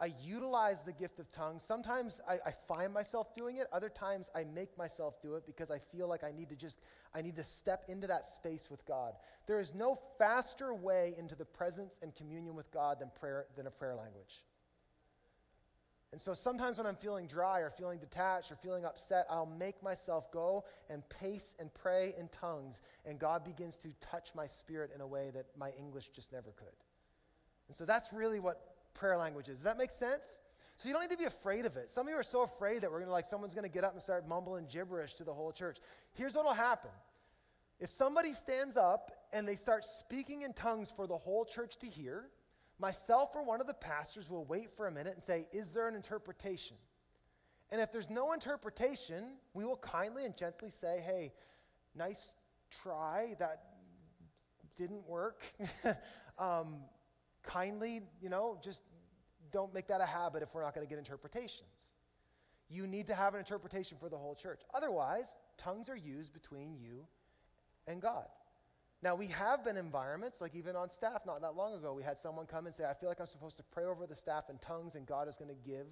I 0.00 0.12
utilize 0.22 0.82
the 0.82 0.92
gift 0.92 1.20
of 1.20 1.30
tongues. 1.30 1.62
Sometimes 1.62 2.20
I, 2.28 2.34
I, 2.44 2.50
find 2.50 2.92
myself 2.92 3.32
doing 3.32 3.58
it. 3.58 3.68
Other 3.72 3.88
times 3.88 4.28
I 4.34 4.44
make 4.44 4.76
myself 4.76 5.22
do 5.22 5.36
it 5.36 5.46
because 5.46 5.70
I 5.70 5.78
feel 5.78 6.08
like 6.08 6.24
I 6.24 6.32
need 6.32 6.48
to 6.50 6.56
just, 6.56 6.80
I 7.14 7.22
need 7.22 7.36
to 7.36 7.44
step 7.44 7.84
into 7.88 8.08
that 8.08 8.26
space 8.26 8.70
with 8.70 8.84
God. 8.86 9.14
There 9.46 9.60
is 9.60 9.74
no 9.74 9.96
faster 10.18 10.74
way 10.74 11.14
into 11.16 11.36
the 11.36 11.44
presence 11.44 12.00
and 12.02 12.14
communion 12.14 12.56
with 12.56 12.72
God 12.72 12.98
than 12.98 13.10
prayer, 13.18 13.46
than 13.56 13.68
a 13.68 13.70
prayer 13.70 13.94
language. 13.94 14.42
And 16.14 16.20
so 16.20 16.32
sometimes 16.32 16.78
when 16.78 16.86
I'm 16.86 16.94
feeling 16.94 17.26
dry 17.26 17.58
or 17.58 17.70
feeling 17.70 17.98
detached 17.98 18.52
or 18.52 18.54
feeling 18.54 18.84
upset, 18.84 19.26
I'll 19.28 19.52
make 19.58 19.82
myself 19.82 20.30
go 20.30 20.62
and 20.88 21.02
pace 21.08 21.56
and 21.58 21.74
pray 21.74 22.14
in 22.16 22.28
tongues, 22.28 22.82
and 23.04 23.18
God 23.18 23.44
begins 23.44 23.76
to 23.78 23.88
touch 24.00 24.30
my 24.32 24.46
spirit 24.46 24.92
in 24.94 25.00
a 25.00 25.06
way 25.08 25.32
that 25.34 25.46
my 25.58 25.72
English 25.76 26.10
just 26.10 26.32
never 26.32 26.52
could. 26.52 26.68
And 27.66 27.74
so 27.74 27.84
that's 27.84 28.12
really 28.12 28.38
what 28.38 28.60
prayer 28.94 29.16
language 29.16 29.48
is. 29.48 29.56
Does 29.56 29.64
that 29.64 29.76
make 29.76 29.90
sense? 29.90 30.40
So 30.76 30.86
you 30.88 30.92
don't 30.94 31.02
need 31.02 31.10
to 31.10 31.18
be 31.18 31.24
afraid 31.24 31.66
of 31.66 31.76
it. 31.76 31.90
Some 31.90 32.06
of 32.06 32.12
you 32.12 32.16
are 32.16 32.22
so 32.22 32.42
afraid 32.44 32.82
that 32.82 32.92
we're 32.92 33.04
to 33.04 33.10
like 33.10 33.24
someone's 33.24 33.54
to 33.54 33.68
get 33.68 33.82
up 33.82 33.94
and 33.94 34.00
start 34.00 34.28
mumbling 34.28 34.68
gibberish 34.70 35.14
to 35.14 35.24
the 35.24 35.34
whole 35.34 35.50
church. 35.50 35.78
Here's 36.12 36.36
what'll 36.36 36.54
happen. 36.54 36.92
If 37.80 37.90
somebody 37.90 38.30
stands 38.34 38.76
up 38.76 39.10
and 39.32 39.48
they 39.48 39.56
start 39.56 39.84
speaking 39.84 40.42
in 40.42 40.52
tongues 40.52 40.92
for 40.92 41.08
the 41.08 41.16
whole 41.16 41.44
church 41.44 41.76
to 41.78 41.88
hear, 41.88 42.28
myself 42.78 43.30
or 43.34 43.44
one 43.44 43.60
of 43.60 43.66
the 43.66 43.74
pastors 43.74 44.30
will 44.30 44.44
wait 44.44 44.70
for 44.70 44.86
a 44.86 44.92
minute 44.92 45.12
and 45.14 45.22
say, 45.22 45.46
Is 45.52 45.72
there 45.72 45.88
an 45.88 45.94
interpretation? 45.94 46.76
And 47.70 47.80
if 47.80 47.90
there's 47.92 48.10
no 48.10 48.32
interpretation, 48.32 49.36
we 49.54 49.64
will 49.64 49.76
kindly 49.76 50.24
and 50.24 50.36
gently 50.36 50.70
say, 50.70 51.00
Hey, 51.04 51.32
nice 51.94 52.36
try. 52.82 53.34
That 53.38 53.62
didn't 54.76 55.06
work. 55.08 55.42
um, 56.38 56.78
kindly, 57.42 58.00
you 58.20 58.28
know, 58.28 58.58
just 58.62 58.82
don't 59.50 59.72
make 59.72 59.86
that 59.88 60.00
a 60.00 60.06
habit 60.06 60.42
if 60.42 60.54
we're 60.54 60.62
not 60.62 60.74
going 60.74 60.86
to 60.86 60.90
get 60.90 60.98
interpretations. 60.98 61.92
You 62.68 62.86
need 62.86 63.06
to 63.06 63.14
have 63.14 63.34
an 63.34 63.40
interpretation 63.40 63.98
for 63.98 64.08
the 64.08 64.16
whole 64.16 64.34
church. 64.34 64.62
Otherwise, 64.74 65.38
tongues 65.58 65.88
are 65.88 65.96
used 65.96 66.32
between 66.32 66.74
you 66.74 67.06
and 67.86 68.00
God. 68.00 68.26
Now, 69.04 69.14
we 69.14 69.26
have 69.26 69.62
been 69.62 69.76
environments, 69.76 70.40
like 70.40 70.54
even 70.54 70.76
on 70.76 70.88
staff 70.88 71.26
not 71.26 71.42
that 71.42 71.54
long 71.54 71.74
ago, 71.74 71.92
we 71.92 72.02
had 72.02 72.18
someone 72.18 72.46
come 72.46 72.64
and 72.64 72.74
say, 72.74 72.86
I 72.86 72.94
feel 72.94 73.10
like 73.10 73.20
I'm 73.20 73.26
supposed 73.26 73.58
to 73.58 73.62
pray 73.64 73.84
over 73.84 74.06
the 74.06 74.16
staff 74.16 74.44
in 74.48 74.56
tongues, 74.56 74.94
and 74.94 75.06
God 75.06 75.28
is 75.28 75.36
going 75.36 75.50
to 75.50 75.70
give 75.70 75.86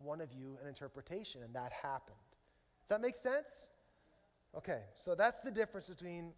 one 0.00 0.20
of 0.20 0.28
you 0.34 0.58
an 0.60 0.68
interpretation. 0.68 1.42
And 1.42 1.54
that 1.54 1.72
happened. 1.72 2.18
Does 2.82 2.90
that 2.90 3.00
make 3.00 3.16
sense? 3.16 3.70
Okay, 4.54 4.82
so 4.92 5.14
that's 5.14 5.40
the 5.40 5.50
difference 5.50 5.88
between 5.88 6.34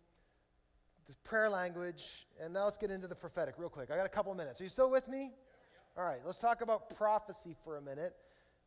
the 1.08 1.16
prayer 1.24 1.50
language, 1.50 2.28
and 2.40 2.54
now 2.54 2.62
let's 2.62 2.76
get 2.76 2.92
into 2.92 3.08
the 3.08 3.16
prophetic 3.16 3.56
real 3.58 3.68
quick. 3.68 3.90
I 3.90 3.96
got 3.96 4.06
a 4.06 4.10
couple 4.10 4.32
minutes. 4.36 4.60
Are 4.60 4.64
you 4.64 4.70
still 4.70 4.90
with 4.90 5.08
me? 5.08 5.32
All 5.98 6.04
right, 6.04 6.20
let's 6.24 6.40
talk 6.40 6.60
about 6.60 6.96
prophecy 6.96 7.56
for 7.64 7.76
a 7.76 7.82
minute. 7.82 8.14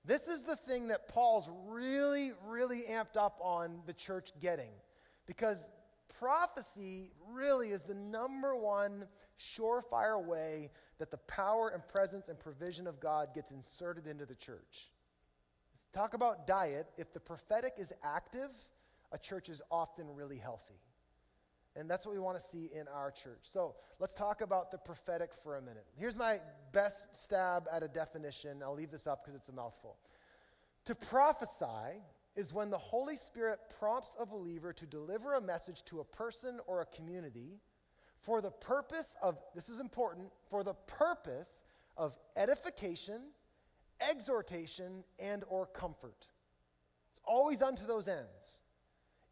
This 0.03 0.27
is 0.27 0.41
the 0.41 0.57
thing 0.57 0.89
that 0.89 1.07
Paul's 1.07 1.49
really, 1.69 2.33
really 2.45 2.81
amped 2.91 3.15
up 3.15 3.39
on 3.41 3.79
the 3.85 3.93
church 3.93 4.31
getting 4.41 4.71
because 5.27 5.69
prophecy 6.19 7.11
really 7.31 7.69
is 7.69 7.83
the 7.83 7.95
number 7.95 8.55
one 8.55 9.07
surefire 9.39 10.23
way 10.23 10.71
that 10.99 11.11
the 11.11 11.17
power 11.17 11.69
and 11.69 11.87
presence 11.87 12.29
and 12.29 12.39
provision 12.39 12.87
of 12.87 12.99
God 12.99 13.33
gets 13.33 13.51
inserted 13.51 14.07
into 14.07 14.25
the 14.25 14.35
church. 14.35 14.89
Talk 15.93 16.15
about 16.15 16.47
diet. 16.47 16.87
If 16.97 17.13
the 17.13 17.19
prophetic 17.19 17.73
is 17.77 17.93
active, 18.03 18.49
a 19.11 19.17
church 19.17 19.47
is 19.47 19.61
often 19.71 20.07
really 20.15 20.37
healthy. 20.37 20.81
And 21.75 21.89
that's 21.89 22.05
what 22.05 22.13
we 22.13 22.21
want 22.21 22.37
to 22.37 22.43
see 22.43 22.69
in 22.73 22.87
our 22.87 23.11
church. 23.11 23.39
So 23.41 23.75
let's 23.99 24.15
talk 24.15 24.41
about 24.41 24.71
the 24.71 24.77
prophetic 24.77 25.33
for 25.33 25.57
a 25.57 25.61
minute. 25.61 25.85
Here's 25.95 26.17
my 26.17 26.39
best 26.71 27.15
stab 27.15 27.65
at 27.71 27.83
a 27.83 27.87
definition. 27.87 28.61
I'll 28.63 28.75
leave 28.75 28.91
this 28.91 29.07
up 29.07 29.23
because 29.23 29.35
it's 29.35 29.49
a 29.49 29.53
mouthful. 29.53 29.97
To 30.85 30.95
prophesy 30.95 32.01
is 32.35 32.53
when 32.53 32.69
the 32.69 32.77
Holy 32.77 33.15
Spirit 33.15 33.59
prompts 33.79 34.15
a 34.19 34.25
believer 34.25 34.73
to 34.73 34.85
deliver 34.85 35.35
a 35.35 35.41
message 35.41 35.83
to 35.85 35.99
a 35.99 36.03
person 36.03 36.59
or 36.67 36.81
a 36.81 36.85
community 36.85 37.59
for 38.17 38.41
the 38.41 38.51
purpose 38.51 39.15
of, 39.21 39.37
this 39.53 39.69
is 39.69 39.79
important, 39.79 40.31
for 40.49 40.63
the 40.63 40.73
purpose 40.87 41.63
of 41.97 42.17
edification, 42.35 43.21
exhortation, 44.09 45.03
and 45.19 45.43
or 45.49 45.65
comfort. 45.67 46.29
It's 47.11 47.21
always 47.25 47.61
unto 47.61 47.85
those 47.85 48.07
ends. 48.07 48.61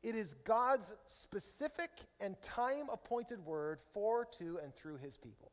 It 0.04 0.16
is 0.16 0.34
God's 0.34 0.94
specific 1.06 1.90
and 2.20 2.40
time 2.42 2.88
appointed 2.92 3.40
word 3.46 3.80
for, 3.94 4.26
to, 4.40 4.60
and 4.64 4.74
through 4.74 4.98
his 4.98 5.16
people. 5.16 5.52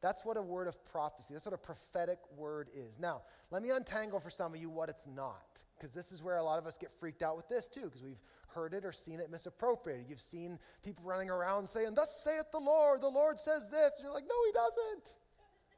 That's 0.00 0.24
what 0.24 0.36
a 0.36 0.42
word 0.42 0.68
of 0.68 0.84
prophecy, 0.84 1.34
that's 1.34 1.46
what 1.46 1.54
a 1.54 1.58
prophetic 1.58 2.18
word 2.36 2.68
is. 2.74 2.98
Now, 2.98 3.22
let 3.50 3.62
me 3.62 3.70
untangle 3.70 4.20
for 4.20 4.30
some 4.30 4.54
of 4.54 4.60
you 4.60 4.70
what 4.70 4.88
it's 4.88 5.06
not, 5.06 5.62
because 5.76 5.92
this 5.92 6.12
is 6.12 6.22
where 6.22 6.36
a 6.38 6.42
lot 6.44 6.58
of 6.58 6.66
us 6.66 6.78
get 6.78 6.90
freaked 6.98 7.22
out 7.22 7.36
with 7.36 7.48
this 7.48 7.68
too, 7.68 7.82
because 7.82 8.02
we've 8.02 8.22
heard 8.48 8.72
it 8.72 8.84
or 8.84 8.92
seen 8.92 9.20
it 9.20 9.30
misappropriated. 9.30 10.06
You've 10.08 10.18
seen 10.18 10.58
people 10.82 11.04
running 11.04 11.30
around 11.30 11.68
saying, 11.68 11.94
Thus 11.94 12.22
saith 12.24 12.50
the 12.52 12.58
Lord, 12.58 13.02
the 13.02 13.08
Lord 13.08 13.38
says 13.38 13.68
this. 13.70 13.92
And 13.98 14.04
you're 14.04 14.14
like, 14.14 14.24
No, 14.24 14.34
he 14.46 14.52
doesn't. 14.52 15.14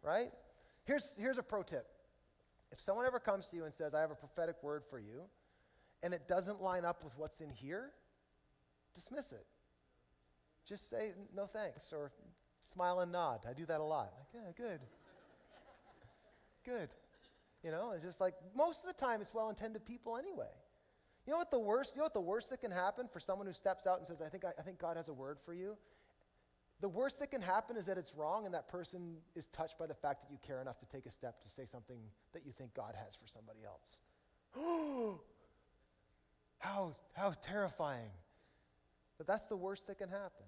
Right? 0.02 0.30
Here's, 0.84 1.16
here's 1.18 1.38
a 1.38 1.42
pro 1.42 1.62
tip. 1.62 1.87
If 2.70 2.78
someone 2.78 3.06
ever 3.06 3.18
comes 3.18 3.48
to 3.48 3.56
you 3.56 3.64
and 3.64 3.72
says, 3.72 3.94
I 3.94 4.00
have 4.00 4.11
a 4.11 4.14
prophetic 4.14 4.56
word 4.62 4.84
for 4.84 4.98
you, 4.98 5.22
and 6.03 6.14
it 6.14 6.28
doesn't 6.28 6.62
line 6.62 6.84
up 6.84 7.03
with 7.03 7.18
what's 7.18 7.40
in 7.40 7.51
here, 7.51 7.90
dismiss 8.94 9.32
it. 9.32 9.46
Just 10.66 10.88
say, 10.88 11.12
No 11.34 11.46
thanks, 11.46 11.92
or 11.92 12.12
smile 12.61 13.01
and 13.01 13.11
nod. 13.11 13.40
I 13.49 13.53
do 13.53 13.66
that 13.66 13.80
a 13.80 13.84
lot. 13.84 14.12
Like, 14.16 14.28
yeah, 14.34 14.53
good. 14.57 14.80
good. 16.64 16.88
You 17.64 17.70
know, 17.70 17.92
it's 17.92 18.02
just 18.02 18.20
like 18.20 18.34
most 18.56 18.84
of 18.84 18.94
the 18.94 19.00
time 19.00 19.20
it's 19.20 19.34
well 19.34 19.48
intended 19.48 19.84
people 19.84 20.16
anyway. 20.16 20.50
You 21.26 21.32
know 21.32 21.38
what 21.38 21.50
the 21.50 21.59
worst, 21.59 21.96
you 21.96 22.00
know 22.00 22.06
what 22.06 22.14
the 22.14 22.20
worst 22.20 22.50
that 22.50 22.61
can 22.61 22.70
happen 22.70 23.06
for 23.06 23.20
someone 23.20 23.46
who 23.46 23.52
steps 23.52 23.86
out 23.86 23.98
and 23.98 24.06
says, 24.06 24.22
I 24.22 24.28
think, 24.28 24.44
I, 24.44 24.52
I 24.59 24.62
think 24.62 24.78
God 24.78 24.96
has 24.96 25.09
a 25.09 25.12
word 25.12 25.38
for 25.38 25.52
you? 25.52 25.76
The 26.80 26.88
worst 26.88 27.18
that 27.20 27.30
can 27.30 27.42
happen 27.42 27.76
is 27.76 27.86
that 27.86 27.98
it's 27.98 28.14
wrong 28.14 28.46
and 28.46 28.54
that 28.54 28.68
person 28.68 29.16
is 29.34 29.48
touched 29.48 29.78
by 29.78 29.86
the 29.86 29.94
fact 29.94 30.22
that 30.22 30.30
you 30.30 30.38
care 30.46 30.61
enough 30.61 30.78
to 30.78 30.86
take 30.86 31.06
a 31.06 31.11
step 31.11 31.40
to 31.42 31.48
say 31.48 31.64
something 31.64 31.98
that 32.32 32.46
you 32.46 32.52
think 32.52 32.72
God 32.72 32.94
has 33.04 33.16
for 33.16 33.26
somebody 33.26 33.59
else. 33.66 34.00
how, 36.61 36.92
how 37.14 37.32
terrifying. 37.42 38.11
But 39.18 39.26
that's 39.26 39.46
the 39.46 39.56
worst 39.56 39.88
that 39.88 39.98
can 39.98 40.09
happen. 40.09 40.46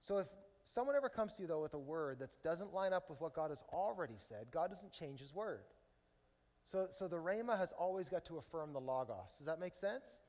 So 0.00 0.18
if 0.18 0.28
someone 0.62 0.94
ever 0.96 1.08
comes 1.08 1.34
to 1.36 1.42
you, 1.42 1.48
though, 1.48 1.62
with 1.62 1.74
a 1.74 1.78
word 1.78 2.20
that 2.20 2.30
doesn't 2.44 2.72
line 2.72 2.92
up 2.92 3.10
with 3.10 3.20
what 3.20 3.34
God 3.34 3.50
has 3.50 3.64
already 3.72 4.16
said, 4.16 4.46
God 4.52 4.68
doesn't 4.68 4.92
change 4.92 5.18
his 5.20 5.34
word. 5.34 5.64
So, 6.64 6.86
so 6.90 7.08
the 7.08 7.16
Rhema 7.16 7.58
has 7.58 7.72
always 7.72 8.08
got 8.08 8.24
to 8.26 8.38
affirm 8.38 8.72
the 8.72 8.80
Logos. 8.80 9.36
Does 9.38 9.46
that 9.46 9.58
make 9.58 9.74
sense? 9.74 10.20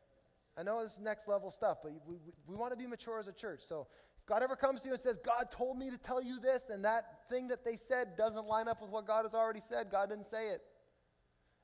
I 0.57 0.63
know 0.63 0.81
this 0.81 0.93
is 0.93 0.99
next 0.99 1.27
level 1.27 1.49
stuff, 1.49 1.77
but 1.83 1.91
we, 1.91 1.99
we, 2.07 2.17
we 2.47 2.55
want 2.55 2.71
to 2.71 2.77
be 2.77 2.85
mature 2.85 3.19
as 3.19 3.27
a 3.27 3.33
church. 3.33 3.61
So 3.61 3.87
if 4.17 4.25
God 4.25 4.43
ever 4.43 4.55
comes 4.55 4.81
to 4.81 4.89
you 4.89 4.93
and 4.93 4.99
says, 4.99 5.17
God 5.17 5.51
told 5.51 5.77
me 5.77 5.89
to 5.89 5.97
tell 5.97 6.21
you 6.21 6.39
this, 6.39 6.69
and 6.69 6.85
that 6.85 7.27
thing 7.29 7.47
that 7.47 7.65
they 7.65 7.75
said 7.75 8.15
doesn't 8.17 8.47
line 8.47 8.67
up 8.67 8.81
with 8.81 8.91
what 8.91 9.07
God 9.07 9.23
has 9.23 9.33
already 9.33 9.59
said, 9.59 9.87
God 9.91 10.09
didn't 10.09 10.27
say 10.27 10.49
it. 10.49 10.61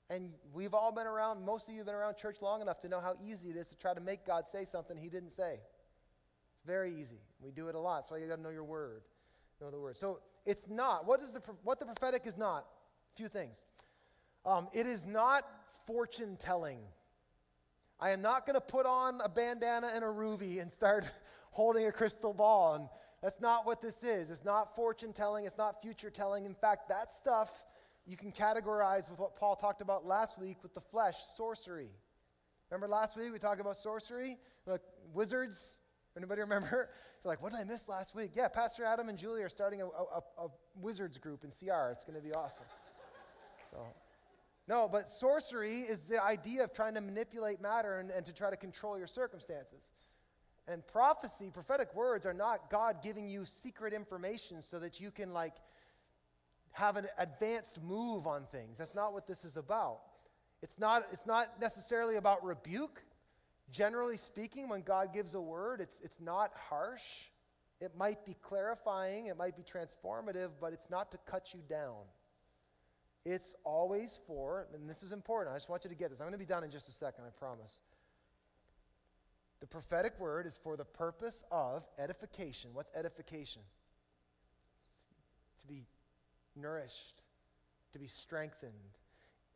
And 0.09 0.31
we've 0.53 0.73
all 0.73 0.91
been 0.91 1.05
around, 1.05 1.45
most 1.45 1.67
of 1.67 1.73
you 1.73 1.81
have 1.81 1.85
been 1.85 1.95
around 1.95 2.17
church 2.17 2.41
long 2.41 2.61
enough 2.61 2.79
to 2.79 2.89
know 2.89 2.99
how 2.99 3.13
easy 3.23 3.49
it 3.49 3.55
is 3.55 3.69
to 3.69 3.77
try 3.77 3.93
to 3.93 4.01
make 4.01 4.25
God 4.25 4.47
say 4.47 4.65
something 4.65 4.97
he 4.97 5.09
didn't 5.09 5.31
say. 5.31 5.59
It's 6.53 6.63
very 6.65 6.91
easy. 6.93 7.19
We 7.39 7.51
do 7.51 7.67
it 7.67 7.75
a 7.75 7.79
lot. 7.79 7.97
That's 7.97 8.11
why 8.11 8.17
you 8.17 8.27
got 8.27 8.37
to 8.37 8.41
know 8.41 8.49
your 8.49 8.63
word. 8.63 9.03
Know 9.61 9.69
the 9.69 9.79
word. 9.79 9.97
So 9.97 10.19
it's 10.45 10.67
not. 10.67 11.05
What 11.05 11.21
is 11.21 11.33
the 11.33 11.41
what 11.63 11.79
the 11.79 11.85
prophetic 11.85 12.25
is 12.25 12.37
not? 12.37 12.65
A 13.13 13.17
few 13.17 13.27
things. 13.27 13.63
Um, 14.45 14.67
it 14.73 14.85
is 14.85 15.05
not 15.05 15.43
fortune 15.85 16.37
telling. 16.39 16.79
I 17.99 18.11
am 18.11 18.21
not 18.21 18.45
going 18.45 18.55
to 18.55 18.61
put 18.61 18.85
on 18.85 19.19
a 19.23 19.29
bandana 19.29 19.91
and 19.93 20.03
a 20.03 20.09
ruby 20.09 20.59
and 20.59 20.71
start 20.71 21.11
holding 21.51 21.85
a 21.87 21.91
crystal 21.91 22.33
ball. 22.33 22.75
And 22.75 22.89
that's 23.21 23.41
not 23.41 23.65
what 23.65 23.81
this 23.81 24.03
is. 24.03 24.31
It's 24.31 24.45
not 24.45 24.75
fortune 24.75 25.11
telling, 25.11 25.45
it's 25.45 25.57
not 25.57 25.81
future 25.81 26.09
telling. 26.09 26.45
In 26.45 26.53
fact, 26.53 26.87
that 26.89 27.11
stuff 27.11 27.65
you 28.05 28.15
can 28.15 28.31
categorize 28.31 29.09
with 29.09 29.19
what 29.19 29.35
Paul 29.35 29.55
talked 29.55 29.81
about 29.81 30.05
last 30.05 30.39
week 30.39 30.63
with 30.63 30.73
the 30.73 30.81
flesh 30.81 31.17
sorcery. 31.17 31.89
Remember 32.69 32.87
last 32.87 33.17
week 33.17 33.33
we 33.33 33.39
talked 33.39 33.59
about 33.59 33.75
sorcery? 33.75 34.37
Like 34.65 34.81
wizards? 35.13 35.81
Anybody 36.15 36.41
remember? 36.41 36.89
It's 37.19 37.25
like, 37.25 37.43
what 37.43 37.51
did 37.51 37.59
I 37.59 37.65
miss 37.65 37.89
last 37.89 38.15
week? 38.15 38.31
Yeah, 38.33 38.47
Pastor 38.47 38.85
Adam 38.85 39.09
and 39.09 39.19
Julie 39.19 39.41
are 39.41 39.49
starting 39.49 39.81
a, 39.81 39.87
a, 39.87 40.45
a 40.45 40.47
wizards 40.77 41.17
group 41.17 41.43
in 41.43 41.49
CR. 41.49 41.91
It's 41.91 42.05
going 42.05 42.15
to 42.15 42.25
be 42.25 42.31
awesome. 42.31 42.65
So. 43.69 43.75
No, 44.69 44.87
but 44.87 45.09
sorcery 45.09 45.79
is 45.79 46.03
the 46.03 46.23
idea 46.23 46.63
of 46.63 46.71
trying 46.71 46.93
to 46.93 47.01
manipulate 47.01 47.59
matter 47.59 47.97
and, 47.97 48.11
and 48.11 48.23
to 48.27 48.31
try 48.31 48.51
to 48.51 48.55
control 48.55 48.99
your 48.99 49.07
circumstances. 49.07 49.91
And 50.67 50.85
prophecy, 50.85 51.49
prophetic 51.51 51.95
words, 51.95 52.27
are 52.27 52.35
not 52.35 52.69
God 52.69 53.01
giving 53.01 53.27
you 53.27 53.45
secret 53.45 53.93
information 53.93 54.61
so 54.61 54.77
that 54.77 55.01
you 55.01 55.09
can, 55.09 55.33
like, 55.33 55.55
have 56.73 56.97
an 56.97 57.07
advanced 57.17 57.81
move 57.81 58.27
on 58.27 58.43
things. 58.43 58.77
That's 58.77 58.93
not 58.93 59.11
what 59.11 59.25
this 59.25 59.43
is 59.43 59.57
about. 59.57 60.01
It's 60.61 60.77
not, 60.77 61.07
it's 61.11 61.25
not 61.25 61.59
necessarily 61.59 62.17
about 62.17 62.43
rebuke. 62.45 63.01
Generally 63.71 64.17
speaking, 64.17 64.69
when 64.69 64.83
God 64.83 65.13
gives 65.13 65.33
a 65.33 65.41
word, 65.41 65.81
it's, 65.81 65.99
it's 66.01 66.21
not 66.21 66.51
harsh. 66.69 67.31
It 67.81 67.97
might 67.97 68.23
be 68.23 68.35
clarifying, 68.43 69.27
it 69.27 69.37
might 69.37 69.55
be 69.55 69.63
transformative, 69.63 70.49
but 70.61 70.73
it's 70.73 70.91
not 70.91 71.11
to 71.11 71.17
cut 71.25 71.55
you 71.55 71.61
down. 71.67 72.03
It's 73.25 73.55
always 73.63 74.19
for, 74.25 74.67
and 74.73 74.89
this 74.89 75.03
is 75.03 75.11
important, 75.11 75.53
I 75.53 75.57
just 75.57 75.69
want 75.69 75.83
you 75.83 75.89
to 75.89 75.95
get 75.95 76.09
this. 76.09 76.21
I'm 76.21 76.27
going 76.27 76.33
to 76.33 76.39
be 76.39 76.45
done 76.45 76.63
in 76.63 76.71
just 76.71 76.87
a 76.87 76.91
second, 76.91 77.25
I 77.25 77.31
promise. 77.37 77.81
The 79.59 79.67
prophetic 79.67 80.17
word 80.19 80.45
is 80.45 80.57
for 80.57 80.77
the 80.77 80.85
purpose 80.85 81.43
of 81.51 81.85
edification. 81.97 82.71
What's 82.73 82.91
edification? 82.95 83.61
To 85.59 85.67
be 85.67 85.85
nourished, 86.55 87.23
to 87.91 87.99
be 87.99 88.07
strengthened, 88.07 88.71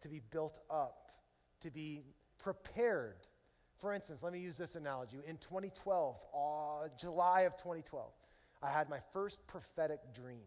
to 0.01 0.09
be 0.09 0.21
built 0.31 0.59
up, 0.69 1.13
to 1.61 1.71
be 1.71 2.01
prepared. 2.37 3.27
For 3.77 3.93
instance, 3.93 4.23
let 4.23 4.33
me 4.33 4.39
use 4.39 4.57
this 4.57 4.75
analogy. 4.75 5.17
In 5.25 5.37
2012, 5.37 6.15
uh, 6.33 6.87
July 6.99 7.41
of 7.41 7.55
2012, 7.55 8.11
I 8.61 8.69
had 8.69 8.89
my 8.89 8.99
first 9.13 9.45
prophetic 9.47 9.99
dream 10.13 10.43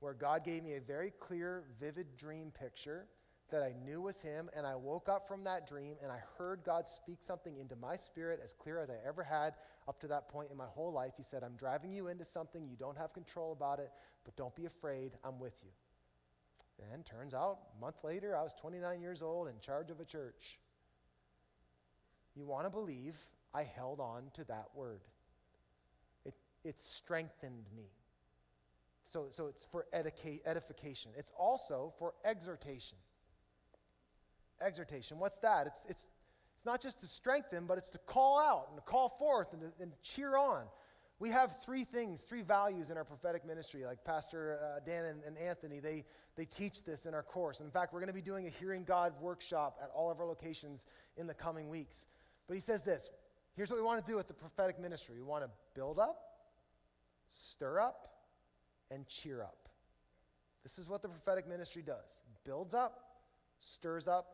where 0.00 0.14
God 0.14 0.44
gave 0.44 0.62
me 0.62 0.74
a 0.74 0.80
very 0.80 1.12
clear, 1.18 1.64
vivid 1.80 2.16
dream 2.16 2.50
picture 2.50 3.06
that 3.50 3.62
I 3.62 3.74
knew 3.84 4.00
was 4.02 4.20
Him. 4.20 4.50
And 4.56 4.66
I 4.66 4.76
woke 4.76 5.08
up 5.08 5.26
from 5.26 5.44
that 5.44 5.66
dream 5.66 5.96
and 6.02 6.12
I 6.12 6.20
heard 6.36 6.60
God 6.64 6.86
speak 6.86 7.18
something 7.22 7.56
into 7.56 7.76
my 7.76 7.96
spirit 7.96 8.40
as 8.42 8.52
clear 8.52 8.78
as 8.78 8.90
I 8.90 8.96
ever 9.06 9.22
had 9.22 9.54
up 9.88 9.98
to 10.00 10.06
that 10.08 10.28
point 10.28 10.50
in 10.50 10.56
my 10.56 10.66
whole 10.66 10.92
life. 10.92 11.14
He 11.16 11.22
said, 11.22 11.42
I'm 11.42 11.56
driving 11.56 11.90
you 11.90 12.08
into 12.08 12.24
something. 12.24 12.66
You 12.66 12.76
don't 12.76 12.98
have 12.98 13.12
control 13.12 13.52
about 13.52 13.78
it, 13.78 13.90
but 14.24 14.36
don't 14.36 14.54
be 14.54 14.66
afraid. 14.66 15.12
I'm 15.24 15.38
with 15.38 15.62
you. 15.64 15.70
And 16.92 17.04
turns 17.04 17.34
out, 17.34 17.58
a 17.76 17.80
month 17.80 18.04
later, 18.04 18.36
I 18.36 18.42
was 18.42 18.54
29 18.54 19.00
years 19.00 19.22
old 19.22 19.48
in 19.48 19.54
charge 19.60 19.90
of 19.90 19.98
a 19.98 20.04
church. 20.04 20.58
You 22.36 22.46
want 22.46 22.66
to 22.66 22.70
believe 22.70 23.16
I 23.52 23.64
held 23.64 23.98
on 23.98 24.30
to 24.34 24.44
that 24.44 24.66
word. 24.74 25.00
It, 26.24 26.34
it 26.64 26.78
strengthened 26.78 27.66
me. 27.74 27.88
So, 29.08 29.28
so 29.30 29.46
it's 29.46 29.64
for 29.64 29.86
edification. 29.94 31.12
It's 31.16 31.32
also 31.38 31.94
for 31.98 32.12
exhortation. 32.26 32.98
Exhortation, 34.60 35.18
what's 35.18 35.38
that? 35.38 35.66
It's, 35.66 35.86
it's, 35.88 36.08
it's 36.54 36.66
not 36.66 36.82
just 36.82 37.00
to 37.00 37.06
strengthen, 37.06 37.66
but 37.66 37.78
it's 37.78 37.92
to 37.92 37.98
call 37.98 38.38
out 38.38 38.66
and 38.68 38.76
to 38.76 38.82
call 38.82 39.08
forth 39.08 39.54
and 39.54 39.62
to, 39.62 39.72
and 39.80 39.92
cheer 40.02 40.36
on. 40.36 40.66
We 41.20 41.30
have 41.30 41.58
three 41.64 41.84
things, 41.84 42.24
three 42.24 42.42
values 42.42 42.90
in 42.90 42.98
our 42.98 43.04
prophetic 43.04 43.46
ministry. 43.46 43.86
Like 43.86 44.04
Pastor 44.04 44.58
uh, 44.62 44.80
Dan 44.84 45.06
and, 45.06 45.22
and, 45.24 45.38
Anthony, 45.38 45.80
they, 45.80 46.04
they 46.36 46.44
teach 46.44 46.84
this 46.84 47.06
in 47.06 47.14
our 47.14 47.22
course. 47.22 47.62
In 47.62 47.70
fact, 47.70 47.94
we're 47.94 48.00
going 48.00 48.08
to 48.08 48.14
be 48.14 48.20
doing 48.20 48.46
a 48.46 48.50
Hearing 48.50 48.84
God 48.84 49.14
workshop 49.22 49.78
at 49.82 49.88
all 49.94 50.10
of 50.10 50.20
our 50.20 50.26
locations 50.26 50.84
in 51.16 51.26
the 51.26 51.34
coming 51.34 51.70
weeks. 51.70 52.04
But 52.46 52.56
he 52.56 52.60
says 52.60 52.82
this 52.82 53.10
here's 53.56 53.70
what 53.70 53.78
we 53.78 53.86
want 53.86 54.04
to 54.04 54.12
do 54.12 54.18
with 54.18 54.28
the 54.28 54.34
prophetic 54.34 54.78
ministry 54.78 55.14
we 55.16 55.22
want 55.22 55.44
to 55.44 55.50
build 55.74 55.98
up, 55.98 56.18
stir 57.30 57.80
up, 57.80 58.07
and 58.90 59.06
cheer 59.06 59.42
up. 59.42 59.68
This 60.62 60.78
is 60.78 60.88
what 60.88 61.02
the 61.02 61.08
prophetic 61.08 61.48
ministry 61.48 61.82
does 61.82 62.22
builds 62.44 62.74
up, 62.74 63.00
stirs 63.58 64.08
up, 64.08 64.26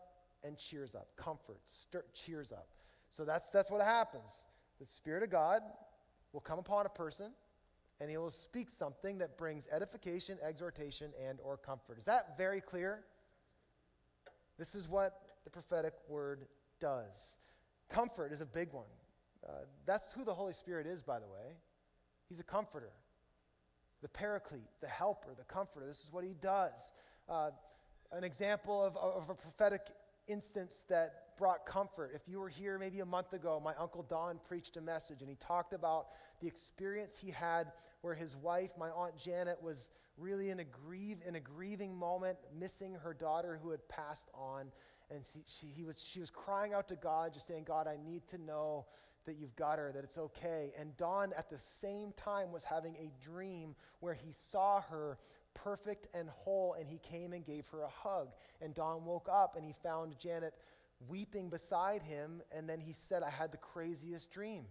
and 0.43 0.59
cheers 0.59 0.95
up. 0.95 1.09
Comfort, 1.17 1.61
stir, 1.65 2.05
cheers 2.13 2.53
up. 2.53 2.69
So 3.11 3.25
that's, 3.25 3.51
that's 3.51 3.71
what 3.71 3.81
happens. 3.83 4.47
The 4.81 4.87
Spirit 4.87 5.23
of 5.23 5.31
God 5.31 5.63
will 6.33 6.41
come 6.41 6.59
upon 6.59 6.87
a 6.87 6.89
person 6.89 7.33
and 8.01 8.11
he 8.11 8.17
will 8.17 8.31
speak 8.31 8.69
something 8.69 9.19
that 9.19 9.39
brings 9.39 9.69
edification, 9.73 10.39
exhortation, 10.47 11.13
and 11.29 11.39
or 11.43 11.57
comfort. 11.57 11.99
Is 11.99 12.05
that 12.07 12.37
very 12.37 12.61
clear? 12.61 13.05
This 14.59 14.75
is 14.75 14.89
what 14.89 15.21
the 15.45 15.51
prophetic 15.51 15.95
word 16.09 16.47
does. 16.81 17.39
Comfort 17.89 18.33
is 18.33 18.41
a 18.41 18.47
big 18.47 18.73
one. 18.73 18.85
Uh, 19.47 19.53
that's 19.87 20.13
who 20.13 20.25
the 20.25 20.35
Holy 20.35 20.53
Spirit 20.53 20.87
is, 20.87 21.03
by 21.03 21.19
the 21.19 21.27
way. 21.27 21.57
He's 22.29 22.41
a 22.41 22.45
comforter 22.45 22.91
the 24.05 24.09
paraclete, 24.11 24.69
the 24.83 24.87
helper, 24.87 25.35
the 25.35 25.45
comforter. 25.45 25.87
This 25.87 26.05
is 26.05 26.13
what 26.13 26.25
he 26.25 26.35
does. 26.43 26.93
Uh, 27.27 27.53
an 28.13 28.23
example 28.23 28.85
of, 28.85 28.99
of 28.99 29.31
a 29.31 29.35
prophetic 29.35 29.81
instance 30.29 30.85
that 30.91 31.37
brought 31.39 31.65
comfort. 31.65 32.11
If 32.15 32.29
you 32.29 32.39
were 32.39 32.51
here 32.51 32.79
maybe 32.79 33.01
a 33.01 33.07
month 33.07 33.33
ago, 33.33 33.63
my 33.65 33.73
uncle 33.81 34.03
Don 34.03 34.39
preached 34.47 34.77
a 34.77 34.83
message 34.83 35.23
and 35.23 35.31
he 35.31 35.37
talked 35.37 35.73
about 35.73 36.09
the 36.43 36.47
experience 36.47 37.19
he 37.19 37.31
had 37.31 37.73
where 38.03 38.13
his 38.13 38.37
wife, 38.37 38.73
my 38.79 38.91
aunt 38.91 39.17
Janet, 39.17 39.57
was 39.63 39.91
really 40.19 40.51
in 40.51 40.61
a, 40.61 40.65
grieve, 40.65 41.21
in 41.27 41.37
a 41.37 41.41
grieving 41.41 41.97
moment, 41.97 42.37
missing 42.55 42.95
her 43.03 43.15
daughter 43.15 43.59
who 43.63 43.71
had 43.71 43.89
passed 43.89 44.29
on. 44.35 44.71
And 45.11 45.25
she, 45.25 45.39
she, 45.47 45.67
he 45.75 45.87
was, 45.87 46.07
she 46.07 46.21
was 46.21 46.29
crying 46.29 46.75
out 46.75 46.89
to 46.89 46.97
God, 46.97 47.33
just 47.33 47.47
saying, 47.47 47.65
God, 47.65 47.89
I 47.89 47.97
need 48.07 48.29
to 48.29 48.39
know 48.39 48.85
that 49.27 49.37
you've 49.37 49.57
got 49.57 49.79
her, 49.79 49.93
that 49.93 50.05
it's 50.05 50.19
okay. 50.19 50.73
And 50.79 50.97
Don, 50.97 51.33
at 51.37 51.51
the 51.51 51.59
same 51.59 52.13
time, 52.13 52.53
was 52.53 52.65
having 52.65 52.97
a 52.97 53.11
dream 53.25 53.75
where 54.01 54.15
he 54.15 54.31
saw 54.33 54.81
her 54.83 55.19
perfect 55.55 56.09
and 56.15 56.29
whole, 56.29 56.75
and 56.79 56.87
he 56.87 56.99
came 56.99 57.33
and 57.33 57.45
gave 57.45 57.67
her 57.69 57.83
a 57.83 57.89
hug. 57.89 58.29
And 58.61 58.75
Don 58.75 59.05
woke 59.05 59.29
up 59.31 59.57
and 59.57 59.65
he 59.65 59.73
found 59.73 60.19
Janet 60.19 60.55
weeping 61.09 61.49
beside 61.49 62.03
him, 62.03 62.43
and 62.53 62.69
then 62.69 62.81
he 62.81 62.93
said, 62.93 63.23
I 63.23 63.31
had 63.31 63.53
the 63.53 63.59
craziest 63.59 64.33
dream. 64.33 64.65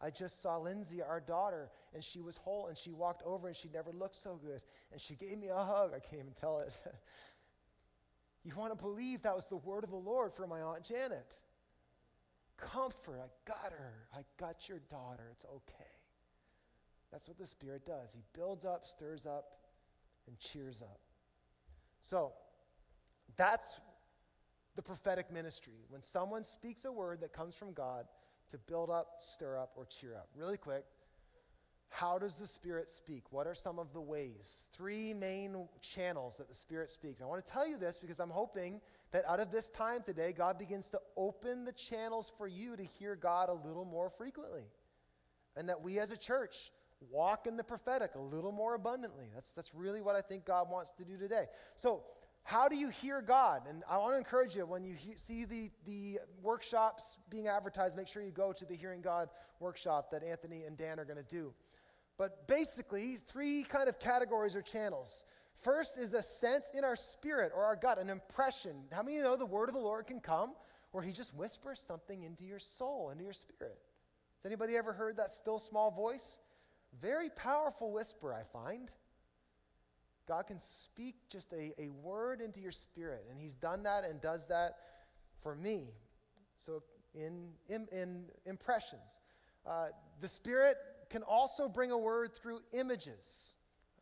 I 0.00 0.10
just 0.10 0.40
saw 0.40 0.58
Lindsay, 0.58 1.02
our 1.02 1.20
daughter, 1.20 1.70
and 1.92 2.04
she 2.04 2.20
was 2.20 2.36
whole, 2.36 2.68
and 2.68 2.78
she 2.78 2.92
walked 2.92 3.22
over 3.24 3.48
and 3.48 3.56
she 3.56 3.68
never 3.72 3.90
looked 3.92 4.14
so 4.14 4.36
good. 4.36 4.62
And 4.92 5.00
she 5.00 5.16
gave 5.16 5.38
me 5.38 5.48
a 5.48 5.56
hug. 5.56 5.90
I 5.94 5.98
can't 5.98 6.22
even 6.22 6.32
tell 6.32 6.60
it. 6.60 6.72
you 8.44 8.52
want 8.56 8.76
to 8.76 8.82
believe 8.82 9.22
that 9.22 9.34
was 9.34 9.48
the 9.48 9.56
word 9.56 9.82
of 9.82 9.90
the 9.90 9.96
Lord 9.96 10.32
for 10.32 10.46
my 10.46 10.60
Aunt 10.60 10.84
Janet. 10.84 11.34
Comfort, 12.58 13.20
I 13.22 13.28
got 13.46 13.72
her. 13.72 13.94
I 14.14 14.20
got 14.36 14.68
your 14.68 14.80
daughter. 14.90 15.28
It's 15.32 15.46
okay. 15.46 15.84
That's 17.10 17.26
what 17.28 17.38
the 17.38 17.46
Spirit 17.46 17.86
does. 17.86 18.12
He 18.12 18.20
builds 18.34 18.64
up, 18.66 18.86
stirs 18.86 19.24
up, 19.24 19.44
and 20.26 20.38
cheers 20.38 20.82
up. 20.82 21.00
So, 22.00 22.32
that's 23.36 23.80
the 24.76 24.82
prophetic 24.82 25.32
ministry. 25.32 25.84
When 25.88 26.02
someone 26.02 26.44
speaks 26.44 26.84
a 26.84 26.92
word 26.92 27.20
that 27.22 27.32
comes 27.32 27.54
from 27.54 27.72
God 27.72 28.04
to 28.50 28.58
build 28.58 28.90
up, 28.90 29.14
stir 29.18 29.56
up, 29.56 29.72
or 29.76 29.86
cheer 29.86 30.14
up. 30.16 30.28
Really 30.36 30.56
quick, 30.58 30.84
How 31.90 32.18
does 32.18 32.36
the 32.38 32.46
Spirit 32.46 32.90
speak? 32.90 33.32
What 33.32 33.46
are 33.46 33.54
some 33.54 33.78
of 33.78 33.92
the 33.92 34.00
ways? 34.00 34.68
Three 34.72 35.14
main 35.14 35.68
channels 35.80 36.36
that 36.36 36.48
the 36.48 36.54
Spirit 36.54 36.90
speaks. 36.90 37.22
I 37.22 37.24
want 37.24 37.44
to 37.44 37.52
tell 37.52 37.66
you 37.66 37.78
this 37.78 37.98
because 37.98 38.20
I'm 38.20 38.30
hoping 38.30 38.80
that 39.12 39.24
out 39.28 39.40
of 39.40 39.50
this 39.50 39.70
time 39.70 40.02
today, 40.04 40.32
God 40.36 40.58
begins 40.58 40.90
to 40.90 41.00
open 41.16 41.64
the 41.64 41.72
channels 41.72 42.32
for 42.36 42.46
you 42.46 42.76
to 42.76 42.82
hear 42.82 43.16
God 43.16 43.48
a 43.48 43.54
little 43.54 43.84
more 43.84 44.10
frequently. 44.10 44.64
And 45.56 45.68
that 45.68 45.82
we 45.82 45.98
as 45.98 46.12
a 46.12 46.16
church 46.16 46.70
walk 47.10 47.46
in 47.46 47.56
the 47.56 47.64
prophetic 47.64 48.14
a 48.14 48.20
little 48.20 48.52
more 48.52 48.74
abundantly. 48.74 49.26
That's, 49.34 49.54
that's 49.54 49.74
really 49.74 50.02
what 50.02 50.16
I 50.16 50.20
think 50.20 50.44
God 50.44 50.70
wants 50.70 50.92
to 50.92 51.04
do 51.04 51.16
today. 51.16 51.46
So, 51.74 52.02
how 52.44 52.66
do 52.66 52.76
you 52.76 52.88
hear 52.88 53.20
God? 53.20 53.62
And 53.68 53.82
I 53.90 53.98
want 53.98 54.12
to 54.12 54.18
encourage 54.18 54.56
you 54.56 54.64
when 54.64 54.82
you 54.82 54.94
he- 54.94 55.16
see 55.16 55.44
the, 55.44 55.70
the 55.84 56.18
workshops 56.42 57.18
being 57.28 57.46
advertised, 57.46 57.94
make 57.94 58.08
sure 58.08 58.22
you 58.22 58.30
go 58.30 58.54
to 58.54 58.64
the 58.64 58.74
Hearing 58.74 59.02
God 59.02 59.28
workshop 59.60 60.10
that 60.12 60.22
Anthony 60.22 60.62
and 60.64 60.74
Dan 60.74 60.98
are 60.98 61.04
going 61.04 61.18
to 61.18 61.22
do. 61.22 61.52
But 62.16 62.48
basically, 62.48 63.16
three 63.16 63.64
kind 63.64 63.88
of 63.88 63.98
categories 63.98 64.56
or 64.56 64.62
channels. 64.62 65.24
First 65.58 65.98
is 65.98 66.14
a 66.14 66.22
sense 66.22 66.70
in 66.72 66.84
our 66.84 66.94
spirit 66.94 67.50
or 67.54 67.64
our 67.64 67.74
gut, 67.74 67.98
an 67.98 68.10
impression. 68.10 68.84
How 68.92 69.02
many 69.02 69.16
you 69.16 69.22
know 69.22 69.36
the 69.36 69.44
word 69.44 69.68
of 69.68 69.74
the 69.74 69.80
Lord 69.80 70.06
can 70.06 70.20
come 70.20 70.54
where 70.92 71.02
he 71.02 71.12
just 71.12 71.36
whispers 71.36 71.80
something 71.80 72.22
into 72.22 72.44
your 72.44 72.60
soul, 72.60 73.10
into 73.10 73.24
your 73.24 73.32
spirit? 73.32 73.78
Has 74.36 74.46
anybody 74.46 74.76
ever 74.76 74.92
heard 74.92 75.16
that 75.16 75.32
still 75.32 75.58
small 75.58 75.90
voice? 75.90 76.38
Very 77.00 77.28
powerful 77.30 77.92
whisper, 77.92 78.32
I 78.32 78.44
find. 78.44 78.92
God 80.28 80.46
can 80.46 80.60
speak 80.60 81.16
just 81.28 81.52
a, 81.52 81.72
a 81.80 81.88
word 81.88 82.40
into 82.40 82.60
your 82.60 82.70
spirit, 82.70 83.24
and 83.28 83.36
He's 83.36 83.54
done 83.54 83.82
that 83.82 84.04
and 84.04 84.20
does 84.20 84.46
that 84.46 84.76
for 85.40 85.56
me. 85.56 85.90
So, 86.56 86.82
in, 87.14 87.48
in, 87.68 87.88
in 87.90 88.26
impressions, 88.46 89.18
uh, 89.66 89.86
the 90.20 90.28
Spirit 90.28 90.76
can 91.10 91.22
also 91.22 91.68
bring 91.68 91.90
a 91.90 91.98
word 91.98 92.32
through 92.32 92.60
images, 92.72 93.56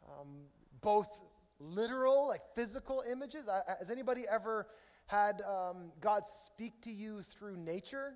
um, 0.06 0.46
both 0.80 1.22
literal, 1.58 2.28
like 2.28 2.42
physical 2.54 3.02
images. 3.10 3.48
Has 3.78 3.90
anybody 3.90 4.22
ever 4.30 4.66
had 5.06 5.42
um, 5.42 5.92
God 6.00 6.26
speak 6.26 6.80
to 6.82 6.90
you 6.90 7.22
through 7.22 7.56
nature? 7.56 8.14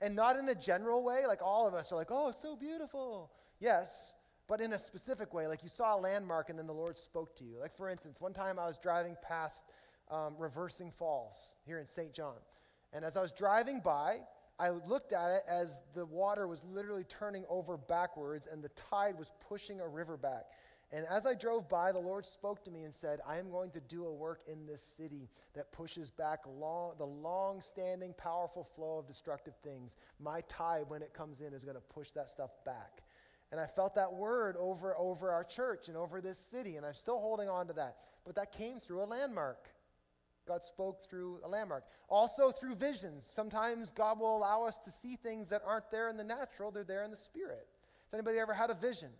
And 0.00 0.14
not 0.14 0.36
in 0.36 0.48
a 0.50 0.54
general 0.54 1.02
way, 1.02 1.26
like 1.26 1.40
all 1.42 1.66
of 1.66 1.74
us 1.74 1.90
are 1.90 1.96
like, 1.96 2.10
oh, 2.10 2.28
it's 2.28 2.40
so 2.40 2.54
beautiful. 2.54 3.30
Yes, 3.60 4.14
but 4.48 4.60
in 4.60 4.74
a 4.74 4.78
specific 4.78 5.32
way, 5.32 5.46
like 5.46 5.62
you 5.62 5.68
saw 5.68 5.96
a 5.96 6.00
landmark 6.00 6.50
and 6.50 6.58
then 6.58 6.66
the 6.66 6.74
Lord 6.74 6.98
spoke 6.98 7.34
to 7.36 7.44
you. 7.44 7.58
Like, 7.58 7.74
for 7.74 7.88
instance, 7.88 8.20
one 8.20 8.32
time 8.32 8.58
I 8.58 8.66
was 8.66 8.78
driving 8.78 9.16
past 9.26 9.64
um, 10.10 10.34
Reversing 10.38 10.90
Falls 10.90 11.56
here 11.66 11.78
in 11.78 11.86
St. 11.86 12.12
John. 12.12 12.36
And 12.92 13.04
as 13.04 13.16
I 13.16 13.20
was 13.20 13.32
driving 13.32 13.80
by, 13.80 14.18
I 14.58 14.70
looked 14.70 15.12
at 15.12 15.30
it 15.32 15.42
as 15.48 15.82
the 15.94 16.06
water 16.06 16.46
was 16.46 16.64
literally 16.64 17.04
turning 17.04 17.44
over 17.48 17.76
backwards 17.76 18.46
and 18.50 18.62
the 18.62 18.70
tide 18.70 19.18
was 19.18 19.30
pushing 19.48 19.80
a 19.80 19.88
river 19.88 20.16
back. 20.16 20.44
And 20.92 21.04
as 21.10 21.26
I 21.26 21.34
drove 21.34 21.68
by, 21.68 21.90
the 21.90 21.98
Lord 21.98 22.24
spoke 22.24 22.64
to 22.64 22.70
me 22.70 22.84
and 22.84 22.94
said, 22.94 23.18
I 23.26 23.38
am 23.38 23.50
going 23.50 23.70
to 23.72 23.80
do 23.80 24.06
a 24.06 24.12
work 24.12 24.42
in 24.46 24.66
this 24.66 24.82
city 24.82 25.28
that 25.54 25.72
pushes 25.72 26.10
back 26.10 26.40
long, 26.46 26.92
the 26.96 27.06
long 27.06 27.60
standing, 27.60 28.14
powerful 28.16 28.62
flow 28.62 28.98
of 28.98 29.06
destructive 29.06 29.54
things. 29.64 29.96
My 30.20 30.42
tide, 30.48 30.84
when 30.86 31.02
it 31.02 31.12
comes 31.12 31.40
in, 31.40 31.52
is 31.52 31.64
going 31.64 31.76
to 31.76 31.82
push 31.82 32.12
that 32.12 32.30
stuff 32.30 32.50
back. 32.64 33.02
And 33.50 33.60
I 33.60 33.66
felt 33.66 33.94
that 33.96 34.12
word 34.12 34.56
over, 34.58 34.96
over 34.96 35.30
our 35.30 35.44
church 35.44 35.88
and 35.88 35.96
over 35.96 36.20
this 36.20 36.38
city, 36.38 36.76
and 36.76 36.86
I'm 36.86 36.94
still 36.94 37.20
holding 37.20 37.48
on 37.48 37.66
to 37.66 37.72
that. 37.74 37.96
But 38.24 38.36
that 38.36 38.52
came 38.52 38.78
through 38.78 39.02
a 39.02 39.06
landmark. 39.06 39.68
God 40.46 40.62
spoke 40.62 41.02
through 41.02 41.40
a 41.44 41.48
landmark. 41.48 41.84
Also 42.08 42.50
through 42.50 42.76
visions. 42.76 43.24
Sometimes 43.24 43.90
God 43.90 44.20
will 44.20 44.36
allow 44.36 44.64
us 44.64 44.78
to 44.80 44.90
see 44.90 45.16
things 45.16 45.48
that 45.48 45.62
aren't 45.66 45.90
there 45.90 46.08
in 46.08 46.16
the 46.16 46.24
natural, 46.24 46.70
they're 46.70 46.84
there 46.84 47.02
in 47.02 47.10
the 47.10 47.16
spirit. 47.16 47.66
Has 48.04 48.14
anybody 48.14 48.38
ever 48.38 48.54
had 48.54 48.70
a 48.70 48.74
vision? 48.74 49.10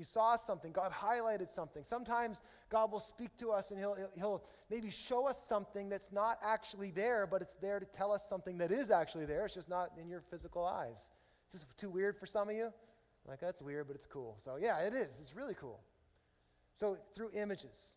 You 0.00 0.04
saw 0.04 0.36
something, 0.36 0.72
God 0.72 0.92
highlighted 0.92 1.50
something. 1.50 1.84
Sometimes 1.84 2.42
God 2.70 2.90
will 2.90 3.00
speak 3.00 3.36
to 3.36 3.50
us 3.50 3.70
and 3.70 3.78
he'll, 3.78 3.98
he'll 4.16 4.42
maybe 4.70 4.88
show 4.88 5.28
us 5.28 5.46
something 5.46 5.90
that's 5.90 6.10
not 6.10 6.38
actually 6.42 6.90
there, 6.90 7.26
but 7.26 7.42
it's 7.42 7.52
there 7.60 7.78
to 7.78 7.84
tell 7.84 8.10
us 8.10 8.26
something 8.26 8.56
that 8.56 8.72
is 8.72 8.90
actually 8.90 9.26
there. 9.26 9.44
It's 9.44 9.52
just 9.52 9.68
not 9.68 9.90
in 10.00 10.08
your 10.08 10.22
physical 10.22 10.64
eyes. 10.64 11.10
Is 11.52 11.60
this 11.60 11.66
too 11.76 11.90
weird 11.90 12.16
for 12.16 12.24
some 12.24 12.48
of 12.48 12.56
you? 12.56 12.72
Like, 13.28 13.40
that's 13.40 13.60
weird, 13.60 13.88
but 13.88 13.94
it's 13.94 14.06
cool. 14.06 14.36
So, 14.38 14.56
yeah, 14.58 14.78
it 14.78 14.94
is. 14.94 15.20
It's 15.20 15.36
really 15.36 15.52
cool. 15.52 15.78
So, 16.72 16.96
through 17.14 17.32
images. 17.34 17.96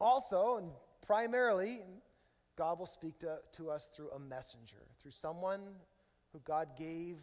Also, 0.00 0.56
and 0.56 0.70
primarily, 1.06 1.80
God 2.56 2.78
will 2.78 2.86
speak 2.86 3.18
to, 3.18 3.40
to 3.52 3.68
us 3.68 3.90
through 3.94 4.08
a 4.12 4.18
messenger, 4.18 4.86
through 5.02 5.10
someone 5.10 5.60
who 6.32 6.40
God 6.46 6.78
gave 6.78 7.18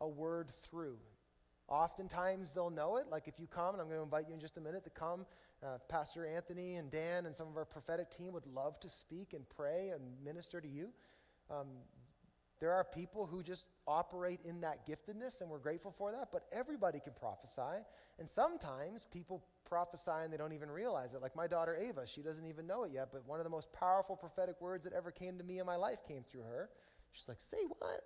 a 0.00 0.06
word 0.06 0.50
through. 0.50 0.98
Oftentimes 1.72 2.52
they'll 2.52 2.68
know 2.68 2.98
it. 2.98 3.06
Like 3.10 3.26
if 3.26 3.40
you 3.40 3.46
come, 3.46 3.72
and 3.72 3.80
I'm 3.80 3.88
going 3.88 3.98
to 3.98 4.04
invite 4.04 4.28
you 4.28 4.34
in 4.34 4.40
just 4.40 4.58
a 4.58 4.60
minute 4.60 4.84
to 4.84 4.90
come, 4.90 5.24
uh, 5.64 5.78
Pastor 5.88 6.26
Anthony 6.26 6.74
and 6.74 6.90
Dan 6.90 7.24
and 7.24 7.34
some 7.34 7.48
of 7.48 7.56
our 7.56 7.64
prophetic 7.64 8.10
team 8.10 8.34
would 8.34 8.46
love 8.46 8.78
to 8.80 8.90
speak 8.90 9.32
and 9.32 9.48
pray 9.48 9.88
and 9.88 10.02
minister 10.22 10.60
to 10.60 10.68
you. 10.68 10.90
Um, 11.50 11.68
there 12.60 12.72
are 12.72 12.84
people 12.84 13.26
who 13.26 13.42
just 13.42 13.70
operate 13.88 14.40
in 14.44 14.60
that 14.60 14.86
giftedness, 14.86 15.40
and 15.40 15.48
we're 15.48 15.58
grateful 15.58 15.90
for 15.90 16.12
that, 16.12 16.28
but 16.30 16.42
everybody 16.52 17.00
can 17.00 17.14
prophesy. 17.14 17.82
And 18.18 18.28
sometimes 18.28 19.06
people 19.10 19.42
prophesy 19.64 20.12
and 20.22 20.30
they 20.30 20.36
don't 20.36 20.52
even 20.52 20.70
realize 20.70 21.14
it. 21.14 21.22
Like 21.22 21.34
my 21.34 21.46
daughter 21.46 21.74
Ava, 21.74 22.06
she 22.06 22.20
doesn't 22.20 22.46
even 22.46 22.66
know 22.66 22.84
it 22.84 22.92
yet, 22.92 23.08
but 23.12 23.26
one 23.26 23.40
of 23.40 23.44
the 23.44 23.50
most 23.50 23.72
powerful 23.72 24.14
prophetic 24.14 24.60
words 24.60 24.84
that 24.84 24.92
ever 24.92 25.10
came 25.10 25.38
to 25.38 25.44
me 25.44 25.58
in 25.58 25.64
my 25.64 25.76
life 25.76 26.00
came 26.06 26.22
through 26.22 26.42
her. 26.42 26.68
She's 27.12 27.28
like, 27.30 27.40
Say 27.40 27.64
what? 27.78 28.02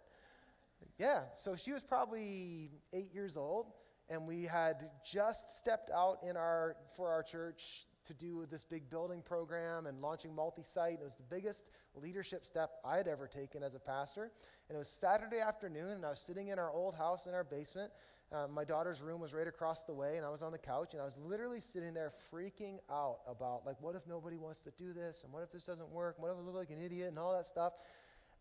Yeah, 0.99 1.23
so 1.35 1.57
she 1.57 1.73
was 1.73 1.83
probably 1.83 2.71
eight 2.93 3.13
years 3.13 3.37
old, 3.37 3.67
and 4.09 4.27
we 4.27 4.45
had 4.45 4.89
just 5.05 5.59
stepped 5.59 5.91
out 5.91 6.19
in 6.23 6.37
our, 6.37 6.77
for 6.97 7.11
our 7.11 7.23
church 7.23 7.87
to 8.05 8.15
do 8.15 8.47
this 8.51 8.65
big 8.65 8.89
building 8.89 9.21
program 9.21 9.87
and 9.87 10.01
launching 10.01 10.35
multi 10.35 10.63
site. 10.63 10.99
It 11.01 11.05
was 11.05 11.17
the 11.17 11.25
biggest 11.29 11.71
leadership 11.95 12.47
step 12.47 12.71
I 12.85 12.97
had 12.97 13.09
ever 13.09 13.27
taken 13.27 13.63
as 13.63 13.75
a 13.75 13.81
pastor. 13.81 14.31
And 14.69 14.77
it 14.77 14.79
was 14.79 14.89
Saturday 14.89 15.41
afternoon, 15.41 15.91
and 15.91 16.05
I 16.05 16.11
was 16.11 16.21
sitting 16.21 16.49
in 16.49 16.59
our 16.59 16.71
old 16.71 16.95
house 16.95 17.27
in 17.27 17.35
our 17.35 17.45
basement. 17.45 17.91
Um, 18.33 18.53
my 18.53 18.65
daughter's 18.65 19.03
room 19.03 19.21
was 19.21 19.35
right 19.35 19.47
across 19.47 19.85
the 19.85 19.95
way, 19.95 20.17
and 20.17 20.27
I 20.27 20.31
was 20.31 20.43
on 20.43 20.51
the 20.51 20.59
couch, 20.59 20.95
and 20.95 21.01
I 21.01 21.05
was 21.05 21.17
literally 21.17 21.61
sitting 21.61 21.95
there 21.95 22.11
freaking 22.33 22.79
out 22.91 23.19
about, 23.29 23.65
like, 23.65 23.81
what 23.81 23.95
if 23.95 24.07
nobody 24.09 24.37
wants 24.37 24.63
to 24.65 24.73
do 24.73 24.93
this? 24.93 25.23
And 25.23 25.33
what 25.33 25.43
if 25.45 25.53
this 25.53 25.67
doesn't 25.67 25.89
work? 25.91 26.17
And 26.17 26.25
what 26.25 26.33
if 26.33 26.39
I 26.39 26.41
look 26.41 26.57
like 26.57 26.71
an 26.71 26.83
idiot? 26.85 27.09
And 27.09 27.19
all 27.19 27.33
that 27.37 27.47
stuff. 27.47 27.75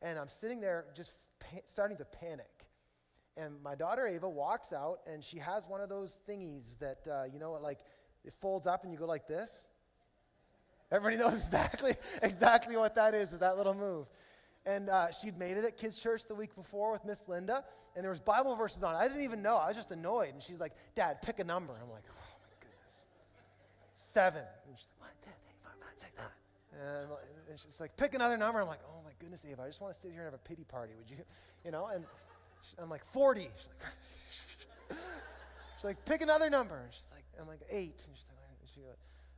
And 0.05 0.19
I'm 0.19 0.27
sitting 0.27 0.61
there 0.61 0.85
just 0.95 1.11
pa- 1.39 1.65
starting 1.65 1.97
to 1.97 2.05
panic. 2.05 2.67
And 3.37 3.61
my 3.63 3.73
daughter 3.73 4.07
Ava 4.07 4.29
walks 4.29 4.71
out, 4.71 4.99
and 5.11 5.23
she 5.23 5.39
has 5.39 5.67
one 5.67 5.81
of 5.81 5.89
those 5.89 6.21
thingies 6.29 6.77
that, 6.77 7.07
uh, 7.11 7.23
you 7.33 7.39
know, 7.39 7.53
like 7.53 7.79
it 8.23 8.31
folds 8.31 8.67
up 8.67 8.83
and 8.83 8.93
you 8.93 8.99
go 8.99 9.07
like 9.07 9.27
this. 9.27 9.67
Everybody 10.91 11.17
knows 11.23 11.33
exactly, 11.33 11.93
exactly 12.21 12.77
what 12.77 12.93
that 12.95 13.15
is 13.15 13.31
that 13.31 13.57
little 13.57 13.73
move. 13.73 14.05
And 14.67 14.89
uh, 14.89 15.11
she'd 15.11 15.37
made 15.37 15.57
it 15.57 15.65
at 15.65 15.77
kids' 15.77 15.99
church 15.99 16.27
the 16.27 16.35
week 16.35 16.55
before 16.55 16.91
with 16.91 17.03
Miss 17.03 17.27
Linda, 17.27 17.65
and 17.95 18.03
there 18.03 18.11
was 18.11 18.19
Bible 18.19 18.55
verses 18.55 18.83
on. 18.83 18.95
I 18.95 19.07
didn't 19.07 19.23
even 19.23 19.41
know. 19.41 19.57
I 19.57 19.67
was 19.67 19.75
just 19.75 19.91
annoyed. 19.91 20.33
And 20.33 20.41
she's 20.41 20.59
like, 20.59 20.73
"Dad, 20.95 21.21
pick 21.21 21.39
a 21.39 21.43
number." 21.43 21.73
I'm 21.73 21.89
like, 21.89 22.03
"Oh 22.09 22.37
my 22.41 22.53
goodness, 22.59 23.05
seven. 23.93 24.41
And 24.41 24.77
she's 24.77 24.91
like, 25.01 25.09
"One, 25.09 25.17
two, 25.23 25.31
three, 25.31 25.53
four, 25.61 25.71
five, 25.81 25.97
six, 25.97 26.11
seven." 26.15 27.17
And 27.49 27.59
she's 27.59 27.79
like, 27.79 27.95
"Pick 27.97 28.15
another 28.15 28.37
number." 28.37 28.59
I'm 28.59 28.67
like, 28.67 28.81
"Oh 28.87 29.04
goodness, 29.19 29.45
Ava, 29.49 29.63
I 29.63 29.67
just 29.67 29.81
want 29.81 29.93
to 29.93 29.99
sit 29.99 30.11
here 30.11 30.21
and 30.21 30.31
have 30.31 30.39
a 30.39 30.47
pity 30.49 30.63
party. 30.63 30.93
Would 30.97 31.09
you, 31.09 31.17
you 31.63 31.71
know?" 31.71 31.87
And 31.93 32.05
I'm 32.79 32.89
like, 32.89 33.05
"40." 33.05 33.41
She's 33.41 33.67
like, 34.89 34.99
she's 35.77 35.85
like, 35.85 36.05
"Pick 36.05 36.21
another 36.21 36.49
number." 36.49 36.77
And 36.77 36.93
she's 36.93 37.11
like, 37.13 37.25
"I'm 37.39 37.47
like 37.47 37.61
eight. 37.69 38.03
And 38.07 38.15
she's 38.15 38.29
like, 38.29 38.39
and 38.61 38.69
she 38.73 38.81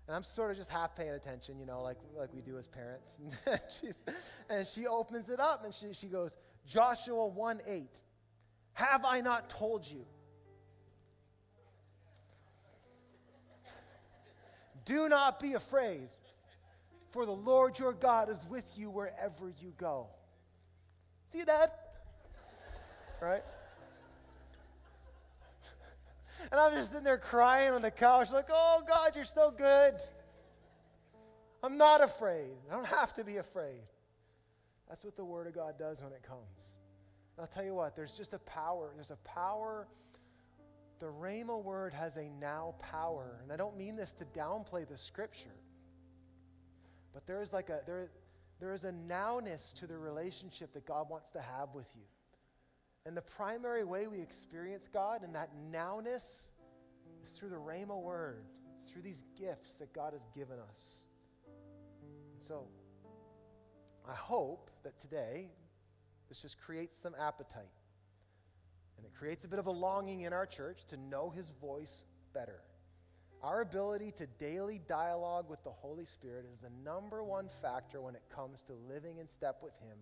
and 0.08 0.16
I'm 0.16 0.24
sort 0.24 0.52
of 0.52 0.58
just 0.58 0.72
half 0.72 0.96
paying 0.96 1.12
attention, 1.12 1.60
you 1.60 1.66
know, 1.66 1.82
like, 1.82 1.98
like 2.18 2.34
we 2.34 2.42
do 2.42 2.58
as 2.58 2.68
parents. 2.68 3.20
And, 3.46 3.60
she's, 3.70 4.04
and 4.50 4.66
she 4.66 4.88
opens 4.88 5.30
it 5.30 5.40
up 5.40 5.66
and 5.66 5.74
she, 5.74 5.94
she 5.94 6.08
goes, 6.08 6.38
Joshua 6.66 7.28
1 7.28 7.62
8. 7.68 7.88
Have 8.74 9.06
I 9.06 9.22
not 9.22 9.50
told 9.50 9.90
you? 9.90 10.06
Do 14.86 15.10
not 15.10 15.42
be 15.42 15.54
afraid, 15.54 16.08
for 17.10 17.26
the 17.26 17.32
Lord 17.32 17.80
your 17.80 17.94
God 17.94 18.30
is 18.30 18.46
with 18.50 18.78
you 18.78 18.90
wherever 18.90 19.54
you 19.62 19.74
go. 19.78 20.08
See 21.26 21.44
that? 21.44 21.96
Right? 23.22 23.44
And 26.52 26.60
I'm 26.60 26.74
just 26.74 26.94
in 26.96 27.04
there 27.04 27.18
crying 27.18 27.72
on 27.72 27.82
the 27.82 27.90
couch, 27.90 28.32
like, 28.32 28.46
oh, 28.52 28.84
God, 28.88 29.16
you're 29.16 29.26
so 29.26 29.50
good. 29.50 29.96
I'm 31.64 31.78
not 31.78 32.04
afraid. 32.04 32.52
I 32.70 32.76
don't 32.76 32.86
have 32.86 33.14
to 33.14 33.24
be 33.24 33.38
afraid. 33.38 33.82
That's 34.88 35.04
what 35.04 35.16
the 35.16 35.26
Word 35.26 35.48
of 35.48 35.56
God 35.56 35.80
does 35.80 36.04
when 36.04 36.14
it 36.14 36.22
comes. 36.22 36.78
And 37.36 37.44
I'll 37.44 37.48
tell 37.48 37.64
you 37.64 37.74
what, 37.74 37.96
there's 37.96 38.16
just 38.16 38.34
a 38.34 38.40
power. 38.40 38.92
There's 38.96 39.12
a 39.12 39.18
power. 39.18 39.88
The 41.00 41.06
Rhema 41.06 41.62
word 41.62 41.94
has 41.94 42.18
a 42.18 42.30
now 42.42 42.74
power. 42.80 43.40
And 43.44 43.52
I 43.52 43.58
don't 43.58 43.78
mean 43.78 43.96
this 43.96 44.14
to 44.16 44.26
downplay 44.26 44.88
the 44.88 44.98
scripture, 44.98 45.57
but 47.14 47.26
there 47.26 47.42
is 47.42 47.54
like 47.54 47.70
a 47.70 47.82
there, 47.86 48.10
there 48.60 48.74
is 48.74 48.84
a 48.84 48.92
nowness 48.92 49.74
to 49.76 49.88
the 49.88 49.98
relationship 49.98 50.74
that 50.74 50.86
God 50.86 51.10
wants 51.10 51.32
to 51.32 51.42
have 51.42 51.74
with 51.74 51.92
you. 51.96 52.04
And 53.06 53.16
the 53.16 53.22
primary 53.22 53.86
way 53.86 54.08
we 54.08 54.20
experience 54.20 54.88
God 54.88 55.24
and 55.24 55.34
that 55.36 55.50
nowness 55.72 56.50
is 57.22 57.38
through 57.38 57.50
the 57.50 57.56
Rhema 57.56 58.02
word, 58.02 58.44
it's 58.76 58.90
through 58.90 59.04
these 59.04 59.24
gifts 59.40 59.78
that 59.78 59.94
God 59.94 60.14
has 60.14 60.28
given 60.36 60.58
us. 60.70 61.06
And 62.34 62.44
so, 62.44 62.68
I 64.08 64.14
hope 64.14 64.70
that 64.84 65.00
today 65.00 65.50
this 66.30 66.42
just 66.42 66.60
creates 66.60 66.96
some 66.96 67.16
appetite. 67.20 67.64
And 68.98 69.06
it 69.06 69.14
creates 69.14 69.46
a 69.46 69.48
bit 69.48 69.60
of 69.60 69.68
a 69.68 69.72
longing 69.72 70.22
in 70.22 70.34
our 70.34 70.46
church 70.46 70.86
to 70.88 70.98
know 70.98 71.30
His 71.30 71.52
voice 71.62 72.04
better. 72.34 72.62
Our 73.48 73.62
ability 73.62 74.12
to 74.18 74.28
daily 74.40 74.82
dialogue 74.90 75.50
with 75.50 75.64
the 75.64 75.70
Holy 75.70 76.04
Spirit 76.04 76.46
is 76.52 76.60
the 76.60 76.70
number 76.84 77.24
one 77.24 77.48
factor 77.48 78.02
when 78.02 78.14
it 78.14 78.24
comes 78.30 78.62
to 78.64 78.74
living 78.74 79.20
in 79.20 79.28
step 79.30 79.60
with 79.64 79.72
Him 79.80 79.98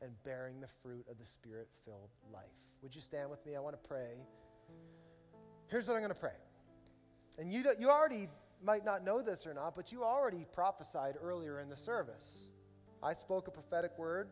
and 0.00 0.12
bearing 0.22 0.60
the 0.60 0.68
fruit 0.68 1.04
of 1.10 1.18
the 1.18 1.24
Spirit 1.24 1.66
filled 1.84 2.10
life. 2.32 2.44
Would 2.82 2.94
you 2.94 3.00
stand 3.00 3.30
with 3.30 3.44
me? 3.44 3.56
I 3.56 3.58
want 3.58 3.74
to 3.74 3.88
pray. 3.88 4.12
Here's 5.66 5.88
what 5.88 5.94
I'm 5.94 6.02
going 6.02 6.14
to 6.14 6.20
pray. 6.20 6.36
And 7.40 7.52
you, 7.52 7.64
you 7.80 7.90
already 7.90 8.28
might 8.62 8.84
not 8.84 9.04
know 9.04 9.20
this 9.22 9.44
or 9.44 9.54
not, 9.54 9.74
but 9.74 9.90
you 9.90 10.04
already 10.04 10.46
prophesied 10.52 11.16
earlier 11.20 11.58
in 11.58 11.68
the 11.68 11.76
service. 11.76 12.52
I 13.02 13.12
spoke 13.12 13.48
a 13.48 13.50
prophetic 13.50 13.98
word 13.98 14.28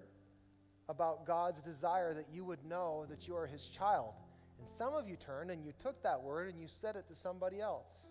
about 0.88 1.26
God's 1.26 1.62
desire 1.62 2.14
that 2.14 2.26
you 2.32 2.44
would 2.44 2.64
know 2.64 3.06
that 3.10 3.26
you 3.26 3.34
are 3.34 3.48
His 3.48 3.66
child. 3.66 4.14
And 4.60 4.68
some 4.68 4.94
of 4.94 5.08
you 5.08 5.16
turned 5.16 5.50
and 5.50 5.64
you 5.64 5.72
took 5.80 6.00
that 6.04 6.22
word 6.22 6.48
and 6.48 6.60
you 6.60 6.68
said 6.68 6.94
it 6.94 7.08
to 7.08 7.16
somebody 7.16 7.60
else. 7.60 8.10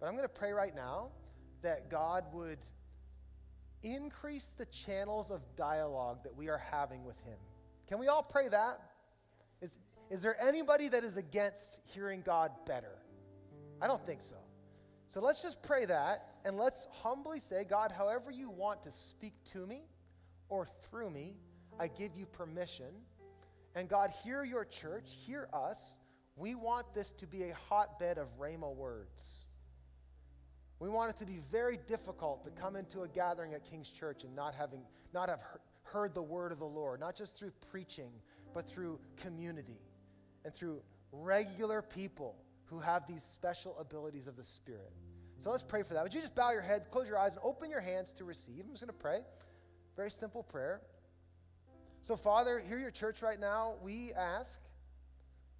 But 0.00 0.06
I'm 0.06 0.12
going 0.12 0.26
to 0.26 0.28
pray 0.28 0.52
right 0.52 0.74
now 0.74 1.10
that 1.62 1.90
God 1.90 2.24
would 2.32 2.58
increase 3.82 4.50
the 4.56 4.66
channels 4.66 5.30
of 5.30 5.42
dialogue 5.56 6.24
that 6.24 6.34
we 6.34 6.48
are 6.48 6.62
having 6.70 7.04
with 7.04 7.20
Him. 7.20 7.38
Can 7.86 7.98
we 7.98 8.08
all 8.08 8.22
pray 8.22 8.48
that? 8.48 8.80
Is, 9.60 9.78
is 10.10 10.22
there 10.22 10.36
anybody 10.42 10.88
that 10.88 11.04
is 11.04 11.16
against 11.16 11.82
hearing 11.92 12.22
God 12.24 12.50
better? 12.66 12.98
I 13.80 13.86
don't 13.86 14.04
think 14.04 14.22
so. 14.22 14.36
So 15.08 15.20
let's 15.20 15.42
just 15.42 15.62
pray 15.62 15.86
that 15.86 16.36
and 16.44 16.56
let's 16.56 16.86
humbly 16.92 17.40
say, 17.40 17.64
God, 17.64 17.90
however 17.90 18.30
you 18.30 18.48
want 18.48 18.82
to 18.84 18.90
speak 18.90 19.34
to 19.46 19.66
me 19.66 19.82
or 20.48 20.66
through 20.66 21.10
me, 21.10 21.36
I 21.78 21.88
give 21.88 22.16
you 22.16 22.26
permission. 22.26 22.92
And 23.74 23.88
God, 23.88 24.10
hear 24.24 24.44
your 24.44 24.64
church, 24.64 25.16
hear 25.26 25.48
us. 25.52 25.98
We 26.36 26.54
want 26.54 26.94
this 26.94 27.12
to 27.12 27.26
be 27.26 27.44
a 27.44 27.54
hotbed 27.68 28.18
of 28.18 28.28
Rhema 28.38 28.74
words. 28.74 29.46
We 30.80 30.88
want 30.88 31.10
it 31.10 31.18
to 31.18 31.26
be 31.26 31.40
very 31.52 31.78
difficult 31.86 32.42
to 32.44 32.50
come 32.50 32.74
into 32.74 33.02
a 33.02 33.08
gathering 33.08 33.52
at 33.52 33.64
King's 33.64 33.90
Church 33.90 34.24
and 34.24 34.34
not 34.34 34.54
having 34.54 34.80
not 35.12 35.28
have 35.28 35.44
heard 35.82 36.14
the 36.14 36.22
word 36.22 36.52
of 36.52 36.58
the 36.58 36.66
Lord, 36.66 37.00
not 37.00 37.14
just 37.14 37.38
through 37.38 37.52
preaching, 37.70 38.10
but 38.54 38.68
through 38.68 38.98
community 39.16 39.78
and 40.44 40.54
through 40.54 40.80
regular 41.12 41.82
people 41.82 42.36
who 42.64 42.78
have 42.78 43.06
these 43.06 43.22
special 43.22 43.76
abilities 43.78 44.26
of 44.26 44.36
the 44.36 44.44
Spirit. 44.44 44.92
So 45.38 45.50
let's 45.50 45.62
pray 45.62 45.82
for 45.82 45.94
that. 45.94 46.02
Would 46.02 46.14
you 46.14 46.20
just 46.20 46.34
bow 46.34 46.52
your 46.52 46.62
head, 46.62 46.90
close 46.90 47.08
your 47.08 47.18
eyes, 47.18 47.34
and 47.34 47.44
open 47.44 47.70
your 47.70 47.80
hands 47.80 48.12
to 48.12 48.24
receive? 48.24 48.64
I'm 48.64 48.70
just 48.70 48.86
going 48.86 48.96
to 48.96 49.02
pray. 49.02 49.20
Very 49.96 50.10
simple 50.10 50.42
prayer. 50.42 50.80
So, 52.02 52.16
Father, 52.16 52.62
here 52.66 52.78
your 52.78 52.90
church 52.90 53.22
right 53.22 53.38
now, 53.38 53.74
we 53.82 54.12
ask 54.12 54.60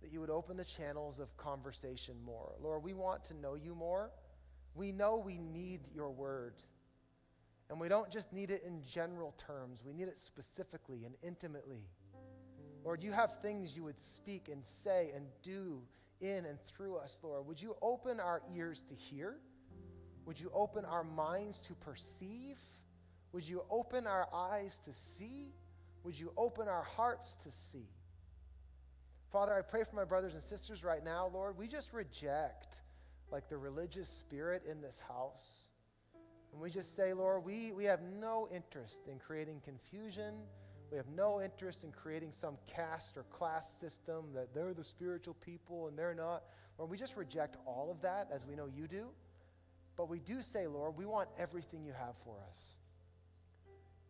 that 0.03 0.13
you 0.13 0.21
would 0.21 0.31
open 0.31 0.57
the 0.57 0.65
channels 0.65 1.19
of 1.19 1.37
conversation 1.37 2.15
more. 2.25 2.55
Lord, 2.63 2.83
we 2.83 2.95
want 2.95 3.25
to 3.27 3.35
know 3.35 3.55
you 3.55 3.75
more. 3.75 4.11
We 4.75 4.93
know 4.93 5.17
we 5.17 5.39
need 5.39 5.81
your 5.95 6.11
word. 6.11 6.55
And 7.69 7.81
we 7.81 7.89
don't 7.89 8.11
just 8.11 8.33
need 8.33 8.51
it 8.51 8.63
in 8.67 8.83
general 8.91 9.33
terms, 9.33 9.83
we 9.85 9.93
need 9.93 10.09
it 10.09 10.19
specifically 10.19 11.05
and 11.05 11.15
intimately. 11.23 11.85
Lord, 12.85 13.03
you 13.03 13.13
have 13.13 13.41
things 13.41 13.77
you 13.77 13.85
would 13.85 13.99
speak 13.99 14.49
and 14.49 14.65
say 14.67 15.11
and 15.15 15.27
do 15.43 15.83
in 16.21 16.47
and 16.47 16.61
through 16.61 16.97
us, 16.97 17.21
Lord. 17.23 17.47
Would 17.47 17.61
you 17.61 17.75
open 17.83 18.19
our 18.19 18.43
ears 18.55 18.83
to 18.85 18.95
hear? 18.95 19.37
Would 20.25 20.41
you 20.41 20.51
open 20.55 20.85
our 20.85 21.05
minds 21.05 21.61
to 21.63 21.75
perceive? 21.75 22.59
Would 23.33 23.49
you 23.49 23.63
open 23.71 24.07
our 24.07 24.29
eyes 24.35 24.81
to 24.81 24.93
see? 24.93 25.53
Would 26.03 26.19
you 26.19 26.33
open 26.37 26.69
our 26.69 26.83
hearts 26.83 27.37
to 27.37 27.53
see? 27.53 27.87
Father, 29.31 29.53
I 29.55 29.63
pray 29.63 29.85
for 29.85 29.95
my 29.95 30.05
brothers 30.05 30.35
and 30.35 30.43
sisters 30.43 30.83
right 30.83 31.05
now, 31.05 31.31
Lord. 31.33 31.57
We 31.57 31.69
just 31.69 31.93
reject 31.93 32.81
like 33.31 33.49
the 33.49 33.57
religious 33.57 34.09
spirit 34.09 34.63
in 34.69 34.81
this 34.81 35.01
house. 35.01 35.71
And 36.53 36.61
we 36.61 36.71
just 36.71 36.97
say, 36.97 37.13
Lord, 37.13 37.45
we, 37.45 37.73
we 37.73 37.85
have 37.85 38.01
no 38.03 38.49
interest 38.53 39.09
in 39.09 39.19
creating 39.19 39.61
confusion. 39.65 40.35
We 40.91 40.97
have 40.97 41.09
no 41.09 41.41
interest 41.41 41.85
in 41.85 41.93
creating 41.93 42.33
some 42.33 42.57
caste 42.67 43.17
or 43.17 43.23
class 43.25 43.73
system 43.73 44.33
that 44.35 44.53
they're 44.53 44.75
the 44.75 44.83
spiritual 44.83 45.35
people 45.35 45.87
and 45.87 45.97
they're 45.97 46.15
not. 46.15 46.43
Lord, 46.79 46.91
we 46.91 46.97
just 46.97 47.17
reject 47.17 47.57
all 47.67 47.91
of 47.91 48.03
that 48.03 48.29
as 48.33 48.47
we 48.47 48.57
know 48.57 48.67
you 48.67 48.89
do. 48.89 49.09
But 49.97 50.09
we 50.09 50.19
do 50.19 50.41
say, 50.41 50.67
Lord, 50.67 50.97
we 50.97 51.07
want 51.07 51.29
everything 51.39 51.85
you 51.85 51.93
have 51.93 52.17
for 52.25 52.37
us. 52.49 52.79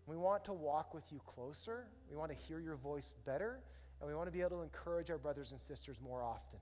We 0.07 0.16
want 0.16 0.45
to 0.47 0.53
walk 0.53 0.95
with 0.95 1.12
you 1.12 1.21
closer. 1.27 1.87
We 2.11 2.16
want 2.16 2.33
to 2.33 2.39
hear 2.39 2.59
your 2.59 2.77
voice 2.77 3.12
better. 3.27 3.61
And 4.01 4.09
we 4.09 4.14
want 4.14 4.29
to 4.29 4.33
be 4.33 4.41
able 4.41 4.57
to 4.59 4.62
encourage 4.62 5.11
our 5.11 5.18
brothers 5.18 5.53
and 5.53 5.61
sisters 5.61 6.01
more 6.01 6.23
often. 6.23 6.59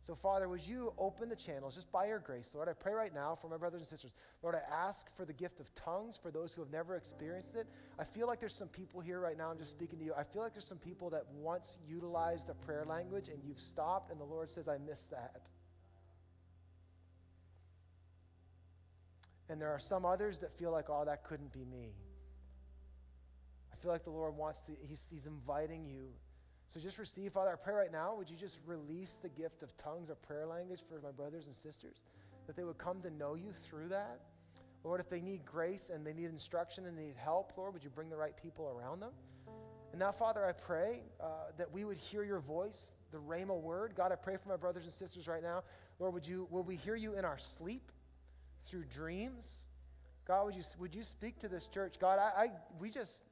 So, 0.00 0.14
Father, 0.14 0.48
would 0.48 0.66
you 0.66 0.92
open 0.98 1.28
the 1.28 1.36
channels 1.36 1.74
just 1.74 1.90
by 1.90 2.06
your 2.06 2.20
grace, 2.20 2.54
Lord? 2.54 2.68
I 2.68 2.74
pray 2.74 2.92
right 2.92 3.12
now 3.12 3.34
for 3.34 3.48
my 3.48 3.56
brothers 3.56 3.80
and 3.80 3.88
sisters. 3.88 4.14
Lord, 4.42 4.54
I 4.54 4.60
ask 4.72 5.10
for 5.16 5.24
the 5.24 5.32
gift 5.32 5.58
of 5.58 5.74
tongues 5.74 6.16
for 6.16 6.30
those 6.30 6.54
who 6.54 6.62
have 6.62 6.70
never 6.70 6.94
experienced 6.94 7.56
it. 7.56 7.66
I 7.98 8.04
feel 8.04 8.28
like 8.28 8.38
there's 8.38 8.54
some 8.54 8.68
people 8.68 9.00
here 9.00 9.18
right 9.18 9.36
now, 9.36 9.50
I'm 9.50 9.58
just 9.58 9.72
speaking 9.72 9.98
to 9.98 10.04
you. 10.04 10.14
I 10.16 10.22
feel 10.22 10.42
like 10.42 10.52
there's 10.52 10.66
some 10.66 10.78
people 10.78 11.10
that 11.10 11.22
once 11.32 11.80
utilized 11.88 12.50
a 12.50 12.54
prayer 12.54 12.84
language 12.84 13.28
and 13.28 13.42
you've 13.44 13.58
stopped, 13.58 14.12
and 14.12 14.20
the 14.20 14.24
Lord 14.24 14.50
says, 14.50 14.68
I 14.68 14.78
missed 14.78 15.10
that. 15.10 15.50
And 19.48 19.60
there 19.60 19.70
are 19.70 19.78
some 19.78 20.04
others 20.04 20.40
that 20.40 20.52
feel 20.52 20.70
like, 20.70 20.86
oh, 20.88 21.04
that 21.04 21.24
couldn't 21.24 21.52
be 21.52 21.64
me. 21.64 21.94
I 23.72 23.76
feel 23.76 23.90
like 23.90 24.04
the 24.04 24.10
Lord 24.10 24.36
wants 24.36 24.62
to, 24.62 24.72
he's, 24.88 25.08
he's 25.10 25.26
inviting 25.26 25.84
you. 25.84 26.08
So 26.68 26.80
just 26.80 26.98
receive, 26.98 27.32
Father, 27.32 27.52
I 27.52 27.56
pray 27.62 27.74
right 27.74 27.92
now, 27.92 28.14
would 28.16 28.28
you 28.28 28.36
just 28.36 28.60
release 28.66 29.18
the 29.22 29.28
gift 29.28 29.62
of 29.62 29.76
tongues 29.76 30.10
or 30.10 30.16
prayer 30.16 30.46
language 30.46 30.80
for 30.88 31.00
my 31.00 31.12
brothers 31.12 31.46
and 31.46 31.54
sisters? 31.54 32.04
That 32.46 32.56
they 32.56 32.64
would 32.64 32.78
come 32.78 33.00
to 33.02 33.10
know 33.10 33.34
you 33.34 33.50
through 33.50 33.88
that. 33.88 34.20
Lord, 34.84 35.00
if 35.00 35.08
they 35.08 35.20
need 35.20 35.44
grace 35.44 35.90
and 35.90 36.06
they 36.06 36.12
need 36.12 36.26
instruction 36.26 36.86
and 36.86 36.96
they 36.96 37.04
need 37.04 37.16
help, 37.16 37.52
Lord, 37.56 37.72
would 37.72 37.84
you 37.84 37.90
bring 37.90 38.08
the 38.08 38.16
right 38.16 38.36
people 38.36 38.68
around 38.68 39.00
them? 39.00 39.12
And 39.92 40.00
now, 40.00 40.12
Father, 40.12 40.44
I 40.44 40.52
pray 40.52 41.02
uh, 41.20 41.26
that 41.56 41.72
we 41.72 41.84
would 41.84 41.96
hear 41.96 42.22
your 42.22 42.40
voice, 42.40 42.94
the 43.12 43.18
Rhema 43.18 43.58
word. 43.58 43.94
God, 43.96 44.12
I 44.12 44.16
pray 44.16 44.36
for 44.36 44.48
my 44.48 44.56
brothers 44.56 44.82
and 44.82 44.92
sisters 44.92 45.26
right 45.26 45.42
now. 45.42 45.62
Lord, 45.98 46.14
would 46.14 46.26
you, 46.26 46.46
will 46.50 46.64
we 46.64 46.76
hear 46.76 46.96
you 46.96 47.14
in 47.14 47.24
our 47.24 47.38
sleep, 47.38 47.90
through 48.62 48.84
dreams? 48.84 49.68
God, 50.26 50.44
would 50.44 50.56
you, 50.56 50.62
would 50.78 50.94
you 50.94 51.02
speak 51.02 51.38
to 51.38 51.48
this 51.48 51.68
church? 51.68 51.96
God, 51.98 52.18
I, 52.18 52.42
I 52.42 52.46
we 52.78 52.90
just, 52.90 53.24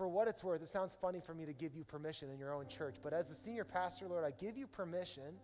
for 0.00 0.08
what 0.08 0.28
it's 0.28 0.42
worth, 0.42 0.62
it 0.62 0.66
sounds 0.66 0.96
funny 0.98 1.20
for 1.20 1.34
me 1.34 1.44
to 1.44 1.52
give 1.52 1.74
you 1.74 1.84
permission 1.84 2.30
in 2.30 2.38
your 2.38 2.54
own 2.54 2.66
church, 2.66 2.96
but 3.02 3.12
as 3.12 3.28
the 3.28 3.34
senior 3.34 3.66
pastor, 3.66 4.08
Lord, 4.08 4.24
I 4.24 4.30
give 4.30 4.56
you 4.56 4.66
permission, 4.66 5.34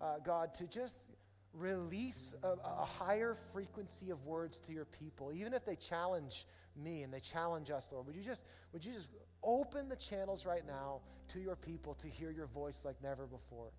uh, 0.00 0.18
God, 0.24 0.54
to 0.54 0.68
just 0.68 1.10
release 1.52 2.32
a, 2.44 2.50
a, 2.64 2.84
higher 2.84 3.34
frequency 3.34 4.10
of 4.10 4.24
words 4.24 4.60
to 4.60 4.72
your 4.72 4.84
people, 4.84 5.32
even 5.34 5.52
if 5.52 5.64
they 5.64 5.74
challenge 5.74 6.46
me 6.76 7.02
and 7.02 7.12
they 7.12 7.18
challenge 7.18 7.68
us, 7.72 7.92
Lord. 7.92 8.06
Would 8.06 8.14
you 8.14 8.22
just 8.22 8.46
would 8.72 8.84
you 8.84 8.92
just 8.92 9.10
open 9.42 9.88
the 9.88 9.96
channels 9.96 10.46
right 10.46 10.64
now 10.64 11.00
to 11.30 11.40
your 11.40 11.56
people 11.56 11.94
to 11.94 12.06
hear 12.06 12.30
your 12.30 12.46
voice 12.46 12.84
like 12.84 13.02
never 13.02 13.26
before? 13.26 13.72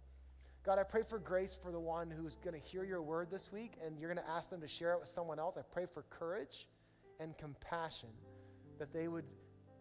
God, 0.65 0.77
I 0.77 0.83
pray 0.83 1.03
for 1.03 1.19
grace 1.19 1.55
for 1.55 1.71
the 1.71 1.79
one 1.79 2.11
who's 2.11 2.35
going 2.35 2.59
to 2.59 2.67
hear 2.67 2.83
your 2.83 3.01
word 3.01 3.29
this 3.31 3.53
week 3.53 3.75
and 3.85 3.97
you're 3.97 4.13
going 4.13 4.25
to 4.25 4.29
ask 4.29 4.49
them 4.49 4.59
to 4.59 4.67
share 4.67 4.91
it 4.91 4.99
with 4.99 5.07
someone 5.07 5.39
else. 5.39 5.55
I 5.55 5.61
pray 5.61 5.85
for 5.85 6.01
courage 6.09 6.67
and 7.17 7.37
compassion 7.37 8.09
that 8.77 8.91
they 8.91 9.07
would 9.07 9.23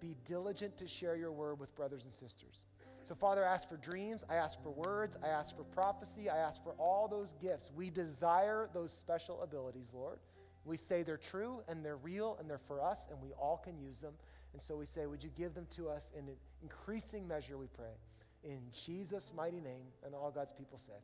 be 0.01 0.17
diligent 0.25 0.77
to 0.79 0.87
share 0.87 1.17
your 1.17 1.33
word 1.33 1.59
with 1.59 1.75
brothers 1.75 2.05
and 2.05 2.13
sisters. 2.13 2.67
So, 3.05 3.15
Father, 3.15 3.47
I 3.47 3.53
ask 3.53 3.69
for 3.69 3.77
dreams. 3.77 4.25
I 4.29 4.35
ask 4.35 4.61
for 4.63 4.71
words. 4.71 5.17
I 5.23 5.29
ask 5.29 5.57
for 5.57 5.63
prophecy. 5.63 6.29
I 6.29 6.39
ask 6.39 6.63
for 6.65 6.73
all 6.73 7.07
those 7.07 7.35
gifts. 7.35 7.71
We 7.77 7.89
desire 7.89 8.69
those 8.75 8.93
special 8.93 9.43
abilities, 9.43 9.95
Lord. 9.95 10.19
We 10.65 10.77
say 10.77 11.05
they're 11.05 11.17
true 11.17 11.63
and 11.69 11.85
they're 11.85 11.99
real 11.99 12.37
and 12.41 12.51
they're 12.51 12.59
for 12.59 12.83
us 12.83 13.07
and 13.09 13.23
we 13.23 13.31
all 13.35 13.59
can 13.63 13.79
use 13.79 14.01
them. 14.01 14.15
And 14.53 14.61
so 14.61 14.77
we 14.77 14.87
say, 14.87 15.07
would 15.07 15.23
you 15.23 15.31
give 15.37 15.55
them 15.55 15.67
to 15.77 15.89
us 15.89 16.11
in 16.19 16.27
an 16.27 16.35
increasing 16.63 17.29
measure, 17.29 17.57
we 17.57 17.69
pray. 17.69 17.95
In 18.43 18.59
Jesus' 18.73 19.33
mighty 19.37 19.61
name. 19.61 19.87
And 20.05 20.15
all 20.15 20.33
God's 20.33 20.53
people 20.53 20.79
said, 20.79 21.01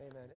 Amen. 0.00 0.10
Amen. 0.12 0.28